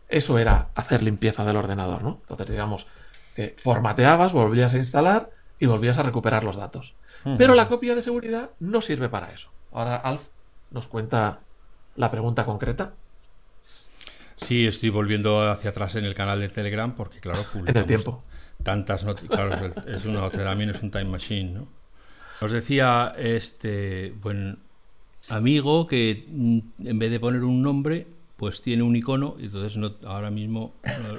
Eso 0.08 0.38
era 0.38 0.68
hacer 0.74 1.02
limpieza 1.02 1.44
del 1.44 1.56
ordenador, 1.56 2.02
¿no? 2.02 2.18
Entonces, 2.22 2.50
digamos, 2.50 2.86
que 3.34 3.54
formateabas, 3.58 4.32
volvías 4.32 4.74
a 4.74 4.78
instalar 4.78 5.30
y 5.58 5.66
volvías 5.66 5.98
a 5.98 6.02
recuperar 6.02 6.44
los 6.44 6.56
datos. 6.56 6.94
Pero 7.36 7.54
la 7.54 7.68
copia 7.68 7.94
de 7.94 8.02
seguridad 8.02 8.50
no 8.60 8.80
sirve 8.80 9.08
para 9.08 9.32
eso. 9.32 9.50
Ahora 9.72 9.96
Alf 9.96 10.28
nos 10.70 10.86
cuenta 10.86 11.40
la 11.96 12.10
pregunta 12.10 12.44
concreta. 12.44 12.94
Sí, 14.36 14.66
estoy 14.66 14.88
volviendo 14.88 15.50
hacia 15.50 15.70
atrás 15.70 15.96
en 15.96 16.04
el 16.04 16.14
canal 16.14 16.40
de 16.40 16.48
Telegram 16.48 16.94
porque, 16.94 17.20
claro, 17.20 17.44
en 17.66 17.76
el 17.76 17.84
tiempo. 17.84 18.22
Tantas 18.62 19.04
noticias. 19.04 19.30
Claro, 19.30 19.70
es 19.86 20.06
una, 20.06 20.30
también 20.30 20.70
es 20.70 20.82
un 20.82 20.90
time 20.90 21.04
machine, 21.06 21.52
¿no? 21.52 21.68
Nos 22.40 22.52
decía 22.52 23.14
este 23.18 24.14
buen 24.22 24.58
amigo 25.28 25.86
que 25.86 26.24
mm, 26.28 26.58
en 26.86 26.98
vez 26.98 27.10
de 27.10 27.20
poner 27.20 27.42
un 27.42 27.62
nombre, 27.62 28.06
pues 28.38 28.62
tiene 28.62 28.84
un 28.84 28.94
icono 28.94 29.34
y 29.38 29.46
entonces 29.46 29.76
no, 29.76 29.96
ahora 30.06 30.30
mismo 30.30 30.72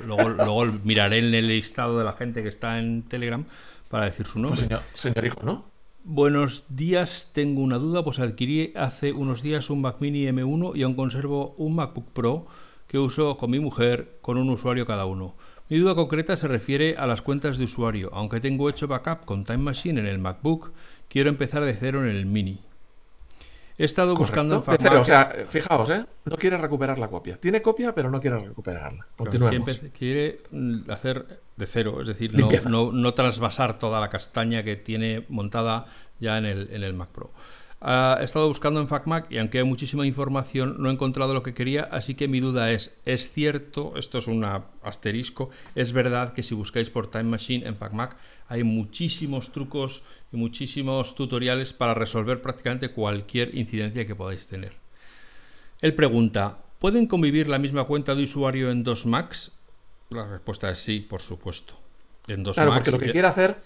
luego, 0.08 0.30
luego 0.30 0.66
miraré 0.86 1.20
en 1.20 1.34
el 1.34 1.50
listado 1.50 2.00
de 2.00 2.06
la 2.06 2.14
gente 2.14 2.42
que 2.42 2.48
está 2.48 2.80
en 2.80 3.04
Telegram 3.04 3.44
para 3.90 4.06
decir 4.06 4.26
su 4.26 4.40
nombre. 4.40 4.58
Pues 4.58 4.68
señor, 4.68 4.82
señor 4.94 5.26
icono. 5.26 5.66
Buenos 6.06 6.64
días, 6.70 7.30
tengo 7.34 7.62
una 7.62 7.78
duda, 7.78 8.06
pues 8.06 8.20
adquirí 8.20 8.72
hace 8.74 9.12
unos 9.12 9.44
días 9.44 9.70
un 9.70 9.82
Mac 9.82 9.98
Mini 10.00 10.28
M1 10.28 10.78
y 10.78 10.84
aún 10.84 10.96
conservo 10.96 11.56
un 11.58 11.76
MacBook 11.76 12.08
Pro 12.14 12.48
que 12.88 12.98
uso 12.98 13.36
con 13.36 13.52
mi 13.52 13.60
mujer 13.60 14.18
con 14.22 14.38
un 14.38 14.50
usuario 14.50 14.86
cada 14.86 15.06
uno. 15.06 15.36
Mi 15.68 15.78
duda 15.78 15.96
concreta 15.96 16.38
se 16.38 16.48
refiere 16.48 16.96
a 16.98 17.06
las 17.06 17.22
cuentas 17.22 17.58
de 17.58 17.66
usuario. 17.66 18.12
Aunque 18.14 18.40
tengo 18.40 18.70
hecho 18.70 18.88
backup 18.88 19.26
con 19.26 19.44
Time 19.44 19.60
Machine 19.60 20.00
en 20.00 20.08
el 20.08 20.20
MacBook, 20.20 20.72
quiero 21.10 21.30
empezar 21.30 21.66
de 21.66 21.74
cero 21.74 22.02
en 22.04 22.16
el 22.16 22.26
Mini. 22.26 22.62
He 23.80 23.86
estado 23.86 24.14
buscando 24.14 24.56
en 24.56 24.64
FacMac... 24.64 24.94
O 25.00 25.06
sea, 25.06 25.34
fijaos, 25.48 25.90
¿eh? 25.90 26.06
No 26.26 26.36
quiere 26.36 26.58
recuperar 26.58 27.00
la 27.00 27.08
copia. 27.08 27.38
Tiene 27.38 27.62
copia, 27.62 27.96
pero 27.96 28.12
no 28.12 28.20
quiere 28.20 28.38
recuperarla. 28.38 29.08
Continuemos. 29.16 29.80
Quiere 29.98 30.42
mm, 30.52 30.92
hacer 30.92 31.40
de 31.56 31.66
cero, 31.66 32.02
es 32.02 32.10
decir, 32.10 32.38
no, 32.38 32.50
no, 32.70 32.92
no, 32.92 33.14
trasvasar 33.14 33.80
toda 33.80 34.02
la 34.02 34.10
castaña 34.10 34.64
que 34.64 34.76
tiene 34.76 35.26
montada 35.30 35.86
ya 36.20 36.38
en 36.38 36.46
el, 36.46 36.70
en 36.74 36.84
el 36.84 36.94
Mac 36.94 37.08
Pro. 37.08 37.32
He 37.82 38.24
estado 38.26 38.48
buscando 38.48 38.82
en 38.82 38.90
FacMac 38.90 39.32
y 39.32 39.38
aunque 39.38 39.60
hay 39.60 39.64
muchísima 39.64 40.06
información 40.06 40.76
no 40.80 40.90
he 40.90 40.94
encontrado 40.94 41.34
lo 41.34 41.44
que 41.44 41.54
quería, 41.54 41.84
así 41.84 42.14
que 42.14 42.28
mi 42.28 42.42
duda 42.42 42.72
es, 42.72 42.94
¿es 43.06 43.32
cierto, 43.32 43.94
esto 43.96 44.18
es 44.18 44.28
un 44.28 44.44
asterisco, 44.84 45.50
es 45.76 45.94
verdad 45.94 46.34
que 46.34 46.44
si 46.44 46.54
buscáis 46.56 46.90
por 46.90 47.10
Time 47.10 47.24
Machine 47.24 47.66
en 47.66 47.78
FacMac 47.78 48.18
hay 48.50 48.64
muchísimos 48.64 49.54
trucos 49.54 50.04
y 50.34 50.38
muchísimos 50.38 51.16
tutoriales 51.16 51.72
para 51.72 51.94
resolver 51.94 52.42
prácticamente 52.42 52.92
cualquier 52.92 53.56
incidencia 53.56 54.06
que 54.06 54.16
podáis 54.16 54.46
tener? 54.46 54.74
Él 55.80 55.94
pregunta, 55.94 56.58
¿pueden 56.80 57.08
convivir 57.08 57.48
la 57.48 57.60
misma 57.60 57.86
cuenta 57.86 58.14
de 58.14 58.24
usuario 58.24 58.72
en 58.72 58.84
dos 58.84 59.06
Macs? 59.06 59.54
La 60.10 60.28
respuesta 60.28 60.70
es 60.70 60.80
sí, 60.80 61.00
por 61.00 61.22
supuesto. 61.22 61.76
En 62.28 62.44
dos 62.44 62.58
claro, 62.58 62.74
porque 62.74 62.92
lo 62.92 63.00
que 63.00 63.12
quiere 63.12 63.28
hacer 63.30 63.62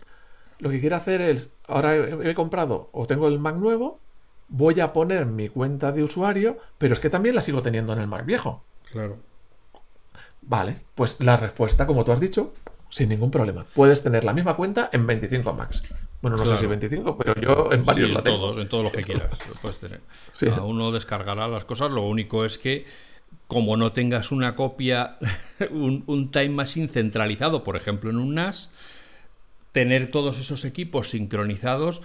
lo 0.59 0.69
que 0.69 0.79
quiere 0.79 0.95
hacer 0.95 1.21
es, 1.21 1.53
ahora 1.67 1.95
he, 1.95 2.33
comprado 2.33 2.89
o 2.91 3.05
tengo 3.05 3.27
el 3.27 3.39
Mac 3.39 3.55
nuevo, 3.55 3.99
voy 4.47 4.79
a 4.79 4.93
poner 4.93 5.25
mi 5.25 5.49
cuenta 5.49 5.91
de 5.91 6.03
usuario, 6.03 6.57
pero 6.77 6.93
es 6.93 6.99
que 6.99 7.09
también 7.09 7.35
la 7.35 7.41
sigo 7.41 7.61
teniendo 7.61 7.93
en 7.93 7.99
el 7.99 8.07
Mac 8.07 8.25
viejo. 8.25 8.63
Claro. 8.91 9.17
Vale, 10.41 10.77
pues 10.95 11.19
la 11.21 11.37
respuesta, 11.37 11.87
como 11.87 12.03
tú 12.03 12.11
has 12.11 12.19
dicho, 12.19 12.53
sin 12.89 13.09
ningún 13.09 13.31
problema. 13.31 13.65
Puedes 13.73 14.03
tener 14.03 14.23
la 14.23 14.33
misma 14.33 14.55
cuenta 14.55 14.89
en 14.91 15.07
25 15.07 15.53
Macs. 15.53 15.95
Bueno, 16.21 16.37
no 16.37 16.45
sé 16.45 16.57
si 16.57 16.67
25, 16.67 17.17
pero 17.17 17.35
yo 17.41 17.69
en 17.71 17.83
varios 17.83 18.11
la 18.11 18.23
tengo. 18.23 18.37
Todos, 18.37 18.57
en 18.59 18.69
todos 18.69 18.83
los 18.83 18.93
que 18.93 19.01
quieras 19.01 19.31
lo 19.49 19.55
puedes 19.55 19.79
tener. 19.79 19.99
Cada 20.39 20.63
uno 20.63 20.91
descargará 20.91 21.47
las 21.47 21.65
cosas. 21.65 21.91
Lo 21.91 22.03
único 22.03 22.45
es 22.45 22.57
que, 22.57 22.85
como 23.47 23.75
no 23.75 23.91
tengas 23.91 24.31
una 24.31 24.55
copia, 24.55 25.17
un, 25.71 26.03
un 26.07 26.31
Time 26.31 26.49
Machine 26.49 26.87
centralizado, 26.87 27.63
por 27.63 27.75
ejemplo, 27.75 28.09
en 28.09 28.17
un 28.17 28.35
NAS, 28.35 28.69
tener 29.73 30.11
todos 30.11 30.39
esos 30.39 30.63
equipos 30.65 31.09
sincronizados 31.09 32.01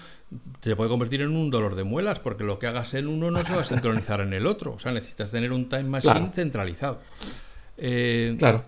se 0.63 0.75
puede 0.75 0.91
convertir 0.91 1.21
en 1.21 1.37
un 1.37 1.51
dolor 1.51 1.75
de 1.75 1.85
muelas, 1.85 2.19
porque 2.19 2.43
lo 2.43 2.59
que 2.59 2.67
hagas 2.67 2.95
en 2.95 3.07
uno 3.07 3.31
no 3.31 3.45
se 3.45 3.55
va 3.55 3.63
a 3.63 3.65
sincronizar 3.65 4.21
en 4.21 4.33
el 4.33 4.47
otro. 4.47 4.73
O 4.73 4.79
sea, 4.79 4.93
necesitas 4.93 5.31
tener 5.31 5.53
un 5.53 5.69
time 5.69 5.85
machine 5.85 6.31
centralizado. 6.35 7.01
Eh, 7.77 8.35
claro. 8.39 8.65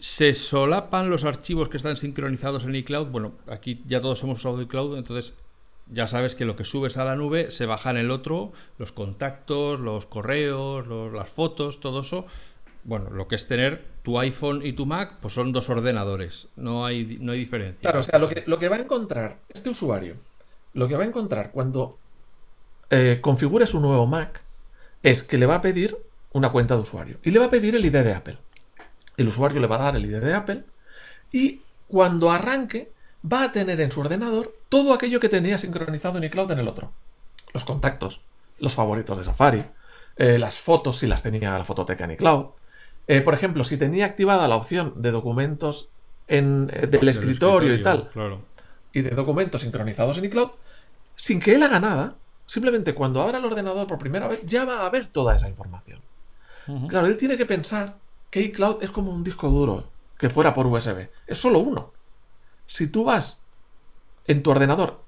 ¿Se 0.00 0.34
solapan 0.34 1.10
los 1.10 1.24
archivos 1.24 1.68
que 1.68 1.76
están 1.76 1.96
sincronizados 1.96 2.64
en 2.64 2.74
iCloud? 2.74 3.08
Bueno, 3.08 3.32
aquí 3.46 3.82
ya 3.86 4.00
todos 4.00 4.22
hemos 4.24 4.38
usado 4.38 4.60
iCloud, 4.60 4.98
entonces 4.98 5.34
ya 5.90 6.06
sabes 6.06 6.34
que 6.34 6.44
lo 6.44 6.56
que 6.56 6.64
subes 6.64 6.96
a 6.96 7.04
la 7.04 7.16
nube 7.16 7.50
se 7.50 7.66
baja 7.66 7.90
en 7.90 7.98
el 7.98 8.10
otro, 8.10 8.52
los 8.78 8.92
contactos, 8.92 9.80
los 9.80 10.06
correos, 10.06 10.86
las 11.12 11.28
fotos, 11.28 11.80
todo 11.80 12.00
eso 12.00 12.26
bueno, 12.84 13.10
lo 13.10 13.28
que 13.28 13.36
es 13.36 13.46
tener 13.46 13.84
tu 14.02 14.18
iPhone 14.18 14.64
y 14.64 14.72
tu 14.72 14.86
Mac, 14.86 15.16
pues 15.20 15.34
son 15.34 15.52
dos 15.52 15.68
ordenadores, 15.68 16.48
no 16.56 16.84
hay, 16.84 17.18
no 17.20 17.32
hay 17.32 17.38
diferencia. 17.38 17.80
Claro, 17.80 18.00
o 18.00 18.02
sea, 18.02 18.18
lo 18.18 18.28
que, 18.28 18.42
lo 18.46 18.58
que 18.58 18.68
va 18.68 18.76
a 18.76 18.80
encontrar 18.80 19.38
este 19.48 19.70
usuario, 19.70 20.16
lo 20.74 20.88
que 20.88 20.96
va 20.96 21.04
a 21.04 21.06
encontrar 21.06 21.52
cuando 21.52 21.98
eh, 22.90 23.18
configure 23.20 23.66
su 23.66 23.80
nuevo 23.80 24.06
Mac, 24.06 24.42
es 25.02 25.22
que 25.22 25.38
le 25.38 25.46
va 25.46 25.56
a 25.56 25.60
pedir 25.60 25.96
una 26.32 26.50
cuenta 26.50 26.74
de 26.74 26.82
usuario 26.82 27.18
y 27.22 27.30
le 27.30 27.38
va 27.38 27.46
a 27.46 27.50
pedir 27.50 27.74
el 27.74 27.84
ID 27.84 27.92
de 27.92 28.14
Apple. 28.14 28.38
El 29.16 29.28
usuario 29.28 29.60
le 29.60 29.66
va 29.66 29.76
a 29.76 29.84
dar 29.84 29.96
el 29.96 30.04
ID 30.06 30.20
de 30.20 30.34
Apple 30.34 30.64
y 31.30 31.60
cuando 31.88 32.30
arranque 32.30 32.90
va 33.30 33.44
a 33.44 33.52
tener 33.52 33.80
en 33.80 33.90
su 33.90 34.00
ordenador 34.00 34.54
todo 34.68 34.92
aquello 34.92 35.20
que 35.20 35.28
tenía 35.28 35.58
sincronizado 35.58 36.18
en 36.18 36.24
iCloud 36.24 36.50
en 36.50 36.58
el 36.58 36.68
otro. 36.68 36.92
Los 37.52 37.64
contactos, 37.64 38.22
los 38.58 38.74
favoritos 38.74 39.18
de 39.18 39.24
Safari, 39.24 39.64
eh, 40.16 40.38
las 40.38 40.58
fotos 40.58 40.98
si 40.98 41.06
las 41.06 41.22
tenía 41.22 41.56
la 41.56 41.64
fototeca 41.64 42.04
en 42.04 42.12
iCloud, 42.12 42.46
eh, 43.08 43.20
por 43.20 43.34
ejemplo, 43.34 43.64
si 43.64 43.76
tenía 43.76 44.06
activada 44.06 44.48
la 44.48 44.56
opción 44.56 44.94
de 44.96 45.10
documentos 45.10 45.88
en, 46.28 46.70
eh, 46.72 46.86
del, 46.86 47.08
escritorio, 47.08 47.74
y 47.74 47.82
tal, 47.82 48.10
y 48.92 49.02
de 49.02 49.10
documentos 49.10 49.62
sincronizados 49.62 50.18
en 50.18 50.24
iCloud, 50.26 50.50
sin 51.16 51.40
que 51.40 51.54
él 51.54 51.62
haga 51.62 51.80
nada, 51.80 52.16
simplemente 52.46 52.94
cuando 52.94 53.22
abra 53.22 53.38
el 53.38 53.44
ordenador 53.44 53.86
por 53.86 53.98
primera 53.98 54.28
vez, 54.28 54.44
ya 54.46 54.64
va 54.64 54.86
a 54.86 54.90
ver 54.90 55.08
toda 55.08 55.34
esa 55.34 55.48
información. 55.48 56.00
Claro, 56.88 57.08
él 57.08 57.16
tiene 57.16 57.36
que 57.36 57.44
pensar 57.44 57.96
que 58.30 58.40
iCloud 58.40 58.84
es 58.84 58.90
como 58.90 59.12
un 59.12 59.24
disco 59.24 59.48
duro 59.48 59.90
que 60.16 60.30
fuera 60.30 60.54
por 60.54 60.66
USB. 60.66 61.08
Es 61.26 61.38
solo 61.38 61.58
uno. 61.58 61.92
Si 62.66 62.86
tú 62.86 63.04
vas 63.04 63.40
en 64.26 64.44
tu 64.44 64.52
ordenador 64.52 65.02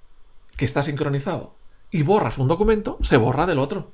que 0.56 0.64
está 0.64 0.82
sincronizado 0.82 1.54
y 1.92 2.02
borras 2.02 2.38
un 2.38 2.48
documento, 2.48 2.98
se 3.02 3.16
borra 3.16 3.46
del 3.46 3.60
otro. 3.60 3.92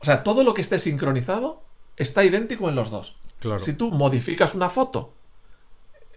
O 0.00 0.04
sea, 0.04 0.24
todo 0.24 0.42
lo 0.42 0.54
que 0.54 0.60
esté 0.60 0.80
sincronizado 0.80 1.62
está 1.96 2.24
idéntico 2.24 2.68
en 2.68 2.74
los 2.74 2.90
dos. 2.90 3.16
Claro. 3.38 3.62
Si 3.62 3.72
tú 3.72 3.90
modificas 3.90 4.54
una 4.54 4.70
foto 4.70 5.12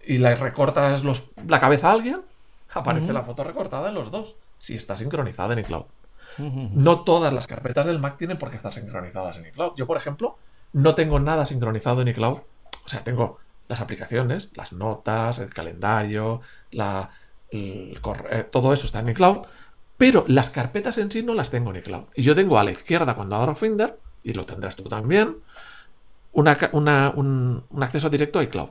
y 0.04 0.18
le 0.18 0.34
recortas 0.34 1.04
la 1.46 1.60
cabeza 1.60 1.88
a 1.88 1.92
alguien, 1.92 2.22
aparece 2.72 3.12
la 3.12 3.22
foto 3.22 3.44
recortada 3.44 3.88
en 3.88 3.94
los 3.94 4.10
dos, 4.10 4.36
si 4.58 4.74
está 4.74 4.96
sincronizada 4.96 5.52
en 5.52 5.60
iCloud. 5.60 5.84
No 6.38 7.00
todas 7.00 7.32
las 7.32 7.46
carpetas 7.46 7.86
del 7.86 7.98
Mac 7.98 8.16
tienen 8.16 8.38
por 8.38 8.50
qué 8.50 8.56
estar 8.56 8.72
sincronizadas 8.72 9.36
en 9.36 9.46
iCloud. 9.46 9.74
Yo, 9.76 9.86
por 9.86 9.96
ejemplo, 9.96 10.38
no 10.72 10.94
tengo 10.94 11.18
nada 11.18 11.44
sincronizado 11.44 12.02
en 12.02 12.08
iCloud. 12.08 12.38
O 12.84 12.88
sea, 12.88 13.04
tengo 13.04 13.38
las 13.68 13.80
aplicaciones, 13.80 14.50
las 14.54 14.72
notas, 14.72 15.38
el 15.38 15.52
calendario, 15.52 16.40
la, 16.70 17.10
todo 18.50 18.72
eso 18.72 18.86
está 18.86 19.00
en 19.00 19.10
iCloud, 19.10 19.46
pero 19.96 20.24
las 20.28 20.50
carpetas 20.50 20.98
en 20.98 21.10
sí 21.10 21.22
no 21.22 21.34
las 21.34 21.50
tengo 21.50 21.70
en 21.70 21.76
iCloud. 21.76 22.04
Y 22.14 22.22
yo 22.22 22.34
tengo 22.34 22.58
a 22.58 22.64
la 22.64 22.70
izquierda 22.70 23.14
cuando 23.14 23.36
abro 23.36 23.54
Finder, 23.54 23.98
y 24.22 24.32
lo 24.32 24.44
tendrás 24.44 24.76
tú 24.76 24.84
también, 24.84 25.36
un, 26.32 26.48
acceso 27.80 28.10
directo 28.10 28.38
a 28.38 28.42
iCloud. 28.44 28.68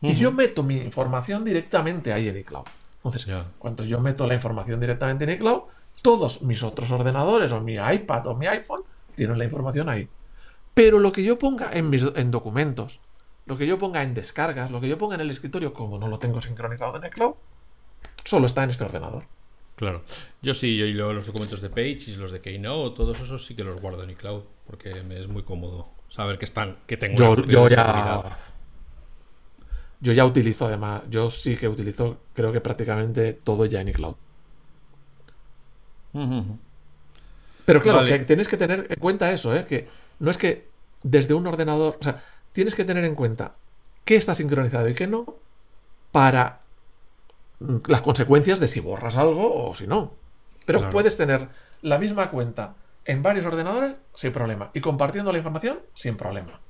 Y 0.00 0.14
yo 0.16 0.32
meto 0.32 0.62
mi 0.62 0.76
información 0.78 1.44
directamente 1.44 2.12
ahí 2.12 2.28
en 2.28 2.36
iCloud. 2.38 2.66
Entonces, 2.96 3.26
cuando 3.58 3.84
yo 3.84 4.00
meto 4.00 4.26
la 4.26 4.34
información 4.34 4.80
directamente 4.80 5.24
en 5.24 5.30
iCloud, 5.30 5.62
todos 6.02 6.42
mis 6.42 6.62
otros 6.62 6.90
ordenadores, 6.90 7.52
o 7.52 7.60
mi 7.60 7.74
iPad 7.74 8.26
o 8.26 8.34
mi 8.34 8.46
iPhone, 8.46 8.82
tienen 9.14 9.38
la 9.38 9.44
información 9.44 9.88
ahí. 9.88 10.08
Pero 10.74 10.98
lo 10.98 11.12
que 11.12 11.22
yo 11.22 11.38
ponga 11.38 11.70
en, 11.72 11.88
mis, 11.88 12.04
en 12.14 12.30
documentos, 12.30 13.00
lo 13.46 13.56
que 13.56 13.66
yo 13.66 13.78
ponga 13.78 14.02
en 14.02 14.14
descargas, 14.14 14.70
lo 14.70 14.80
que 14.80 14.88
yo 14.88 14.98
ponga 14.98 15.14
en 15.14 15.20
el 15.20 15.30
escritorio, 15.30 15.72
como 15.72 15.98
no 15.98 16.08
lo 16.08 16.18
tengo 16.18 16.40
sincronizado 16.40 16.96
en 16.96 17.06
iCloud, 17.06 17.34
solo 18.24 18.46
está 18.46 18.64
en 18.64 18.70
este 18.70 18.84
ordenador. 18.84 19.24
Claro. 19.76 20.02
Yo 20.42 20.54
sí, 20.54 20.76
yo 20.76 21.12
los 21.12 21.26
documentos 21.26 21.60
de 21.60 21.68
Page 21.68 22.04
y 22.06 22.16
los 22.16 22.30
de 22.30 22.40
Keynote, 22.40 22.96
todos 22.96 23.20
esos 23.20 23.44
sí 23.44 23.54
que 23.54 23.64
los 23.64 23.80
guardo 23.80 24.02
en 24.02 24.10
iCloud, 24.10 24.42
porque 24.66 25.02
me 25.02 25.20
es 25.20 25.28
muy 25.28 25.42
cómodo 25.42 25.88
saber 26.14 26.38
que 26.38 26.44
están, 26.44 26.76
que 26.86 26.96
tengo 26.96 27.16
yo, 27.44 27.68
ya 27.68 28.38
yo 30.00 30.12
ya 30.12 30.24
utilizo 30.24 30.66
además, 30.66 31.02
yo 31.10 31.28
sí 31.28 31.56
que 31.56 31.66
utilizo, 31.66 32.18
creo 32.34 32.52
que 32.52 32.60
prácticamente 32.60 33.32
todo 33.32 33.66
ya 33.66 33.80
en 33.80 33.88
iCloud. 33.88 34.14
Pero 37.64 37.80
claro, 37.80 38.04
que 38.04 38.18
tienes 38.20 38.46
que 38.46 38.56
tener 38.56 38.86
en 38.90 39.00
cuenta 39.00 39.32
eso, 39.32 39.56
¿eh? 39.56 39.64
que 39.64 39.88
no 40.20 40.30
es 40.30 40.38
que 40.38 40.68
desde 41.02 41.34
un 41.34 41.48
ordenador, 41.48 41.96
o 41.98 42.04
sea, 42.04 42.22
tienes 42.52 42.76
que 42.76 42.84
tener 42.84 43.04
en 43.04 43.16
cuenta 43.16 43.54
qué 44.04 44.14
está 44.14 44.36
sincronizado 44.36 44.88
y 44.88 44.94
qué 44.94 45.08
no 45.08 45.34
para 46.12 46.60
las 47.88 48.02
consecuencias 48.02 48.60
de 48.60 48.68
si 48.68 48.78
borras 48.78 49.16
algo 49.16 49.68
o 49.68 49.74
si 49.74 49.88
no. 49.88 50.12
Pero 50.64 50.90
puedes 50.90 51.16
tener 51.16 51.48
la 51.82 51.98
misma 51.98 52.30
cuenta 52.30 52.74
en 53.04 53.22
varios 53.22 53.46
ordenadores 53.46 53.94
sin 54.14 54.32
problema. 54.32 54.70
Y 54.74 54.80
compartiendo 54.80 55.32
la 55.32 55.38
información 55.38 55.78
sin 55.94 56.16
problema. 56.16 56.60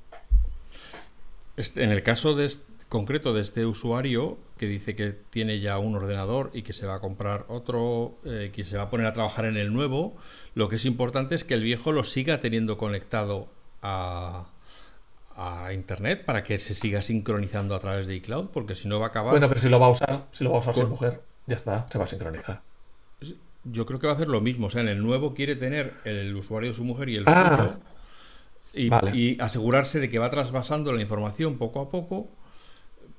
Este, 1.57 1.83
en 1.83 1.91
el 1.91 2.03
caso 2.03 2.35
de 2.35 2.51
concreto 2.89 3.33
de 3.33 3.41
este 3.41 3.65
usuario 3.65 4.37
que 4.57 4.67
dice 4.67 4.95
que 4.95 5.11
tiene 5.11 5.59
ya 5.59 5.77
un 5.79 5.95
ordenador 5.95 6.51
y 6.53 6.63
que 6.63 6.73
se 6.73 6.85
va 6.85 6.95
a 6.95 6.99
comprar 6.99 7.45
otro, 7.47 8.17
eh, 8.25 8.51
que 8.53 8.63
se 8.63 8.77
va 8.77 8.83
a 8.83 8.89
poner 8.89 9.07
a 9.07 9.13
trabajar 9.13 9.45
en 9.45 9.57
el 9.57 9.73
nuevo, 9.73 10.15
lo 10.53 10.69
que 10.69 10.77
es 10.77 10.85
importante 10.85 11.35
es 11.35 11.43
que 11.43 11.53
el 11.53 11.63
viejo 11.63 11.91
lo 11.91 12.03
siga 12.03 12.39
teniendo 12.39 12.77
conectado 12.77 13.47
a, 13.81 14.45
a 15.35 15.73
internet 15.73 16.25
para 16.25 16.43
que 16.43 16.57
se 16.59 16.73
siga 16.73 17.01
sincronizando 17.01 17.75
a 17.75 17.79
través 17.79 18.07
de 18.07 18.15
iCloud, 18.15 18.49
porque 18.49 18.75
si 18.75 18.87
no 18.87 18.99
va 18.99 19.07
a 19.07 19.09
acabar. 19.09 19.31
Bueno, 19.31 19.47
pero 19.49 19.59
si 19.59 19.69
lo 19.69 19.79
va 19.79 19.87
a 19.87 19.89
usar, 19.89 20.25
si 20.31 20.43
lo 20.43 20.51
va 20.51 20.57
a 20.57 20.59
usar 20.59 20.73
sin 20.73 20.89
mujer, 20.89 21.21
ya 21.47 21.55
está, 21.55 21.87
se 21.91 21.97
va 21.97 22.05
a 22.05 22.07
sincronizar. 22.07 22.61
Yo 23.65 23.85
creo 23.85 23.99
que 23.99 24.07
va 24.07 24.13
a 24.13 24.15
hacer 24.15 24.27
lo 24.29 24.41
mismo. 24.41 24.67
O 24.67 24.69
sea, 24.69 24.81
en 24.81 24.87
el 24.89 25.01
nuevo 25.01 25.33
quiere 25.33 25.55
tener 25.55 25.93
el 26.05 26.35
usuario 26.35 26.69
de 26.69 26.75
su 26.75 26.83
mujer 26.83 27.09
y 27.09 27.15
el 27.17 27.23
Ah, 27.27 27.57
suyo 27.57 27.79
y, 28.73 28.89
vale. 28.89 29.15
y 29.15 29.37
asegurarse 29.39 29.99
de 29.99 30.09
que 30.09 30.19
va 30.19 30.29
trasvasando 30.29 30.91
la 30.93 31.01
información 31.01 31.57
poco 31.57 31.79
a 31.81 31.89
poco 31.89 32.29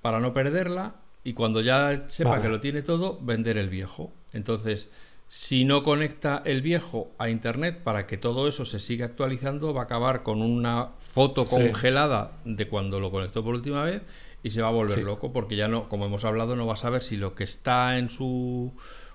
para 0.03 0.21
no 0.21 0.33
perderla 0.33 0.95
y 1.25 1.33
cuando 1.33 1.61
ya 1.61 2.05
sepa 2.09 2.31
Vale. 2.31 2.43
que 2.43 2.49
lo 2.49 2.61
tiene 2.61 2.83
todo, 2.83 3.19
vender 3.21 3.59
el 3.59 3.69
viejo. 3.69 4.13
Entonces, 4.33 4.89
si 5.29 5.65
no 5.65 5.83
conecta 5.83 6.43
el 6.45 6.63
viejo 6.63 7.11
a 7.19 7.29
internet 7.29 7.81
para 7.83 8.07
que 8.07 8.17
todo 8.17 8.47
eso 8.47 8.65
se 8.65 8.79
siga 8.79 9.07
actualizando, 9.07 9.75
va 9.75 9.81
a 9.81 9.85
acabar 9.85 10.23
con 10.23 10.41
una 10.41 10.91
foto 11.01 11.47
Sí. 11.47 11.57
congelada 11.57 12.33
de 12.45 12.69
cuando 12.69 13.01
lo 13.01 13.11
conectó 13.11 13.43
por 13.43 13.55
última 13.55 13.83
vez 13.83 14.03
y 14.45 14.51
se 14.51 14.63
va 14.63 14.69
a 14.69 14.73
volver 14.73 14.99
Sí. 14.99 15.03
loco 15.03 15.33
porque 15.33 15.57
ya 15.57 15.67
no, 15.67 15.89
como 15.89 16.07
hemos 16.07 16.25
hablado, 16.25 16.55
no 16.55 16.67
va 16.67 16.75
a 16.75 16.77
saber 16.77 17.03
si 17.03 17.17
lo 17.17 17.35
que 17.35 17.43
está 17.43 17.99
en 17.99 18.09
su 18.11 18.73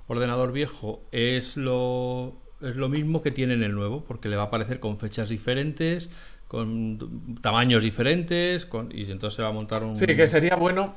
ordenador 0.07 0.51
viejo 0.51 1.01
es 1.11 1.57
lo 1.57 2.33
es 2.61 2.75
lo 2.75 2.89
mismo 2.89 3.23
que 3.23 3.31
tiene 3.31 3.55
en 3.55 3.63
el 3.63 3.73
nuevo, 3.73 4.03
porque 4.07 4.29
le 4.29 4.35
va 4.35 4.43
a 4.43 4.45
aparecer 4.45 4.79
con 4.79 4.99
fechas 4.99 5.29
diferentes, 5.29 6.11
con 6.47 7.39
tamaños 7.41 7.81
diferentes, 7.81 8.65
con, 8.67 8.91
y 8.95 9.09
entonces 9.09 9.35
se 9.37 9.41
va 9.41 9.47
a 9.49 9.51
montar 9.51 9.83
un 9.83 9.97
Sí, 9.97 10.05
que 10.05 10.27
sería 10.27 10.55
bueno 10.57 10.93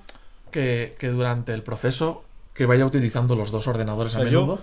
que, 0.51 0.95
que 0.99 1.09
durante 1.09 1.55
el 1.55 1.63
proceso 1.63 2.23
que 2.53 2.67
vaya 2.67 2.85
utilizando 2.85 3.35
los 3.35 3.51
dos 3.51 3.67
ordenadores 3.67 4.15
a 4.15 4.19
O 4.19 4.23
sea, 4.23 4.31
yo- 4.31 4.41
menudo 4.43 4.61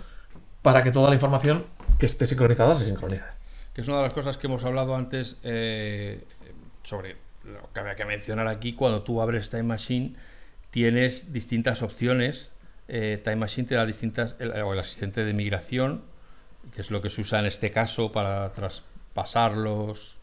para 0.61 0.83
que 0.83 0.91
toda 0.91 1.09
la 1.09 1.15
información 1.15 1.63
que 1.97 2.05
esté 2.05 2.27
sincronizada 2.27 2.75
se 2.75 2.85
sincronice. 2.85 3.23
que 3.73 3.81
es 3.81 3.87
una 3.87 3.97
de 3.97 4.03
las 4.03 4.13
cosas 4.13 4.37
que 4.37 4.45
hemos 4.47 4.63
hablado 4.63 4.95
antes 4.95 5.37
eh, 5.43 6.23
sobre 6.83 7.15
lo 7.45 7.67
que 7.73 7.79
había 7.79 7.95
que 7.95 8.05
mencionar 8.05 8.47
aquí, 8.47 8.73
cuando 8.73 9.01
tú 9.01 9.21
abres 9.23 9.49
Time 9.49 9.63
Machine, 9.63 10.13
tienes 10.69 11.33
distintas 11.33 11.81
opciones. 11.81 12.51
Eh, 12.93 13.21
Time 13.23 13.37
Machine 13.37 13.65
te 13.65 13.75
da 13.75 13.85
distintas, 13.85 14.35
el, 14.37 14.51
o 14.51 14.73
el 14.73 14.79
asistente 14.79 15.23
de 15.23 15.33
migración, 15.33 16.01
que 16.75 16.81
es 16.81 16.91
lo 16.91 17.01
que 17.01 17.09
se 17.09 17.21
usa 17.21 17.39
en 17.39 17.45
este 17.45 17.71
caso 17.71 18.11
para 18.11 18.51
traspasar 18.51 19.55
los, 19.55 20.19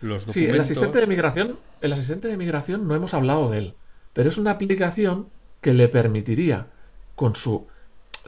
los 0.00 0.24
documentos. 0.24 0.32
Sí, 0.32 0.46
el 0.46 0.58
asistente 0.58 0.98
de 0.98 1.06
migración, 1.06 1.58
el 1.82 1.92
asistente 1.92 2.28
de 2.28 2.38
migración 2.38 2.88
no 2.88 2.94
hemos 2.94 3.12
hablado 3.12 3.50
de 3.50 3.58
él, 3.58 3.74
pero 4.14 4.30
es 4.30 4.38
una 4.38 4.52
aplicación 4.52 5.28
que 5.60 5.74
le 5.74 5.88
permitiría 5.88 6.68
con 7.16 7.36
su... 7.36 7.66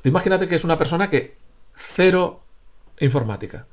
Imagínate 0.04 0.48
que 0.48 0.56
es 0.56 0.64
una 0.64 0.76
persona 0.76 1.08
que 1.08 1.38
cero 1.74 2.44
informática 3.00 3.66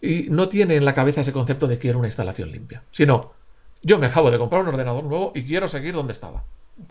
y 0.00 0.30
no 0.30 0.48
tiene 0.48 0.74
en 0.74 0.84
la 0.84 0.94
cabeza 0.94 1.20
ese 1.20 1.32
concepto 1.32 1.68
de 1.68 1.78
quiero 1.78 2.00
una 2.00 2.08
instalación 2.08 2.50
limpia, 2.50 2.82
sino 2.90 3.34
yo 3.82 4.00
me 4.00 4.08
acabo 4.08 4.32
de 4.32 4.38
comprar 4.38 4.62
un 4.62 4.68
ordenador 4.68 5.04
nuevo 5.04 5.30
y 5.32 5.44
quiero 5.44 5.68
seguir 5.68 5.94
donde 5.94 6.12
estaba. 6.12 6.42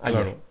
ayer. 0.01 0.21
Claro. 0.21 0.41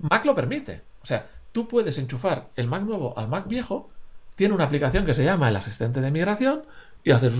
Mac 0.00 0.24
lo 0.24 0.34
permite. 0.34 0.82
O 1.02 1.06
sea, 1.06 1.35
tú 1.56 1.66
puedes 1.66 1.96
enchufar 1.96 2.48
el 2.54 2.66
Mac 2.66 2.82
nuevo 2.82 3.14
al 3.16 3.28
Mac 3.28 3.48
viejo, 3.48 3.88
tiene 4.34 4.52
una 4.52 4.64
aplicación 4.64 5.06
que 5.06 5.14
se 5.14 5.24
llama 5.24 5.48
el 5.48 5.56
asistente 5.56 6.02
de 6.02 6.10
migración 6.10 6.64
y 7.02 7.12
haces 7.12 7.34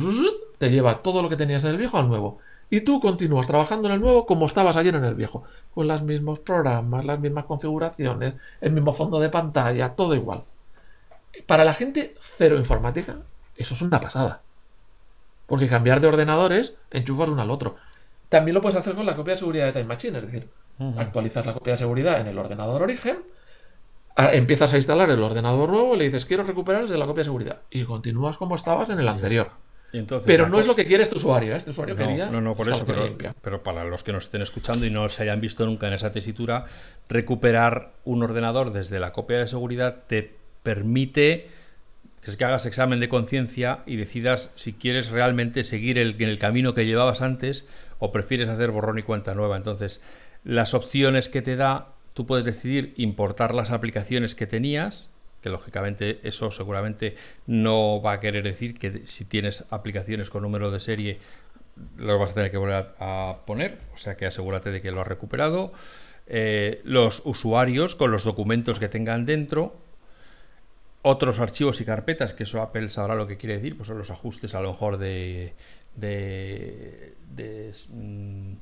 te 0.56 0.70
lleva 0.70 1.02
todo 1.02 1.20
lo 1.20 1.28
que 1.28 1.36
tenías 1.36 1.64
en 1.64 1.72
el 1.72 1.76
viejo 1.76 1.98
al 1.98 2.08
nuevo. 2.08 2.38
Y 2.70 2.80
tú 2.80 2.98
continúas 2.98 3.46
trabajando 3.46 3.88
en 3.88 3.94
el 3.94 4.00
nuevo 4.00 4.24
como 4.24 4.46
estabas 4.46 4.74
ayer 4.78 4.94
en 4.94 5.04
el 5.04 5.14
viejo, 5.14 5.44
con 5.74 5.86
los 5.86 6.00
mismos 6.00 6.38
programas, 6.38 7.04
las 7.04 7.20
mismas 7.20 7.44
configuraciones, 7.44 8.32
el 8.62 8.72
mismo 8.72 8.94
fondo 8.94 9.20
de 9.20 9.28
pantalla, 9.28 9.90
todo 9.90 10.14
igual. 10.14 10.44
Para 11.44 11.66
la 11.66 11.74
gente 11.74 12.14
cero 12.22 12.56
informática, 12.56 13.18
eso 13.54 13.74
es 13.74 13.82
una 13.82 14.00
pasada. 14.00 14.40
Porque 15.44 15.68
cambiar 15.68 16.00
de 16.00 16.06
ordenadores, 16.06 16.72
enchufas 16.90 17.28
uno 17.28 17.42
al 17.42 17.50
otro. 17.50 17.76
También 18.30 18.54
lo 18.54 18.62
puedes 18.62 18.76
hacer 18.76 18.94
con 18.94 19.04
la 19.04 19.14
copia 19.14 19.34
de 19.34 19.40
seguridad 19.40 19.66
de 19.66 19.72
Time 19.72 19.84
Machine, 19.84 20.16
es 20.16 20.24
decir, 20.24 20.48
Ujú. 20.78 20.98
actualizas 20.98 21.44
la 21.44 21.52
copia 21.52 21.74
de 21.74 21.76
seguridad 21.76 22.18
en 22.18 22.28
el 22.28 22.38
ordenador 22.38 22.80
origen, 22.80 23.18
empiezas 24.16 24.72
a 24.72 24.76
instalar 24.76 25.10
el 25.10 25.22
ordenador 25.22 25.68
nuevo 25.68 25.94
y 25.94 25.98
le 25.98 26.04
dices 26.04 26.24
quiero 26.26 26.42
recuperar 26.42 26.82
desde 26.82 26.98
la 26.98 27.06
copia 27.06 27.20
de 27.20 27.24
seguridad 27.24 27.60
y 27.70 27.84
continúas 27.84 28.36
como 28.36 28.54
estabas 28.54 28.90
en 28.90 28.98
el 28.98 29.08
anterior. 29.08 29.50
Entonces 29.92 30.26
Pero 30.26 30.48
no 30.48 30.58
es 30.58 30.66
lo 30.66 30.74
que 30.74 30.84
quiere 30.84 31.02
este 31.02 31.16
usuario, 31.16 31.52
¿eh? 31.52 31.56
este 31.56 31.70
usuario 31.70 31.94
No, 31.94 32.06
quería 32.06 32.26
no, 32.26 32.40
no, 32.40 32.56
por 32.56 32.68
eso, 32.68 32.84
pero, 33.40 33.62
para 33.62 33.84
los 33.84 34.02
que 34.02 34.12
nos 34.12 34.24
estén 34.24 34.42
escuchando 34.42 34.84
y 34.84 34.90
no 34.90 35.08
se 35.08 35.22
hayan 35.22 35.40
visto 35.40 35.64
nunca 35.64 35.86
en 35.86 35.94
esa 35.94 36.12
tesitura, 36.12 36.64
recuperar 37.08 37.92
un 38.04 38.22
ordenador 38.22 38.72
desde 38.72 38.98
la 38.98 39.12
copia 39.12 39.38
de 39.38 39.46
seguridad 39.46 40.04
te 40.08 40.34
permite 40.62 41.48
que 42.20 42.32
es 42.32 42.36
que 42.36 42.44
hagas 42.44 42.66
examen 42.66 42.98
de 42.98 43.08
conciencia 43.08 43.84
y 43.86 43.94
decidas 43.94 44.50
si 44.56 44.72
quieres 44.72 45.10
realmente 45.10 45.62
seguir 45.62 45.96
el, 45.96 46.20
en 46.20 46.28
el 46.28 46.40
camino 46.40 46.74
que 46.74 46.84
llevabas 46.84 47.22
antes 47.22 47.64
o 48.00 48.10
prefieres 48.10 48.48
hacer 48.48 48.72
borrón 48.72 48.98
y 48.98 49.04
cuenta 49.04 49.34
nueva. 49.34 49.56
Entonces, 49.56 50.00
las 50.42 50.74
opciones 50.74 51.28
que 51.28 51.40
te 51.40 51.54
da, 51.54 51.94
tú 52.16 52.26
puedes 52.26 52.46
decidir 52.46 52.94
importar 52.96 53.54
las 53.54 53.70
aplicaciones 53.70 54.34
que 54.34 54.46
tenías, 54.46 55.10
que 55.42 55.50
lógicamente 55.50 56.18
eso 56.22 56.50
seguramente 56.50 57.14
no 57.46 58.00
va 58.00 58.12
a 58.12 58.20
querer 58.20 58.42
decir 58.42 58.78
que 58.78 59.06
si 59.06 59.26
tienes 59.26 59.64
aplicaciones 59.68 60.30
con 60.30 60.42
número 60.42 60.70
de 60.70 60.80
serie 60.80 61.18
lo 61.98 62.18
vas 62.18 62.30
a 62.30 62.34
tener 62.36 62.50
que 62.50 62.56
volver 62.56 62.94
a, 62.98 63.36
poner, 63.44 63.76
o 63.94 63.98
sea 63.98 64.16
que 64.16 64.24
asegúrate 64.24 64.70
de 64.70 64.80
que 64.80 64.92
lo 64.92 65.02
has 65.02 65.06
recuperado. 65.06 65.74
Eh, 66.26 66.80
los 66.84 67.20
usuarios 67.26 67.94
con 67.94 68.10
los 68.10 68.24
documentos 68.24 68.78
que 68.78 68.88
tengan 68.88 69.26
dentro, 69.26 69.76
otros 71.02 71.38
archivos 71.38 71.82
y 71.82 71.84
carpetas, 71.84 72.32
que 72.32 72.44
eso 72.44 72.62
Apple 72.62 72.88
sabrá 72.88 73.14
lo 73.14 73.26
que 73.26 73.36
quiere 73.36 73.56
decir, 73.56 73.76
pues 73.76 73.88
son 73.88 73.98
los 73.98 74.10
ajustes 74.10 74.54
a 74.54 74.62
lo 74.62 74.70
mejor 74.70 74.96
de, 74.96 75.52
mm, 77.90 78.52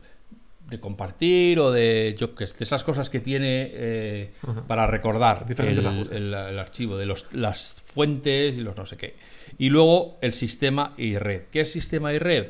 de 0.69 0.81
compartir 0.81 1.59
o 1.61 1.71
de, 1.71 2.17
yo 2.19 2.35
que 2.35 2.47
de 2.47 2.53
esas 2.61 2.85
cosas 2.85 3.11
que 3.11 3.21
tiene 3.21 3.71
eh, 3.73 4.31
para 4.67 4.87
recordar 4.87 5.41
el, 5.43 5.49
Diferentes 5.49 5.87
ajustes. 5.87 6.17
el- 6.17 6.33
el 6.35 6.59
archivo 6.59 6.97
de 6.97 7.07
los, 7.07 7.33
las 7.35 7.83
fuentes 7.85 8.55
y 8.55 8.61
los 8.61 8.77
no 8.77 8.87
sé 8.87 8.97
qué. 8.97 9.15
Y 9.59 9.69
luego 9.69 10.17
el 10.23 10.33
sistema 10.33 10.95
y 10.97 11.19
red. 11.19 11.43
¿Qué 11.53 11.61
es 11.61 11.73
sistema 11.73 12.13
y 12.15 12.19
red? 12.19 12.49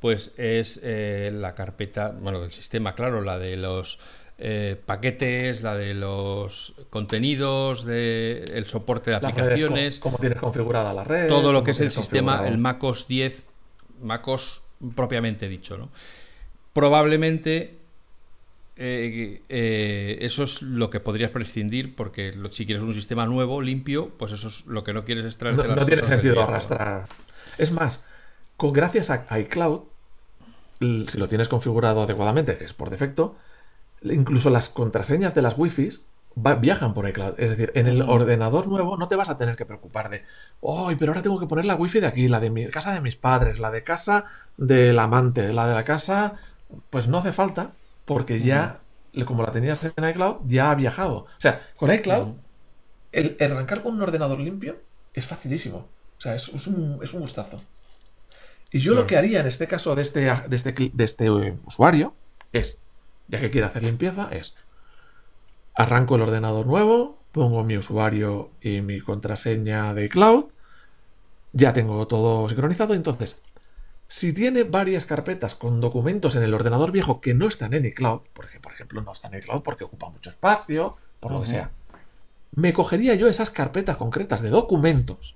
Pues 0.00 0.32
es 0.36 0.80
eh, 0.82 1.30
la 1.32 1.54
carpeta, 1.54 2.08
bueno, 2.20 2.40
del 2.40 2.50
sistema, 2.50 2.94
claro, 2.96 3.22
la 3.22 3.38
de 3.38 3.56
los 3.56 4.00
eh, 4.38 4.74
paquetes, 4.84 5.62
la 5.62 5.76
de 5.76 5.94
los 5.94 6.74
contenidos, 6.90 7.84
de 7.84 8.42
el 8.54 8.66
soporte 8.66 9.10
de 9.12 9.16
aplicaciones, 9.18 10.00
cómo, 10.00 10.16
cómo 10.16 10.20
tienes 10.20 10.38
configurada 10.40 10.92
la 10.92 11.04
red. 11.04 11.28
todo 11.28 11.52
lo 11.52 11.62
que 11.62 11.70
es 11.70 11.78
el 11.80 11.92
sistema, 11.92 12.48
el 12.48 12.58
MacOS 12.58 13.06
10, 13.06 13.44
MacOS 14.02 14.62
propiamente 14.96 15.48
dicho, 15.48 15.76
¿no? 15.78 15.90
Probablemente 16.72 17.78
eh, 18.76 19.42
eh, 19.48 20.18
eso 20.22 20.44
es 20.44 20.62
lo 20.62 20.88
que 20.90 21.00
podrías 21.00 21.30
prescindir 21.30 21.94
porque 21.94 22.32
lo- 22.32 22.50
si 22.50 22.64
quieres 22.64 22.82
un 22.82 22.94
sistema 22.94 23.26
nuevo, 23.26 23.60
limpio, 23.60 24.10
pues 24.18 24.32
eso 24.32 24.48
es 24.48 24.64
lo 24.66 24.82
que 24.82 24.92
no 24.94 25.04
quieres 25.04 25.26
extraer. 25.26 25.56
No, 25.56 25.64
no 25.64 25.86
tiene 25.86 26.02
sentido 26.02 26.42
arrastrar. 26.42 27.08
Es 27.58 27.72
más, 27.72 28.04
con 28.56 28.72
gracias 28.72 29.10
a 29.10 29.38
iCloud, 29.38 29.82
si 30.80 31.18
lo 31.18 31.28
tienes 31.28 31.48
configurado 31.48 32.02
adecuadamente, 32.02 32.56
que 32.56 32.64
es 32.64 32.72
por 32.72 32.90
defecto, 32.90 33.36
incluso 34.02 34.50
las 34.50 34.68
contraseñas 34.68 35.34
de 35.34 35.42
las 35.42 35.54
Wi-Fi 35.56 35.90
viajan 36.60 36.94
por 36.94 37.08
iCloud. 37.08 37.34
Es 37.38 37.50
decir, 37.50 37.72
en 37.74 37.86
el 37.86 38.02
ordenador 38.02 38.66
nuevo 38.66 38.96
no 38.96 39.06
te 39.08 39.16
vas 39.16 39.28
a 39.28 39.36
tener 39.38 39.54
que 39.56 39.66
preocupar 39.66 40.10
de, 40.10 40.24
¡ay, 40.62 40.96
pero 40.98 41.12
ahora 41.12 41.22
tengo 41.22 41.38
que 41.38 41.46
poner 41.46 41.66
la 41.66 41.74
Wi-Fi 41.76 42.00
de 42.00 42.06
aquí, 42.06 42.28
la 42.28 42.40
de 42.40 42.50
mi 42.50 42.66
casa 42.68 42.92
de 42.92 43.00
mis 43.00 43.16
padres, 43.16 43.60
la 43.60 43.70
de 43.70 43.84
casa 43.84 44.26
del 44.56 44.98
amante, 44.98 45.52
la 45.52 45.68
de 45.68 45.74
la 45.74 45.84
casa. 45.84 46.36
Pues 46.90 47.08
no 47.08 47.18
hace 47.18 47.32
falta, 47.32 47.72
porque 48.04 48.40
ya, 48.40 48.80
como 49.26 49.42
la 49.42 49.52
tenías 49.52 49.84
en 49.84 49.92
iCloud, 50.10 50.42
ya 50.46 50.70
ha 50.70 50.74
viajado. 50.74 51.16
O 51.16 51.26
sea, 51.38 51.60
con 51.76 51.92
iCloud, 51.92 52.34
el, 53.12 53.36
el 53.38 53.52
arrancar 53.52 53.82
con 53.82 53.94
un 53.94 54.02
ordenador 54.02 54.40
limpio 54.40 54.80
es 55.14 55.26
facilísimo. 55.26 55.88
O 56.18 56.20
sea, 56.20 56.34
es, 56.34 56.48
es 56.48 56.66
un, 56.66 56.98
es 57.02 57.12
un 57.14 57.20
gustazo. 57.20 57.62
Y 58.70 58.78
yo 58.80 58.92
Claro. 58.92 59.02
lo 59.02 59.06
que 59.06 59.16
haría 59.16 59.40
en 59.40 59.46
este 59.46 59.66
caso 59.66 59.94
de 59.94 60.02
este, 60.02 60.20
de 60.20 60.56
este, 60.56 60.72
de 60.92 61.04
este 61.04 61.26
eh, 61.26 61.58
usuario 61.66 62.14
es, 62.52 62.80
ya 63.28 63.40
que 63.40 63.50
quiere 63.50 63.66
hacer 63.66 63.82
limpieza, 63.82 64.28
es 64.32 64.54
arranco 65.74 66.16
el 66.16 66.22
ordenador 66.22 66.66
nuevo, 66.66 67.18
pongo 67.32 67.64
mi 67.64 67.76
usuario 67.76 68.50
y 68.60 68.80
mi 68.82 69.00
contraseña 69.00 69.94
de 69.94 70.08
cloud, 70.08 70.46
ya 71.52 71.72
tengo 71.72 72.06
todo 72.06 72.48
sincronizado, 72.48 72.94
entonces, 72.94 73.40
si 74.12 74.34
tiene 74.34 74.64
varias 74.64 75.06
carpetas 75.06 75.54
con 75.54 75.80
documentos 75.80 76.36
en 76.36 76.42
el 76.42 76.52
ordenador 76.52 76.92
viejo 76.92 77.22
que 77.22 77.32
no 77.32 77.48
están 77.48 77.72
en 77.72 77.86
iCloud, 77.86 78.20
porque 78.34 78.60
por 78.60 78.70
ejemplo 78.70 79.00
no 79.00 79.10
están 79.10 79.32
en 79.32 79.40
iCloud 79.40 79.62
porque 79.62 79.84
ocupa 79.84 80.10
mucho 80.10 80.28
espacio, 80.28 80.98
por 81.18 81.32
lo 81.32 81.40
que 81.40 81.46
sea, 81.46 81.70
me 82.54 82.74
cogería 82.74 83.14
yo 83.14 83.26
esas 83.26 83.48
carpetas 83.48 83.96
concretas 83.96 84.42
de 84.42 84.50
documentos, 84.50 85.34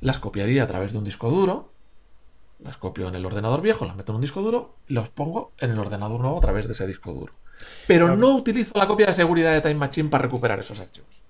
las 0.00 0.20
copiaría 0.20 0.62
a 0.62 0.68
través 0.68 0.92
de 0.92 0.98
un 0.98 1.04
disco 1.04 1.28
duro, 1.28 1.72
las 2.60 2.76
copio 2.76 3.08
en 3.08 3.16
el 3.16 3.26
ordenador 3.26 3.62
viejo, 3.62 3.84
las 3.84 3.96
meto 3.96 4.12
en 4.12 4.16
un 4.16 4.22
disco 4.22 4.42
duro 4.42 4.76
y 4.86 4.94
los 4.94 5.08
pongo 5.08 5.50
en 5.58 5.72
el 5.72 5.78
ordenador 5.80 6.20
nuevo 6.20 6.38
a 6.38 6.40
través 6.40 6.68
de 6.68 6.74
ese 6.74 6.86
disco 6.86 7.12
duro. 7.12 7.32
Pero 7.88 8.16
no 8.16 8.28
utilizo 8.28 8.78
la 8.78 8.86
copia 8.86 9.06
de 9.06 9.14
seguridad 9.14 9.52
de 9.52 9.60
Time 9.60 9.74
Machine 9.74 10.08
para 10.08 10.22
recuperar 10.22 10.60
esos 10.60 10.78
archivos. 10.78 11.20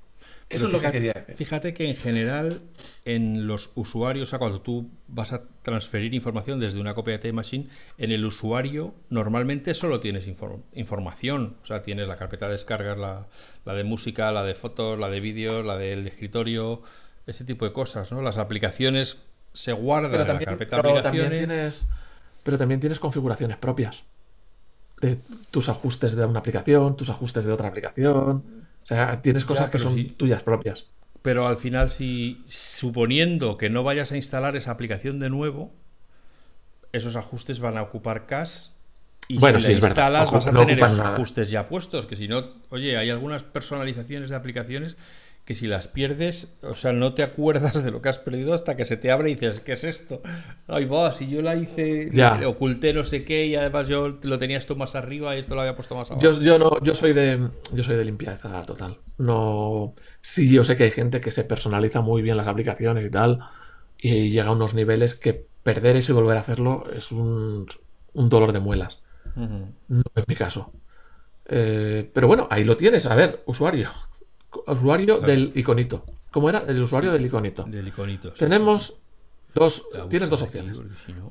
Eso 0.50 0.66
es 0.66 0.72
lo 0.72 0.78
que 0.80 0.86
fíjate- 0.86 0.92
quería 0.98 1.12
decir. 1.12 1.36
Fíjate 1.36 1.74
que 1.74 1.88
en 1.90 1.96
general 1.96 2.60
en 3.04 3.46
los 3.46 3.70
usuarios, 3.74 4.28
o 4.28 4.30
sea, 4.30 4.38
cuando 4.38 4.60
tú 4.62 4.88
vas 5.06 5.32
a 5.32 5.42
transferir 5.62 6.14
información 6.14 6.58
desde 6.58 6.80
una 6.80 6.94
copia 6.94 7.12
de 7.14 7.18
Time 7.18 7.34
Machine, 7.34 7.68
en 7.98 8.12
el 8.12 8.24
usuario 8.24 8.94
normalmente 9.10 9.74
solo 9.74 10.00
tienes 10.00 10.26
infor- 10.26 10.62
información. 10.74 11.56
O 11.62 11.66
sea, 11.66 11.82
tienes 11.82 12.08
la 12.08 12.16
carpeta 12.16 12.46
de 12.46 12.52
descargas, 12.52 12.96
la, 12.96 13.26
la 13.66 13.74
de 13.74 13.84
música, 13.84 14.32
la 14.32 14.42
de 14.44 14.54
fotos, 14.54 14.98
la 14.98 15.08
de 15.10 15.20
vídeos, 15.20 15.64
la 15.66 15.76
del 15.76 16.06
escritorio, 16.06 16.82
ese 17.26 17.44
tipo 17.44 17.66
de 17.66 17.72
cosas, 17.72 18.10
¿no? 18.10 18.22
Las 18.22 18.38
aplicaciones 18.38 19.18
se 19.52 19.72
guardan 19.72 20.10
Pero 20.12 20.22
en 20.22 20.26
también, 20.28 20.46
la 20.46 20.52
carpeta 20.56 20.76
pero 20.76 20.88
aplicaciones. 20.90 21.28
también 21.28 21.48
tienes, 21.48 21.90
pero 22.42 22.56
también 22.56 22.80
tienes 22.80 22.98
configuraciones 22.98 23.56
propias 23.58 24.04
de 25.00 25.18
tus 25.50 25.68
ajustes 25.68 26.16
de 26.16 26.24
una 26.24 26.38
aplicación, 26.40 26.96
tus 26.96 27.10
ajustes 27.10 27.44
de 27.44 27.52
otra 27.52 27.68
aplicación. 27.68 28.66
O 28.88 28.94
sea, 28.94 29.20
tienes 29.22 29.44
cosas 29.44 29.70
que 29.70 29.78
son 29.78 29.94
sí. 29.94 30.04
tuyas 30.04 30.42
propias. 30.42 30.86
Pero 31.22 31.46
al 31.46 31.58
final, 31.58 31.90
si 31.90 32.44
suponiendo 32.48 33.58
que 33.58 33.68
no 33.70 33.82
vayas 33.84 34.12
a 34.12 34.16
instalar 34.16 34.56
esa 34.56 34.70
aplicación 34.70 35.18
de 35.18 35.30
nuevo, 35.30 35.72
esos 36.92 37.16
ajustes 37.16 37.60
van 37.60 37.76
a 37.76 37.82
ocupar 37.82 38.26
cache. 38.26 38.70
Y 39.28 39.38
Bueno, 39.38 39.60
si 39.60 39.66
sí, 39.66 39.68
la 39.68 39.74
es 39.74 39.80
verdad, 39.80 40.06
instalas, 40.06 40.30
vas 40.30 40.46
a 40.46 40.52
no 40.52 40.60
tener 40.60 40.78
esos 40.80 40.98
nada. 40.98 41.14
ajustes 41.14 41.50
ya 41.50 41.68
puestos. 41.68 42.06
Que 42.06 42.16
si 42.16 42.28
no, 42.28 42.44
oye, 42.70 42.96
hay 42.96 43.10
algunas 43.10 43.42
personalizaciones 43.42 44.30
de 44.30 44.36
aplicaciones 44.36 44.96
que 45.48 45.54
si 45.54 45.66
las 45.66 45.88
pierdes, 45.88 46.48
o 46.60 46.74
sea, 46.74 46.92
no 46.92 47.14
te 47.14 47.22
acuerdas 47.22 47.82
de 47.82 47.90
lo 47.90 48.02
que 48.02 48.10
has 48.10 48.18
perdido 48.18 48.52
hasta 48.52 48.76
que 48.76 48.84
se 48.84 48.98
te 48.98 49.10
abre 49.10 49.30
y 49.30 49.34
dices, 49.34 49.60
¿qué 49.62 49.72
es 49.72 49.82
esto? 49.82 50.20
Ay, 50.66 50.84
va, 50.84 51.10
si 51.12 51.26
yo 51.30 51.40
la 51.40 51.56
hice, 51.56 52.10
Ya. 52.12 52.46
oculté 52.46 52.92
no 52.92 53.02
sé 53.06 53.24
qué 53.24 53.46
y 53.46 53.54
además 53.56 53.88
yo 53.88 54.18
lo 54.22 54.38
tenía 54.38 54.58
esto 54.58 54.76
más 54.76 54.94
arriba 54.94 55.34
y 55.34 55.38
esto 55.38 55.54
lo 55.54 55.62
había 55.62 55.74
puesto 55.74 55.96
más 55.96 56.10
abajo. 56.10 56.22
Yo, 56.22 56.38
yo 56.42 56.58
no, 56.58 56.78
yo 56.82 56.94
soy 56.94 57.14
de, 57.14 57.48
yo 57.72 57.82
soy 57.82 57.96
de 57.96 58.04
limpieza 58.04 58.62
total. 58.66 58.98
No, 59.16 59.94
sí, 60.20 60.52
yo 60.52 60.64
sé 60.64 60.76
que 60.76 60.84
hay 60.84 60.90
gente 60.90 61.22
que 61.22 61.32
se 61.32 61.44
personaliza 61.44 62.02
muy 62.02 62.20
bien 62.20 62.36
las 62.36 62.46
aplicaciones 62.46 63.06
y 63.06 63.10
tal, 63.10 63.38
y 63.96 64.28
llega 64.28 64.48
a 64.48 64.52
unos 64.52 64.74
niveles 64.74 65.14
que 65.14 65.46
perder 65.62 65.96
eso 65.96 66.12
y 66.12 66.14
volver 66.14 66.36
a 66.36 66.40
hacerlo 66.40 66.84
es 66.94 67.10
un, 67.10 67.66
un 68.12 68.28
dolor 68.28 68.52
de 68.52 68.60
muelas. 68.60 69.00
No 69.34 70.02
es 70.14 70.28
mi 70.28 70.34
caso. 70.34 70.72
Eh, 71.46 72.10
pero 72.12 72.26
bueno, 72.26 72.46
ahí 72.50 72.64
lo 72.64 72.76
tienes. 72.76 73.06
A 73.06 73.14
ver, 73.14 73.42
usuario. 73.46 73.88
Usuario 74.66 75.18
del 75.20 75.52
iconito. 75.54 76.04
¿Cómo 76.30 76.48
era? 76.48 76.64
El 76.66 76.82
usuario 76.82 77.12
del 77.12 77.24
iconito. 77.24 77.64
Del 77.64 77.88
iconito. 77.88 78.30
sí. 78.30 78.38
Tenemos 78.38 78.94
dos, 79.54 79.84
tienes 80.08 80.30
dos 80.30 80.42
opciones. 80.42 80.76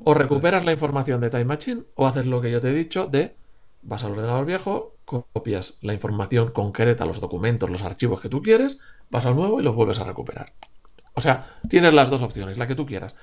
O 0.04 0.14
recuperas 0.14 0.64
la 0.64 0.72
información 0.72 1.20
de 1.20 1.30
Time 1.30 1.44
Machine 1.44 1.82
o 1.94 2.06
haces 2.06 2.26
lo 2.26 2.40
que 2.40 2.50
yo 2.50 2.60
te 2.60 2.70
he 2.70 2.74
dicho 2.74 3.06
de 3.06 3.36
vas 3.82 4.04
al 4.04 4.12
ordenador 4.12 4.44
viejo, 4.44 4.96
copias 5.04 5.74
la 5.80 5.94
información 5.94 6.50
concreta, 6.50 7.06
los 7.06 7.20
documentos, 7.20 7.70
los 7.70 7.82
archivos 7.82 8.20
que 8.20 8.28
tú 8.28 8.42
quieres, 8.42 8.78
vas 9.10 9.24
al 9.24 9.36
nuevo 9.36 9.60
y 9.60 9.62
los 9.62 9.74
vuelves 9.74 9.98
a 9.98 10.04
recuperar. 10.04 10.52
O 11.14 11.20
sea, 11.20 11.46
tienes 11.68 11.94
las 11.94 12.10
dos 12.10 12.22
opciones, 12.22 12.58
la 12.58 12.66
que 12.66 12.74
tú 12.74 12.86
quieras. 12.86 13.14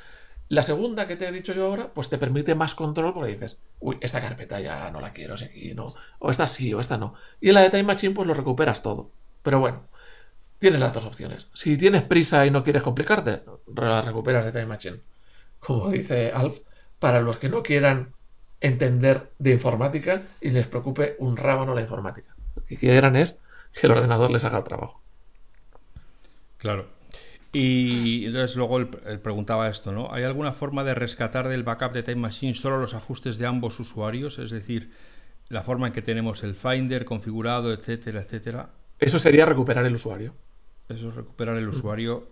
La 0.47 0.63
segunda 0.63 1.07
que 1.07 1.15
te 1.15 1.27
he 1.27 1.31
dicho 1.31 1.53
yo 1.53 1.65
ahora, 1.65 1.93
pues 1.93 2.09
te 2.09 2.17
permite 2.17 2.53
más 2.53 2.75
control 2.75 3.13
porque 3.13 3.31
dices, 3.31 3.57
uy, 3.79 3.97
esta 4.01 4.21
carpeta 4.21 4.59
ya 4.59 4.91
no 4.91 5.01
la 5.01 5.11
quiero, 5.11 5.33
aquí 5.33 5.73
no. 5.73 5.93
O 6.19 6.29
esta 6.29 6.47
sí, 6.47 6.73
o 6.73 6.79
esta 6.79 6.97
no. 6.97 7.15
Y 7.41 7.49
en 7.49 7.55
la 7.55 7.61
de 7.61 7.69
Time 7.69 7.83
Machine, 7.83 8.13
pues 8.13 8.27
lo 8.27 8.33
recuperas 8.33 8.83
todo. 8.83 9.11
Pero 9.45 9.59
bueno, 9.59 9.83
tienes 10.57 10.79
las 10.79 10.91
dos 10.91 11.05
opciones. 11.05 11.45
Si 11.53 11.77
tienes 11.77 12.01
prisa 12.01 12.47
y 12.47 12.51
no 12.51 12.63
quieres 12.63 12.81
complicarte, 12.81 13.43
recuperas 13.67 14.43
de 14.43 14.51
Time 14.51 14.65
Machine. 14.65 15.01
Como 15.59 15.91
dice 15.91 16.31
Alf, 16.33 16.61
para 16.97 17.21
los 17.21 17.37
que 17.37 17.47
no 17.47 17.61
quieran 17.61 18.11
entender 18.59 19.29
de 19.37 19.51
informática 19.51 20.23
y 20.41 20.49
les 20.49 20.65
preocupe 20.65 21.15
un 21.19 21.37
rábano 21.37 21.75
la 21.75 21.81
informática. 21.81 22.35
Lo 22.55 22.65
que 22.65 22.75
quieran 22.75 23.15
es 23.15 23.37
que 23.71 23.85
el 23.85 23.91
ordenador 23.91 24.31
les 24.31 24.43
haga 24.45 24.57
el 24.57 24.63
trabajo. 24.63 24.99
Claro. 26.57 26.87
Y 27.53 28.25
entonces 28.25 28.55
luego 28.55 28.79
él, 28.79 28.89
él 29.05 29.19
preguntaba 29.19 29.69
esto, 29.69 29.91
¿no? 29.91 30.11
¿Hay 30.11 30.23
alguna 30.23 30.53
forma 30.53 30.83
de 30.83 30.95
rescatar 30.95 31.49
del 31.49 31.61
backup 31.61 31.91
de 31.93 32.01
Time 32.01 32.21
Machine 32.21 32.55
solo 32.55 32.79
los 32.79 32.95
ajustes 32.95 33.37
de 33.37 33.45
ambos 33.45 33.79
usuarios? 33.79 34.39
Es 34.39 34.49
decir, 34.49 34.89
la 35.49 35.61
forma 35.61 35.85
en 35.85 35.93
que 35.93 36.01
tenemos 36.01 36.41
el 36.41 36.55
Finder 36.55 37.05
configurado, 37.05 37.71
etcétera, 37.71 38.21
etcétera. 38.21 38.69
Eso 39.05 39.19
sería 39.19 39.45
recuperar 39.45 39.85
el 39.85 39.95
usuario. 39.95 40.33
Eso 40.89 41.09
es 41.09 41.15
recuperar 41.15 41.57
el 41.57 41.67
usuario 41.67 42.27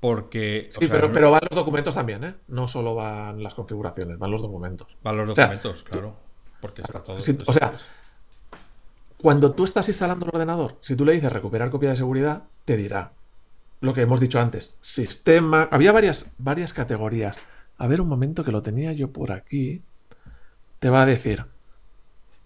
porque... 0.00 0.68
o 0.76 0.80
Sí, 0.80 0.86
sea, 0.86 0.94
pero, 0.96 1.12
pero 1.12 1.30
van 1.30 1.40
los 1.50 1.56
documentos 1.56 1.94
también, 1.94 2.22
¿eh? 2.24 2.34
No 2.48 2.68
solo 2.68 2.94
van 2.94 3.42
las 3.42 3.54
configuraciones, 3.54 4.18
van 4.18 4.30
los 4.30 4.42
documentos. 4.42 4.88
Van 5.02 5.16
los 5.16 5.34
sea, 5.34 5.46
documentos, 5.46 5.84
claro. 5.84 6.14
Porque 6.60 6.82
está 6.82 7.00
todo... 7.02 7.20
Si- 7.20 7.38
o 7.46 7.52
sea, 7.52 7.72
Cuando 9.20 9.52
tú 9.52 9.64
estás 9.64 9.88
instalando 9.88 10.26
el 10.26 10.30
ordenador, 10.34 10.76
si 10.80 10.94
tú 10.96 11.04
le 11.04 11.12
dices 11.12 11.32
recuperar 11.32 11.70
copia 11.70 11.90
de 11.90 11.96
seguridad, 11.96 12.44
te 12.64 12.76
dirá 12.76 13.12
lo 13.80 13.92
que 13.94 14.02
hemos 14.02 14.20
dicho 14.20 14.40
antes. 14.40 14.74
Sistema. 14.80 15.68
Había 15.70 15.92
varias, 15.92 16.32
varias 16.38 16.72
categorías. 16.72 17.36
A 17.78 17.86
ver, 17.86 18.00
un 18.00 18.08
momento 18.08 18.44
que 18.44 18.52
lo 18.52 18.62
tenía 18.62 18.92
yo 18.92 19.10
por 19.12 19.32
aquí. 19.32 19.82
Te 20.78 20.90
va 20.90 21.02
a 21.02 21.06
decir 21.06 21.44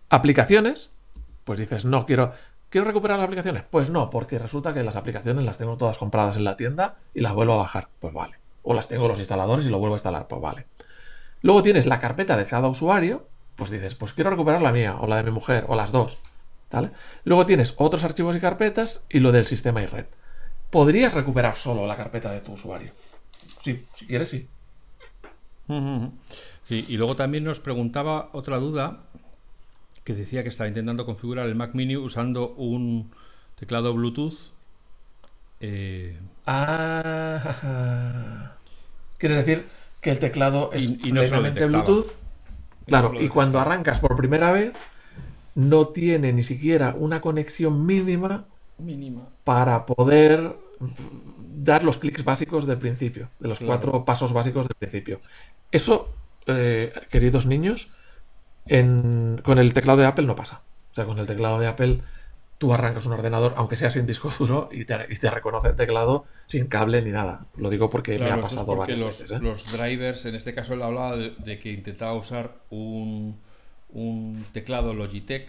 aplicaciones. 0.08 0.90
Pues 1.44 1.58
dices, 1.60 1.84
no, 1.84 2.06
quiero. 2.06 2.32
¿Quiero 2.72 2.86
recuperar 2.86 3.18
las 3.18 3.26
aplicaciones? 3.26 3.64
Pues 3.70 3.90
no, 3.90 4.08
porque 4.08 4.38
resulta 4.38 4.72
que 4.72 4.82
las 4.82 4.96
aplicaciones 4.96 5.44
las 5.44 5.58
tengo 5.58 5.76
todas 5.76 5.98
compradas 5.98 6.38
en 6.38 6.44
la 6.44 6.56
tienda 6.56 6.94
y 7.12 7.20
las 7.20 7.34
vuelvo 7.34 7.52
a 7.52 7.58
bajar. 7.58 7.88
Pues 7.98 8.14
vale. 8.14 8.38
O 8.62 8.72
las 8.72 8.88
tengo 8.88 9.04
en 9.04 9.10
los 9.10 9.18
instaladores 9.18 9.66
y 9.66 9.68
lo 9.68 9.78
vuelvo 9.78 9.94
a 9.94 9.98
instalar. 9.98 10.26
Pues 10.26 10.40
vale. 10.40 10.64
Luego 11.42 11.62
tienes 11.62 11.84
la 11.84 11.98
carpeta 11.98 12.34
de 12.34 12.46
cada 12.46 12.68
usuario. 12.68 13.28
Pues 13.56 13.68
dices, 13.68 13.94
pues 13.94 14.14
quiero 14.14 14.30
recuperar 14.30 14.62
la 14.62 14.72
mía, 14.72 14.96
o 14.98 15.06
la 15.06 15.16
de 15.16 15.24
mi 15.24 15.32
mujer, 15.32 15.66
o 15.68 15.76
las 15.76 15.92
dos. 15.92 16.16
¿Vale? 16.70 16.92
Luego 17.24 17.44
tienes 17.44 17.74
otros 17.76 18.04
archivos 18.04 18.34
y 18.36 18.40
carpetas 18.40 19.02
y 19.10 19.20
lo 19.20 19.32
del 19.32 19.44
sistema 19.44 19.82
y 19.82 19.86
red. 19.86 20.06
Podrías 20.70 21.12
recuperar 21.12 21.56
solo 21.56 21.86
la 21.86 21.96
carpeta 21.96 22.32
de 22.32 22.40
tu 22.40 22.52
usuario. 22.52 22.92
Sí, 23.60 23.84
si 23.92 24.06
quieres, 24.06 24.30
sí. 24.30 24.48
Sí, 26.64 26.86
y 26.88 26.96
luego 26.96 27.16
también 27.16 27.44
nos 27.44 27.60
preguntaba 27.60 28.30
otra 28.32 28.56
duda 28.56 29.00
que 30.04 30.14
decía 30.14 30.42
que 30.42 30.48
estaba 30.48 30.68
intentando 30.68 31.06
configurar 31.06 31.46
el 31.48 31.54
Mac 31.54 31.74
Mini 31.74 31.96
usando 31.96 32.50
un 32.54 33.10
teclado 33.58 33.94
Bluetooth. 33.94 34.34
eh, 35.60 36.18
Ah, 36.46 38.52
¿Quieres 39.18 39.38
decir 39.38 39.66
que 40.00 40.10
el 40.10 40.18
teclado 40.18 40.70
es 40.72 40.88
Y- 41.04 41.12
no 41.12 41.20
plenamente. 41.20 41.66
Bluetooth? 41.66 42.06
Claro, 42.86 43.20
y 43.20 43.28
cuando 43.28 43.60
arrancas 43.60 44.00
por 44.00 44.16
primera 44.16 44.50
vez, 44.50 44.72
no 45.54 45.86
tiene 45.88 46.32
ni 46.32 46.42
siquiera 46.42 46.94
una 46.98 47.20
conexión 47.20 47.86
mínima 47.86 48.46
mínima. 48.78 49.28
para 49.44 49.86
poder 49.86 50.56
dar 51.54 51.84
los 51.84 51.98
clics 51.98 52.24
básicos 52.24 52.66
del 52.66 52.78
principio, 52.78 53.28
de 53.38 53.48
los 53.48 53.58
Claro. 53.58 53.68
cuatro 53.68 54.04
pasos 54.04 54.32
básicos 54.32 54.66
del 54.66 54.74
principio. 54.76 55.20
Eso, 55.70 56.12
eh, 56.46 56.92
queridos 57.08 57.46
niños, 57.46 57.92
en- 58.66 59.40
con 59.44 59.58
el 59.58 59.74
teclado 59.74 60.00
de 60.00 60.06
Apple 60.06 60.26
no 60.26 60.36
pasa. 60.36 60.62
O 60.92 60.94
sea, 60.94 61.04
con 61.06 61.18
el 61.18 61.26
teclado 61.26 61.58
de 61.60 61.66
Apple 61.68 62.02
tú 62.58 62.72
arrancas 62.74 63.06
un 63.06 63.12
ordenador, 63.14 63.54
aunque 63.56 63.76
sea 63.76 63.90
sin 63.90 64.06
disco 64.06 64.30
duro, 64.38 64.68
y 64.72 64.84
te, 64.86 64.96
y 65.10 65.16
te 65.16 65.30
reconoce 65.30 65.68
el 65.68 65.76
teclado 65.76 66.26
sin 66.46 66.68
cable 66.68 67.02
ni 67.02 67.10
nada. 67.10 67.46
Lo 67.56 67.70
digo 67.70 67.90
porque 67.90 68.18
Claro, 68.18 68.28
me 68.30 68.30
ha 68.32 68.40
es 68.40 68.40
pasado 68.40 68.66
porque 68.66 68.94
varias 68.94 69.00
los, 69.00 69.16
veces. 69.20 69.32
¿eh? 69.32 69.42
los 69.42 69.70
drivers, 69.72 70.24
en 70.26 70.34
este 70.34 70.54
caso 70.54 70.74
él 70.74 70.82
hablaba 70.82 71.16
de, 71.16 71.30
de 71.38 71.58
que 71.58 71.70
intentaba 71.72 72.14
usar 72.14 72.60
un, 72.70 73.40
un 73.90 74.46
teclado 74.52 74.94
Logitech 74.94 75.48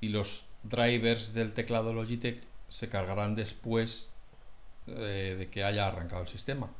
y 0.00 0.08
los 0.08 0.44
drivers 0.62 1.32
del 1.34 1.52
teclado 1.52 1.92
Logitech 1.92 2.42
se 2.68 2.88
cargarán 2.88 3.34
después 3.34 4.08
eh, 4.88 5.36
de 5.38 5.50
que 5.50 5.64
haya 5.64 5.88
arrancado 5.88 6.22
el 6.22 6.28
sistema. 6.28 6.70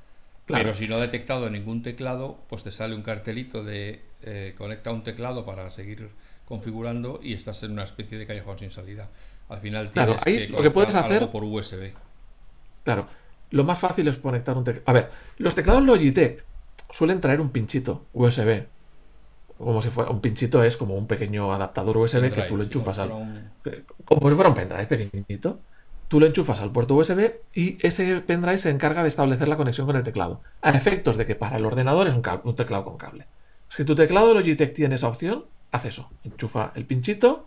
Claro. 0.47 0.65
Pero 0.65 0.75
si 0.75 0.89
no 0.89 0.97
ha 0.97 1.01
detectado 1.01 1.49
ningún 1.51 1.83
teclado, 1.83 2.39
pues 2.49 2.65
te 2.65 2.71
sale 2.73 2.95
un 2.97 3.03
cartelito 3.03 3.63
de 3.65 4.03
eh, 4.23 4.55
conecta 4.59 4.91
un 4.93 5.03
teclado 5.05 5.45
para 5.47 5.71
seguir 5.71 6.11
configurando 6.45 7.21
y 7.23 7.35
estás 7.35 7.63
en 7.63 7.71
una 7.73 7.85
especie 7.85 8.19
de 8.19 8.27
callejón 8.27 8.59
sin 8.59 8.71
salida. 8.71 9.09
Al 9.49 9.61
final 9.61 9.91
Claro, 9.91 10.17
tienes 10.17 10.27
ahí 10.27 10.47
que 10.47 10.53
lo 10.53 10.63
que 10.63 10.71
puedes 10.71 10.95
hacer- 10.95 11.19
algo 11.19 11.31
por 11.31 11.45
USB. 11.45 11.93
Claro, 12.85 13.07
lo 13.51 13.65
más 13.65 13.79
fácil 13.79 14.09
es 14.09 14.17
conectar 14.17 14.57
un 14.57 14.65
teclado. 14.65 14.85
A 14.87 14.93
ver, 14.93 15.09
los 15.39 15.55
teclados 15.55 15.83
Logitech 15.85 16.45
suelen 16.91 17.21
traer 17.21 17.41
un 17.41 17.51
pinchito 17.51 18.07
USB. 18.13 18.65
Como 19.59 19.83
si 19.83 19.91
fuera 19.91 20.11
un 20.11 20.21
pinchito, 20.21 20.65
es 20.65 20.77
como 20.77 20.95
un 20.97 21.07
pequeño 21.07 21.53
adaptador 21.53 21.97
USB 21.99 22.33
que 22.33 22.43
tú 22.43 22.57
lo 22.57 22.63
enchufas 22.65 22.99
al. 22.99 23.09
si 23.09 23.13
fuera 23.15 23.79
un- 23.79 23.85
Como 24.05 24.29
si 24.31 24.35
fuera 24.35 24.49
un 24.49 24.55
pendrive 24.57 24.87
pequeñito. 24.87 25.61
Tú 26.11 26.19
lo 26.19 26.27
enchufas 26.27 26.59
al 26.59 26.73
puerto 26.73 26.97
USB 26.97 27.35
y 27.55 27.79
ese 27.87 28.21
pendrive 28.23 28.59
se 28.59 28.69
encarga 28.69 29.03
de 29.03 29.09
establecer 29.09 29.47
la 29.47 29.57
conexión 29.57 29.87
con 29.87 29.95
el 29.95 30.03
teclado. 30.03 30.41
A 30.61 30.71
efectos 30.71 31.17
de 31.17 31.25
que 31.25 31.37
para 31.37 31.57
el 31.57 31.65
ordenador 31.65 32.09
es 32.09 32.15
un, 32.15 32.57
teclado 32.57 32.85
con 32.85 32.99
cable. 32.99 33.29
Si 33.69 33.85
tu 33.85 33.95
teclado 33.95 34.35
Logitech 34.35 34.75
tiene 34.75 34.97
esa 34.97 35.07
opción, 35.07 35.45
haz 35.71 35.85
eso. 35.85 36.11
Enchufa 36.25 36.73
el 36.75 36.85
pinchito 36.85 37.47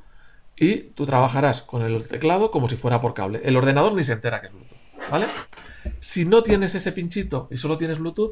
y 0.55 0.77
tú 0.77 1.05
trabajarás 1.05 1.61
con 1.61 1.81
el 1.81 2.07
teclado 2.07 2.51
como 2.51 2.69
si 2.69 2.77
fuera 2.77 3.01
por 3.01 3.13
cable. 3.13 3.41
El 3.43 3.57
ordenador 3.57 3.95
ni 3.95 4.03
se 4.05 4.13
entera 4.13 4.39
que 4.39 4.47
es 4.47 4.53
Bluetooth. 4.53 5.11
¿Vale? 5.11 5.25
Si 5.99 6.23
no 6.23 6.41
tienes 6.41 6.73
ese 6.73 6.93
pinchito 6.93 7.49
y 7.51 7.57
solo 7.57 7.75
tienes 7.75 7.99
Bluetooth, 7.99 8.31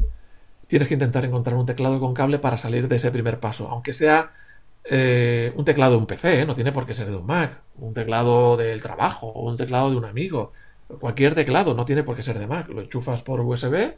tienes 0.68 0.88
que 0.88 0.94
intentar 0.94 1.26
encontrar 1.26 1.58
un 1.58 1.66
teclado 1.66 2.00
con 2.00 2.14
cable 2.14 2.40
para 2.40 2.56
salir 2.56 2.88
de 2.88 2.96
ese 2.96 3.12
primer 3.12 3.42
paso. 3.42 3.68
Aunque 3.68 3.92
sea 3.92 4.32
eh, 4.84 5.54
un 5.56 5.66
teclado 5.66 5.94
de 5.94 5.98
un 5.98 6.06
PC, 6.06 6.42
¿eh? 6.42 6.46
no 6.46 6.56
tiene 6.56 6.72
por 6.72 6.86
qué 6.86 6.94
ser 6.94 7.10
de 7.10 7.16
un 7.16 7.26
Mac. 7.26 7.62
Un 7.78 7.94
teclado 7.94 8.58
del 8.58 8.82
trabajo, 8.82 9.32
un 9.32 9.58
teclado 9.58 9.90
de 9.90 9.98
un 9.98 10.06
amigo. 10.06 10.54
Cualquier 11.00 11.36
teclado, 11.36 11.74
no 11.74 11.86
tiene 11.86 12.04
por 12.04 12.16
qué 12.16 12.24
ser 12.24 12.38
de 12.38 12.48
Mac. 12.48 12.68
Lo 12.70 12.82
enchufas 12.82 13.22
por 13.22 13.40
USB 13.42 13.94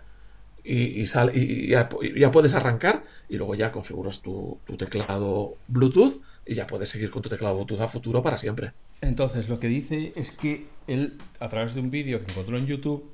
y 0.65 1.03
ya 1.05 2.31
puedes 2.31 2.55
arrancar 2.55 3.03
y 3.27 3.35
luego 3.35 3.53
ya 3.53 3.71
configuras 3.71 4.21
tu, 4.21 4.59
tu 4.65 4.77
teclado 4.77 5.55
Bluetooth 5.67 6.21
y 6.45 6.55
ya 6.55 6.67
puedes 6.67 6.89
seguir 6.89 7.09
con 7.09 7.21
tu 7.21 7.29
teclado 7.29 7.55
Bluetooth 7.55 7.81
a 7.81 7.87
futuro 7.87 8.21
para 8.23 8.37
siempre. 8.37 8.71
Entonces, 9.01 9.49
lo 9.49 9.59
que 9.59 9.67
dice 9.67 10.13
es 10.15 10.31
que 10.31 10.67
él, 10.87 11.17
a 11.39 11.49
través 11.49 11.73
de 11.73 11.81
un 11.81 11.91
vídeo 11.91 12.23
que 12.23 12.31
encontró 12.31 12.57
en 12.57 12.67
YouTube, 12.67 13.11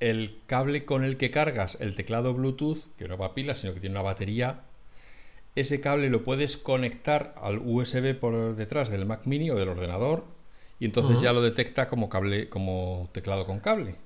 el 0.00 0.38
cable 0.46 0.84
con 0.84 1.04
el 1.04 1.16
que 1.16 1.30
cargas 1.30 1.76
el 1.80 1.94
teclado 1.94 2.34
Bluetooth, 2.34 2.88
que 2.98 3.06
no 3.06 3.16
va 3.16 3.26
a 3.26 3.34
pila, 3.34 3.54
sino 3.54 3.72
que 3.72 3.80
tiene 3.80 3.94
una 3.94 4.02
batería, 4.02 4.62
ese 5.54 5.80
cable 5.80 6.08
lo 6.08 6.24
puedes 6.24 6.56
conectar 6.56 7.34
al 7.40 7.58
USB 7.58 8.14
por 8.18 8.56
detrás 8.56 8.90
del 8.90 9.06
Mac 9.06 9.22
Mini 9.26 9.50
o 9.50 9.56
del 9.56 9.68
ordenador 9.68 10.24
y 10.78 10.86
entonces 10.86 11.20
ya 11.20 11.32
lo 11.32 11.42
detecta 11.42 11.88
como 11.88 12.08
cable, 12.08 12.48
como 12.48 13.08
teclado 13.12 13.46
con 13.46 13.60
cable. 13.60 13.96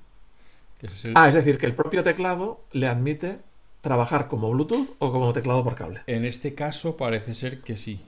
Ah, 1.14 1.28
es 1.28 1.34
decir, 1.34 1.58
que 1.58 1.66
el 1.66 1.74
propio 1.74 2.02
teclado 2.02 2.60
le 2.72 2.86
admite 2.86 3.38
trabajar 3.80 4.28
como 4.28 4.50
Bluetooth 4.50 4.94
o 4.98 5.12
como 5.12 5.32
teclado 5.32 5.64
por 5.64 5.74
cable. 5.74 6.00
En 6.06 6.24
este 6.24 6.54
caso 6.54 6.96
parece 6.96 7.34
ser 7.34 7.60
que 7.60 7.76
sí. 7.76 8.00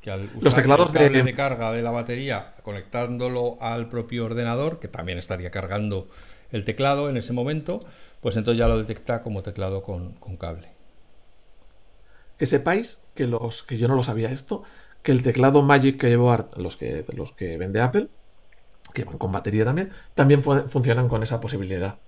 Que 0.00 0.10
al 0.10 0.24
usar 0.24 0.42
Los 0.42 0.54
teclados 0.54 0.94
el 0.94 0.98
cable 0.98 1.22
de... 1.22 1.34
carga 1.34 1.72
de 1.72 1.82
la 1.82 1.90
batería 1.90 2.54
conectándolo 2.62 3.58
al 3.60 3.88
propio 3.88 4.24
ordenador, 4.24 4.80
que 4.80 4.88
también 4.88 5.18
estaría 5.18 5.50
cargando 5.50 6.08
el 6.50 6.64
teclado 6.64 7.10
en 7.10 7.16
ese 7.16 7.32
momento, 7.32 7.84
pues 8.20 8.36
entonces 8.36 8.58
ya 8.58 8.68
lo 8.68 8.78
detecta 8.78 9.22
como 9.22 9.42
teclado 9.42 9.82
con, 9.82 10.14
cable. 10.38 10.68
Que 12.38 12.46
sepáis 12.46 13.00
que 13.14 13.26
los 13.26 13.62
que 13.62 13.76
yo 13.76 13.88
no 13.88 13.96
lo 13.96 14.02
sabía 14.02 14.30
esto, 14.30 14.62
que 15.02 15.12
el 15.12 15.22
teclado 15.22 15.62
Magic 15.62 15.98
que 15.98 16.08
llevo 16.08 16.34
los 16.56 16.76
que 16.76 17.04
los 17.14 17.32
que 17.32 17.56
vende 17.58 17.80
Apple, 17.80 18.08
que 18.94 19.04
van 19.04 19.18
con 19.18 19.32
batería 19.32 19.64
también, 19.64 19.90
también 20.14 20.42
funcionan 20.42 21.08
con 21.08 21.22
esa 21.22 21.40
posibilidad. 21.40 21.98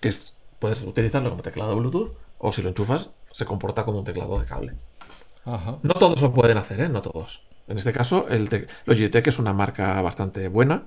Que 0.00 0.08
es, 0.08 0.34
puedes 0.58 0.82
utilizarlo 0.82 1.30
como 1.30 1.42
teclado 1.42 1.76
Bluetooth 1.76 2.16
o 2.38 2.52
si 2.52 2.62
lo 2.62 2.68
enchufas 2.70 3.10
se 3.30 3.44
comporta 3.44 3.84
como 3.84 3.98
un 3.98 4.04
teclado 4.04 4.38
de 4.38 4.46
cable. 4.46 4.74
No 5.82 5.94
todos 5.94 6.20
lo 6.20 6.32
pueden 6.32 6.58
hacer, 6.58 6.80
¿eh? 6.80 6.88
No 6.88 7.00
todos. 7.00 7.42
En 7.68 7.78
este 7.78 7.92
caso, 7.92 8.26
el 8.28 8.48
Logitech 8.86 9.26
es 9.26 9.38
una 9.38 9.52
marca 9.52 10.00
bastante 10.02 10.48
buena 10.48 10.84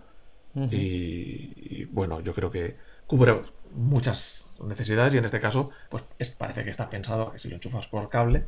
y, 0.55 1.85
bueno, 1.85 2.19
yo 2.21 2.33
creo 2.33 2.51
que 2.51 2.77
cubre 3.07 3.41
muchas 3.73 4.55
necesidades 4.63 5.13
y 5.13 5.17
en 5.17 5.25
este 5.25 5.39
caso, 5.39 5.71
pues 5.89 6.03
parece 6.31 6.63
que 6.63 6.69
está 6.69 6.89
pensado 6.89 7.31
que 7.31 7.39
si 7.39 7.49
lo 7.49 7.55
enchufas 7.55 7.87
por 7.87 8.09
cable, 8.09 8.47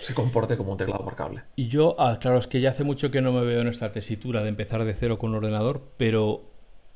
se 0.00 0.14
comporte 0.14 0.56
como 0.56 0.72
un 0.72 0.78
teclado 0.78 1.04
por 1.04 1.16
cable. 1.16 1.42
Y 1.56 1.68
yo, 1.68 1.96
ah, 1.98 2.18
claro, 2.20 2.38
es 2.38 2.46
que 2.46 2.60
ya 2.60 2.70
hace 2.70 2.84
mucho 2.84 3.10
que 3.10 3.20
no 3.20 3.32
me 3.32 3.44
veo 3.44 3.60
en 3.60 3.68
esta 3.68 3.92
tesitura 3.92 4.42
de 4.42 4.48
empezar 4.48 4.84
de 4.84 4.94
cero 4.94 5.18
con 5.18 5.30
un 5.30 5.36
ordenador, 5.36 5.82
pero 5.96 6.42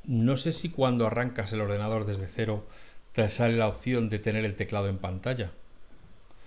no 0.05 0.37
sé 0.37 0.53
si 0.53 0.70
cuando 0.70 1.07
arrancas 1.07 1.53
el 1.53 1.61
ordenador 1.61 2.07
desde 2.07 2.26
cero 2.26 2.66
te 3.12 3.28
sale 3.28 3.57
la 3.57 3.68
opción 3.68 4.09
de 4.09 4.18
tener 4.18 4.45
el 4.45 4.57
teclado 4.57 4.89
en 4.89 4.99
pantalla. 4.99 5.53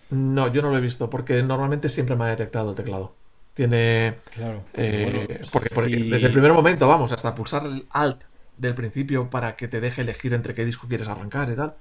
No, 0.10 0.52
yo 0.52 0.62
no 0.62 0.70
lo 0.70 0.78
he 0.78 0.82
visto, 0.82 1.10
porque 1.10 1.42
normalmente 1.42 1.90
siempre 1.90 2.16
me 2.16 2.26
ha 2.26 2.28
detectado 2.28 2.72
el 2.72 2.76
teclado. 2.76 3.16
Tiene. 3.54 4.16
Claro. 4.34 4.64
Eh, 4.74 5.42
porque, 5.52 5.96
desde 5.96 6.28
el 6.28 6.34
primer 6.34 6.54
momento, 6.54 6.88
vamos, 6.88 7.12
hasta 7.12 7.34
pulsar 7.34 7.66
el 7.66 7.86
Alt 7.90 8.24
del 8.58 8.76
principio 8.76 9.30
para 9.30 9.56
que 9.56 9.68
te 9.68 9.82
deje 9.82 10.02
elegir 10.02 10.34
entre 10.34 10.54
qué 10.54 10.66
disco 10.66 10.88
quieres 10.88 11.08
arrancar 11.08 11.50
y 11.50 11.56
tal, 11.56 11.76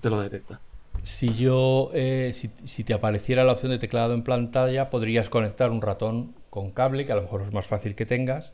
te 0.00 0.10
lo 0.10 0.20
detecta. 0.20 0.60
Si 1.02 1.34
yo, 1.34 1.90
eh, 1.94 2.32
si, 2.34 2.84
te 2.84 2.94
apareciera 2.94 3.44
la 3.44 3.52
opción 3.52 3.72
de 3.72 3.78
teclado 3.78 4.14
en 4.14 4.22
pantalla, 4.22 4.90
podrías 4.90 5.28
conectar 5.28 5.70
un 5.70 5.82
ratón 5.82 6.34
con 6.50 6.70
cable, 6.70 7.06
que 7.06 7.12
a 7.12 7.16
lo 7.16 7.22
mejor 7.22 7.42
es 7.42 7.52
más 7.52 7.66
fácil 7.66 7.94
que 7.94 8.06
tengas, 8.06 8.52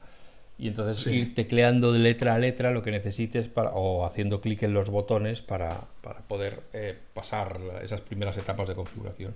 y 0.56 0.68
entonces 0.68 1.06
ir 1.06 1.34
tecleando 1.34 1.92
de 1.92 2.00
letra 2.00 2.34
a 2.34 2.38
letra 2.38 2.70
lo 2.72 2.82
que 2.82 2.90
necesites 2.90 3.48
para, 3.48 3.70
o 3.70 4.04
haciendo 4.04 4.40
clic 4.40 4.62
en 4.62 4.72
los 4.72 4.90
botones 4.90 5.40
para, 5.40 5.84
poder 6.26 6.60
eh, 6.72 6.96
pasar 7.14 7.60
esas 7.82 8.00
primeras 8.00 8.36
etapas 8.36 8.68
de 8.68 8.74
configuración. 8.74 9.34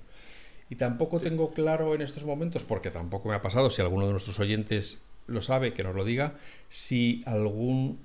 Y 0.70 0.76
tampoco 0.76 1.20
tengo 1.20 1.50
claro 1.52 1.94
en 1.94 2.00
estos 2.00 2.24
momentos, 2.24 2.64
porque 2.64 2.90
tampoco 2.90 3.28
me 3.28 3.34
ha 3.34 3.42
pasado, 3.42 3.68
si 3.68 3.82
alguno 3.82 4.06
de 4.06 4.12
nuestros 4.12 4.40
oyentes 4.40 4.98
lo 5.26 5.42
sabe, 5.42 5.74
que 5.74 5.84
nos 5.84 5.94
lo 5.94 6.04
diga, 6.04 6.34
si 6.70 7.22
algún 7.26 7.98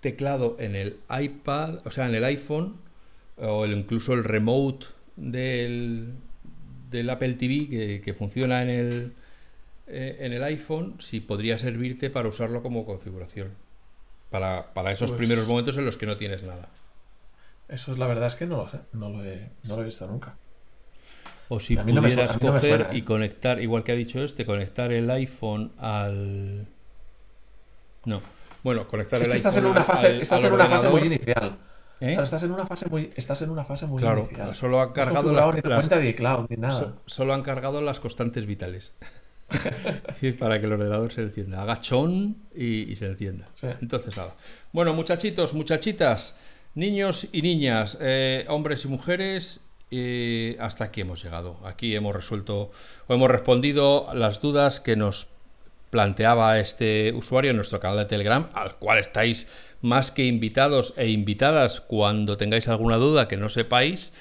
teclado 0.00 0.56
en 0.58 0.76
el 0.76 0.98
iPad, 1.08 1.78
o 1.86 1.90
sea, 1.90 2.06
en 2.06 2.14
el 2.14 2.24
iPhone, 2.24 2.76
o 3.36 3.66
incluso 3.66 4.14
el 4.14 4.24
remote 4.24 4.86
del, 5.16 6.14
del 6.90 7.10
Apple 7.10 7.34
TV 7.34 8.00
que, 8.02 8.14
funciona 8.14 8.62
en 8.62 8.68
el, 8.68 9.12
eh, 9.86 10.18
en 10.20 10.32
el 10.32 10.42
iPhone, 10.44 10.96
si 11.00 11.20
podría 11.20 11.58
servirte 11.58 12.10
para 12.10 12.28
usarlo 12.28 12.62
como 12.62 12.84
configuración. 12.84 13.52
Para, 14.30 14.66
esos 14.90 15.10
pues 15.10 15.18
primeros 15.18 15.46
momentos 15.46 15.76
en 15.76 15.84
los 15.84 15.96
que 15.96 16.06
no 16.06 16.16
tienes 16.16 16.42
nada. 16.42 16.68
Eso 17.68 17.92
es 17.92 17.98
la 17.98 18.06
verdad 18.06 18.26
es 18.26 18.34
que 18.34 18.46
no 18.46 18.56
lo 18.58 18.68
sé, 18.68 18.80
no 18.92 19.08
lo 19.08 19.24
he, 19.24 19.48
no 19.64 19.76
lo 19.76 19.82
he 19.82 19.84
visto 19.86 20.06
nunca. 20.06 20.36
O 21.48 21.60
si 21.60 21.76
pudieras 21.76 22.38
coger 22.38 22.88
y 22.92 22.98
¿eh? 22.98 23.04
conectar, 23.04 23.60
igual 23.62 23.84
que 23.84 23.92
ha 23.92 23.94
dicho 23.94 24.24
este, 24.24 24.44
conectar 24.44 24.92
el 24.92 25.10
iPhone 25.10 25.72
al. 25.78 26.66
No. 28.04 28.22
Bueno, 28.62 28.88
conectar 28.88 29.20
el 29.20 29.26
iPhone. 29.26 29.36
Estás 29.36 29.56
en 29.58 29.66
una 29.66 29.84
fase, 29.84 30.18
estás 30.20 30.42
en 30.42 30.52
una 30.52 30.66
fase 30.66 30.88
muy 30.88 31.02
inicial. 31.02 31.58
¿Eh? 32.00 32.16
estás 32.20 32.42
en 32.42 32.52
una 32.52 32.66
fase 32.66 32.88
muy, 32.88 33.12
estás 33.16 33.40
en 33.42 33.50
una 33.50 33.64
fase 33.64 33.86
muy 33.86 34.00
claro, 34.00 34.20
inicial. 34.20 34.54
Solo 34.54 34.80
han 34.80 34.92
cargado 34.92 35.32
las, 35.32 35.62
cuenta 35.62 35.98
de 35.98 36.08
iCloud 36.10 36.46
ni 36.50 36.56
nada. 36.56 36.94
solo 37.06 37.34
han 37.34 37.42
cargado 37.42 37.80
las 37.80 38.00
constantes 38.00 38.46
vitales. 38.46 38.92
para 40.38 40.58
que 40.58 40.66
el 40.66 40.72
ordenador 40.72 41.12
se 41.12 41.22
encienda. 41.22 41.62
Agachón 41.62 42.36
y, 42.54 42.90
y 42.90 42.96
se 42.96 43.06
encienda. 43.06 43.48
Entonces, 43.80 44.16
nada. 44.16 44.34
Bueno, 44.72 44.94
muchachitos, 44.94 45.54
muchachitas, 45.54 46.34
niños 46.74 47.28
y 47.30 47.42
niñas, 47.42 47.96
eh, 48.00 48.44
hombres 48.48 48.84
y 48.84 48.88
mujeres, 48.88 49.60
y 49.90 50.56
hasta 50.58 50.84
aquí 50.84 51.02
hemos 51.02 51.22
llegado. 51.22 51.58
Aquí 51.64 51.94
hemos 51.94 52.14
resuelto 52.14 52.72
o 53.06 53.14
hemos 53.14 53.30
respondido 53.30 54.08
las 54.14 54.40
dudas 54.40 54.80
que 54.80 54.96
nos 54.96 55.28
planteaba 55.90 56.58
este 56.58 57.12
usuario 57.12 57.50
en 57.50 57.56
nuestro 57.56 57.78
canal 57.78 57.98
de 57.98 58.06
Telegram, 58.06 58.48
al 58.54 58.76
cual 58.76 58.98
estáis 58.98 59.46
más 59.84 60.10
que 60.10 60.24
invitados 60.24 60.94
e 60.96 61.10
invitadas 61.10 61.80
cuando 61.80 62.36
tengáis 62.36 62.66
alguna 62.68 62.96
duda 62.96 63.28
que 63.28 63.36
no 63.36 63.48
sepáis. 63.48 64.12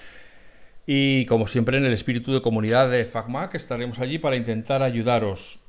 Y 0.86 1.26
como 1.26 1.48
siempre 1.48 1.78
en 1.78 1.86
el 1.86 1.94
espíritu 1.94 2.34
de 2.34 2.42
comunidad 2.42 2.90
de 2.90 3.06
FacMac 3.06 3.56
estaremos 3.56 4.00
allí 4.00 4.20
para 4.20 4.36
intentar 4.36 4.84
ayudaros. 4.84 5.62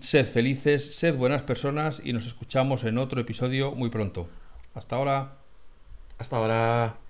Sed 0.00 0.26
felices, 0.26 0.96
sed 0.96 1.14
buenas 1.14 1.42
personas 1.42 2.00
y 2.02 2.14
nos 2.14 2.26
escuchamos 2.26 2.84
en 2.84 2.96
otro 2.96 3.20
episodio 3.20 3.72
muy 3.72 3.90
pronto. 3.90 4.28
Hasta 4.74 4.96
ahora. 4.96 5.36
Hasta 6.18 6.36
ahora. 6.36 7.09